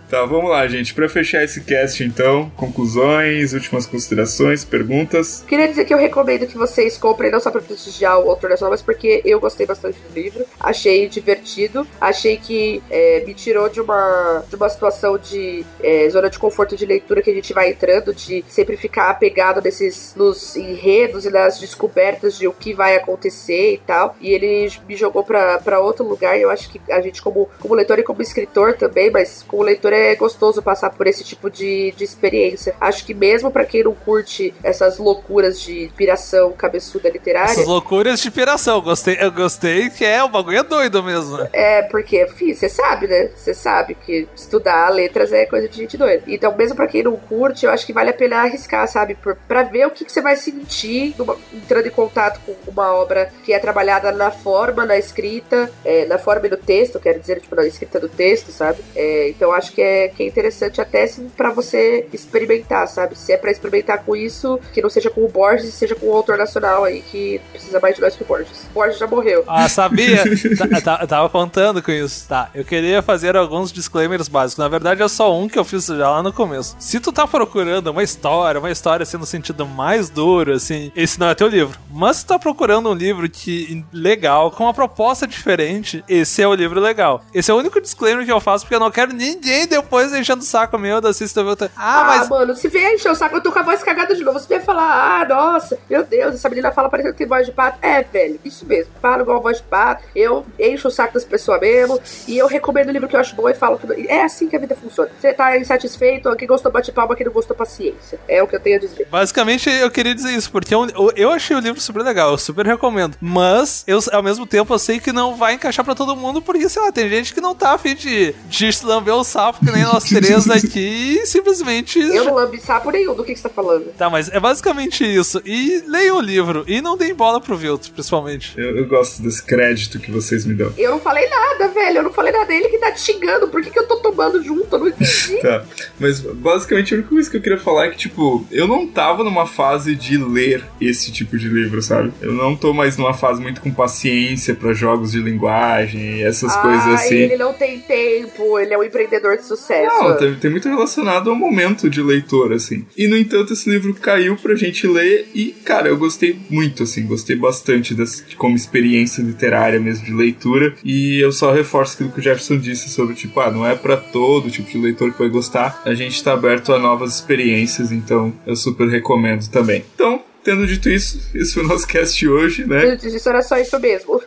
Tá, 0.09 0.25
vamos 0.25 0.49
lá, 0.49 0.67
gente. 0.67 0.93
Pra 0.93 1.07
fechar 1.09 1.43
esse 1.43 1.61
cast, 1.61 2.03
então, 2.03 2.49
conclusões, 2.55 3.53
últimas 3.53 3.85
considerações, 3.85 4.63
perguntas. 4.63 5.43
Queria 5.47 5.67
dizer 5.67 5.85
que 5.85 5.93
eu 5.93 5.97
recomendo 5.97 6.47
que 6.47 6.57
vocês 6.57 6.97
comprem, 6.97 7.31
não 7.31 7.39
só 7.39 7.51
pra 7.51 7.61
prestigiar 7.61 8.19
o 8.19 8.29
autor 8.29 8.49
nacional, 8.49 8.71
mas 8.71 8.81
porque 8.81 9.21
eu 9.25 9.39
gostei 9.39 9.65
bastante 9.65 9.99
do 9.99 10.13
livro. 10.13 10.45
Achei 10.59 11.07
divertido. 11.07 11.87
Achei 11.99 12.37
que 12.37 12.81
é, 12.89 13.23
me 13.25 13.33
tirou 13.33 13.69
de 13.69 13.81
uma, 13.81 14.43
de 14.47 14.55
uma 14.55 14.69
situação 14.69 15.17
de 15.17 15.65
é, 15.81 16.09
zona 16.09 16.29
de 16.29 16.37
conforto 16.37 16.75
de 16.75 16.85
leitura 16.85 17.21
que 17.21 17.31
a 17.31 17.33
gente 17.33 17.53
vai 17.53 17.69
entrando, 17.69 18.13
de 18.13 18.43
sempre 18.47 18.77
ficar 18.77 19.09
apegado 19.09 19.61
nesses, 19.61 20.13
nos 20.15 20.55
enredos 20.55 21.25
e 21.25 21.29
nas 21.29 21.59
descobertas 21.59 22.37
de 22.37 22.47
o 22.47 22.53
que 22.53 22.73
vai 22.73 22.95
acontecer 22.95 23.73
e 23.73 23.77
tal. 23.79 24.15
E 24.21 24.31
ele 24.31 24.71
me 24.87 24.95
jogou 24.95 25.23
pra 25.23 25.79
outro 25.79 26.05
lugar. 26.05 26.39
Eu 26.39 26.49
acho 26.49 26.69
que 26.69 26.79
a 26.91 27.01
gente, 27.01 27.21
como, 27.21 27.49
como 27.59 27.75
leitor 27.75 27.99
e 27.99 28.03
como 28.03 28.21
escritor 28.21 28.73
também, 28.73 29.09
mas 29.09 29.43
como 29.47 29.63
leitor 29.63 29.94
é 29.95 30.15
gostoso 30.15 30.62
passar 30.62 30.89
por 30.91 31.08
esse 31.08 31.23
tipo 31.23 31.49
de, 31.49 31.91
de 31.95 32.03
experiência. 32.03 32.75
Acho 32.79 33.05
que 33.05 33.13
mesmo 33.13 33.51
pra 33.51 33.65
quem 33.65 33.84
não 33.84 33.93
curte 33.93 34.53
essas 34.63 34.97
loucuras 34.97 35.60
de 35.62 35.91
piração 35.95 36.51
cabeçuda 36.51 37.10
literária. 37.10 37.51
Essas 37.51 37.65
loucuras 37.67 38.19
de 38.19 38.27
inspiração. 38.27 38.81
Gostei, 38.81 39.17
eu 39.19 39.31
gostei 39.31 39.89
que 39.89 40.03
é, 40.05 40.23
o 40.23 40.29
bagulho 40.29 40.60
é 40.60 40.63
doido 40.63 41.01
mesmo. 41.03 41.47
É, 41.53 41.81
porque, 41.84 42.25
você 42.25 42.67
sabe, 42.69 43.08
né? 43.08 43.29
Você 43.36 43.53
sabe 43.53 43.95
que 43.95 44.27
estudar 44.36 44.89
letras 44.89 45.31
é 45.31 45.45
coisa 45.45 45.67
de 45.69 45.77
gente 45.77 45.97
doida. 45.97 46.23
Então, 46.27 46.55
mesmo 46.55 46.75
pra 46.75 46.88
quem 46.88 47.03
não 47.03 47.15
curte, 47.15 47.65
eu 47.65 47.71
acho 47.71 47.86
que 47.86 47.93
vale 47.93 48.10
a 48.10 48.13
pena 48.13 48.38
arriscar, 48.41 48.88
sabe? 48.88 49.15
Por, 49.15 49.36
pra 49.47 49.63
ver 49.63 49.88
o 49.88 49.91
que, 49.91 50.05
que 50.05 50.12
você 50.12 50.21
vai 50.21 50.36
sentir 50.36 51.15
numa- 51.17 51.38
entrando 51.53 51.88
em 51.88 51.91
contato 51.91 52.39
com 52.45 52.55
uma 52.69 52.93
obra 52.93 53.31
que 53.43 53.53
é 53.53 53.60
trabalhada 53.60 54.12
na 54.12 54.31
forma, 54.31 54.86
na 54.86 54.97
escrita, 54.97 55.71
é, 55.84 56.05
na 56.05 56.17
forma 56.17 56.47
e 56.47 56.49
no 56.49 56.58
texto, 56.58 56.99
quero 56.99 57.19
dizer, 57.19 57.39
tipo, 57.39 57.55
na 57.55 57.65
escrita 57.65 57.99
do 57.99 58.10
texto, 58.10 58.51
sabe? 58.51 58.79
É, 58.95 59.29
então, 59.29 59.51
acho 59.51 59.71
que 59.71 59.81
é, 59.86 60.08
que 60.10 60.24
é 60.24 60.28
interessante 60.28 60.82
até 60.82 61.06
pra 61.38 61.52
você 61.52 62.08
experimentar, 62.12 62.88
sabe? 62.88 63.15
Se 63.17 63.32
é 63.32 63.38
pra 63.38 63.52
experimentar 63.52 64.04
com 64.04 64.15
isso, 64.15 64.60
que 64.74 64.82
não 64.82 64.89
seja 64.89 65.10
com 65.10 65.24
o 65.24 65.28
Borges, 65.28 65.74
seja 65.74 65.95
com 65.95 66.08
o 66.08 66.13
autor 66.15 66.38
nacional 66.38 66.84
aí, 66.84 67.02
que 67.02 67.39
precisa 67.52 67.80
mais 67.80 67.95
de 67.95 68.02
nós 68.02 68.15
que 68.15 68.24
o 68.24 68.26
Borges. 68.26 68.63
O 68.71 68.74
Borges 68.74 68.98
já 68.98 69.08
morreu. 69.08 69.43
Ah, 69.48 69.69
sabia? 69.69 70.24
Tá- 70.84 71.00
eu 71.02 71.08
tava 71.08 71.30
contando 71.30 71.82
com 71.82 71.91
isso. 71.91 72.28
Tá, 72.28 72.50
eu 72.54 72.63
queria 72.63 73.02
fazer 73.02 73.36
alguns 73.36 73.71
disclaimers 73.71 74.28
básicos. 74.28 74.58
Na 74.62 74.67
verdade, 74.67 75.02
é 75.02 75.08
só 75.08 75.36
um 75.38 75.48
que 75.48 75.58
eu 75.58 75.63
fiz 75.63 75.86
já 75.86 76.10
lá 76.10 76.21
no 76.24 76.34
começo. 76.34 76.76
Se 76.80 77.00
tu 77.00 77.12
tá 77.12 77.26
procurando 77.28 77.88
uma 77.88 78.04
história, 78.04 78.60
uma 78.60 78.71
história 78.71 79.04
assim 79.04 79.17
no 79.17 79.26
sentido 79.26 79.65
mais 79.65 80.10
duro, 80.10 80.54
assim, 80.54 80.91
esse 80.95 81.19
não 81.19 81.30
é 81.30 81.36
teu 81.36 81.48
livro. 81.48 81.78
Mas 81.91 82.17
se 82.17 82.26
tu 82.26 82.30
tá 82.30 82.39
procurando 82.39 82.89
um 82.89 82.93
livro 82.93 83.30
que 83.30 83.84
legal, 83.91 84.52
com 84.52 84.63
uma 84.63 84.74
proposta 84.74 85.28
diferente, 85.28 86.04
esse 86.08 86.41
é 86.41 86.48
o 86.48 86.54
livro 86.54 86.80
legal. 86.80 87.24
Esse 87.34 87.52
é 87.52 87.54
o 87.54 87.58
único 87.58 87.82
disclaimer 87.82 88.26
que 88.26 88.32
eu 88.32 88.39
faço, 88.39 88.65
porque 88.65 88.76
eu 88.76 88.80
não 88.80 88.91
quero 88.91 89.13
ninguém 89.13 89.67
depois 89.81 90.13
enchendo 90.13 90.41
o 90.41 90.45
saco 90.45 90.77
meu 90.77 90.99
da 91.01 91.09
Assista 91.09 91.41
Ah, 91.41 91.69
Ah, 91.77 92.03
mas 92.05 92.29
mano, 92.29 92.55
se 92.55 92.67
vier 92.67 92.93
encher 92.93 93.11
o 93.11 93.15
saco, 93.15 93.35
eu 93.35 93.41
tô 93.41 93.51
com 93.51 93.59
a 93.59 93.63
voz 93.63 93.83
cagada 93.83 94.15
de 94.15 94.23
novo. 94.23 94.39
Você 94.39 94.47
vier 94.47 94.63
falar, 94.63 95.21
ah, 95.21 95.25
nossa, 95.27 95.77
meu 95.89 96.03
Deus, 96.03 96.35
essa 96.35 96.49
menina 96.49 96.71
fala 96.71 96.89
parecendo 96.89 97.13
que 97.13 97.19
tem 97.19 97.27
voz 97.27 97.45
de 97.45 97.51
pato. 97.51 97.77
É, 97.81 98.01
velho, 98.03 98.39
isso 98.43 98.65
mesmo. 98.65 98.91
Fala 99.01 99.21
igual 99.21 99.41
voz 99.41 99.57
de 99.57 99.63
pato. 99.63 100.03
Eu 100.15 100.45
encho 100.59 100.88
o 100.88 100.91
saco 100.91 101.13
das 101.13 101.25
pessoas 101.25 101.59
mesmo. 101.59 101.99
E 102.27 102.38
eu 102.38 102.47
recomendo 102.47 102.89
o 102.89 102.91
livro 102.91 103.07
que 103.07 103.15
eu 103.15 103.19
acho 103.19 103.35
bom 103.35 103.49
e 103.49 103.53
falo 103.53 103.77
que 103.77 104.07
é 104.07 104.23
assim 104.23 104.47
que 104.47 104.55
a 104.55 104.59
vida 104.59 104.75
funciona. 104.75 105.09
Você 105.19 105.33
tá 105.33 105.57
insatisfeito, 105.57 106.33
quem 106.35 106.47
gostou 106.47 106.71
bate 106.71 106.91
palma, 106.91 107.15
quem 107.15 107.25
não 107.25 107.33
gostou 107.33 107.55
paciência. 107.55 108.19
É 108.27 108.41
o 108.41 108.47
que 108.47 108.55
eu 108.55 108.59
tenho 108.59 108.77
a 108.77 108.79
dizer. 108.79 109.07
Basicamente, 109.09 109.69
eu 109.69 109.89
queria 109.91 110.13
dizer 110.15 110.31
isso, 110.31 110.51
porque 110.51 110.73
eu, 110.73 110.85
eu- 110.89 111.11
eu 111.15 111.31
achei 111.31 111.55
o 111.55 111.59
livro 111.59 111.79
super 111.81 112.01
legal, 112.03 112.31
eu 112.31 112.38
super 112.38 112.65
recomendo. 112.65 113.17
Mas, 113.21 113.83
eu, 113.88 113.99
ao 114.11 114.23
mesmo 114.23 114.45
tempo, 114.45 114.73
eu 114.73 114.79
sei 114.79 114.99
que 114.99 115.11
não 115.11 115.35
vai 115.35 115.53
encaixar 115.53 115.83
pra 115.85 115.95
todo 115.95 116.15
mundo, 116.15 116.41
porque, 116.41 116.67
sei 116.69 116.81
lá, 116.81 116.91
tem 116.91 117.09
gente 117.09 117.33
que 117.33 117.41
não 117.41 117.55
tá 117.55 117.71
afim 117.73 117.95
de, 117.95 118.33
de 118.47 118.69
lamber 118.83 119.13
o 119.15 119.23
sapo, 119.23 119.64
que 119.65 119.71
nem 119.71 119.84
nós 119.84 120.04
três 120.04 120.49
aqui, 120.49 121.19
e 121.21 121.25
simplesmente. 121.25 121.99
Eu 121.99 122.25
não 122.25 122.36
lambi 122.36 122.60
sapo 122.60 122.91
nenhum 122.91 123.15
do 123.15 123.23
que, 123.23 123.34
que 123.34 123.39
você 123.39 123.47
tá 123.47 123.54
falando. 123.54 123.93
Tá, 123.97 124.10
mas 124.10 124.30
é 124.30 124.39
basicamente 124.39 125.04
isso. 125.04 125.41
E 125.45 125.84
leiam 125.88 126.17
o 126.17 126.21
livro, 126.21 126.63
e 126.67 126.82
não 126.82 126.97
deem 126.97 127.13
bola 127.13 127.41
pro 127.41 127.58
Vilto, 127.58 127.91
principalmente. 127.91 128.54
Eu, 128.58 128.78
eu 128.78 128.88
gosto 128.88 129.21
desse 129.21 129.43
crédito 129.43 129.99
que 129.99 130.12
vocês 130.12 130.45
me 130.45 130.54
dão. 130.54 130.71
Eu 130.78 130.91
não 130.91 130.99
falei 130.99 131.28
nada, 131.30 131.67
velho. 131.69 131.97
Eu 131.97 132.04
não 132.04 132.13
falei 132.13 132.32
nada. 132.32 132.54
Ele 132.54 132.69
que 132.69 132.78
tá 132.78 132.91
te 132.91 133.01
xingando. 133.01 133.47
Por 133.47 133.62
que, 133.62 133.71
que 133.71 133.80
eu 133.80 133.88
tô 133.88 133.97
tomando 133.97 134.43
junto? 134.43 134.75
Eu 134.75 134.80
não 134.80 134.88
entendi. 134.88 135.36
Tá, 135.45 135.63
mas 135.99 136.21
basicamente 136.21 136.93
a 136.93 136.97
única 136.97 137.10
coisa 137.10 137.30
que 137.30 137.38
eu 137.38 137.41
queria 137.41 137.60
falar 137.60 137.86
é 137.86 137.89
que, 137.89 137.97
tipo, 137.97 138.47
eu 138.51 138.67
não 138.67 138.88
tava 138.88 139.23
numa 139.23 139.45
fase 139.45 139.95
de 139.95 140.17
ler 140.17 140.63
esse 140.82 141.12
tipo 141.12 141.38
de 141.38 141.47
livro, 141.47 141.82
sabe? 141.82 142.12
Eu 142.19 142.32
não 142.32 142.56
tô 142.56 142.73
mais 142.73 142.97
numa 142.97 143.13
fase 143.13 143.41
muito 143.41 143.62
com 143.62 143.71
paciência 143.71 144.56
pra 144.56 144.73
jogos 144.73 145.12
de 145.12 145.19
linguagem, 145.19 146.23
essas 146.23 146.56
coisas 146.56 146.88
ah, 146.88 146.93
assim. 146.95 147.15
ele 147.15 147.38
não 147.38 147.54
tem 147.54 147.80
tempo. 147.80 148.58
Ele 148.58 148.73
é 148.73 148.78
um 148.78 148.84
empreendedor 148.84 149.38
de 149.38 149.43
sucesso. 149.55 150.03
Não, 150.03 150.17
tem, 150.17 150.35
tem 150.35 150.51
muito 150.51 150.67
relacionado 150.67 151.29
ao 151.29 151.35
momento 151.35 151.89
de 151.89 152.01
leitor, 152.01 152.53
assim. 152.53 152.85
E, 152.97 153.07
no 153.07 153.17
entanto, 153.17 153.53
esse 153.53 153.69
livro 153.69 153.93
caiu 153.93 154.35
pra 154.35 154.55
gente 154.55 154.87
ler 154.87 155.27
e, 155.33 155.55
cara, 155.63 155.87
eu 155.87 155.97
gostei 155.97 156.37
muito, 156.49 156.83
assim, 156.83 157.05
gostei 157.05 157.35
bastante 157.35 157.93
desse, 157.93 158.23
como 158.35 158.55
experiência 158.55 159.21
literária 159.21 159.79
mesmo, 159.79 160.05
de 160.05 160.13
leitura. 160.13 160.75
E 160.83 161.19
eu 161.19 161.31
só 161.31 161.51
reforço 161.51 161.95
aquilo 161.95 162.11
que 162.11 162.19
o 162.19 162.23
Jefferson 162.23 162.57
disse 162.57 162.89
sobre, 162.89 163.15
tipo, 163.15 163.39
ah, 163.39 163.51
não 163.51 163.65
é 163.65 163.75
pra 163.75 163.97
todo 163.97 164.49
tipo 164.49 164.69
de 164.69 164.77
leitor 164.77 165.11
que 165.11 165.19
vai 165.19 165.29
gostar. 165.29 165.81
A 165.85 165.93
gente 165.93 166.23
tá 166.23 166.33
aberto 166.33 166.73
a 166.73 166.79
novas 166.79 167.15
experiências, 167.15 167.91
então 167.91 168.33
eu 168.45 168.55
super 168.55 168.87
recomendo 168.87 169.47
também. 169.49 169.83
Então, 169.93 170.21
tendo 170.45 170.67
dito 170.67 170.89
isso, 170.89 171.19
esse 171.33 171.53
foi 171.53 171.63
o 171.63 171.67
nosso 171.67 171.87
cast 171.87 172.27
hoje, 172.27 172.65
né? 172.65 172.97
Isso 173.03 173.27
era 173.27 173.41
só 173.41 173.57
isso 173.57 173.79
mesmo. 173.79 174.21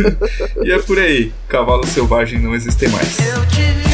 e 0.64 0.72
é 0.72 0.78
por 0.78 0.98
aí. 0.98 1.30
Cavalo 1.46 1.86
selvagem 1.86 2.40
não 2.40 2.54
existem 2.54 2.88
mais. 2.88 3.18
Eu 3.18 3.46
te 3.48 3.87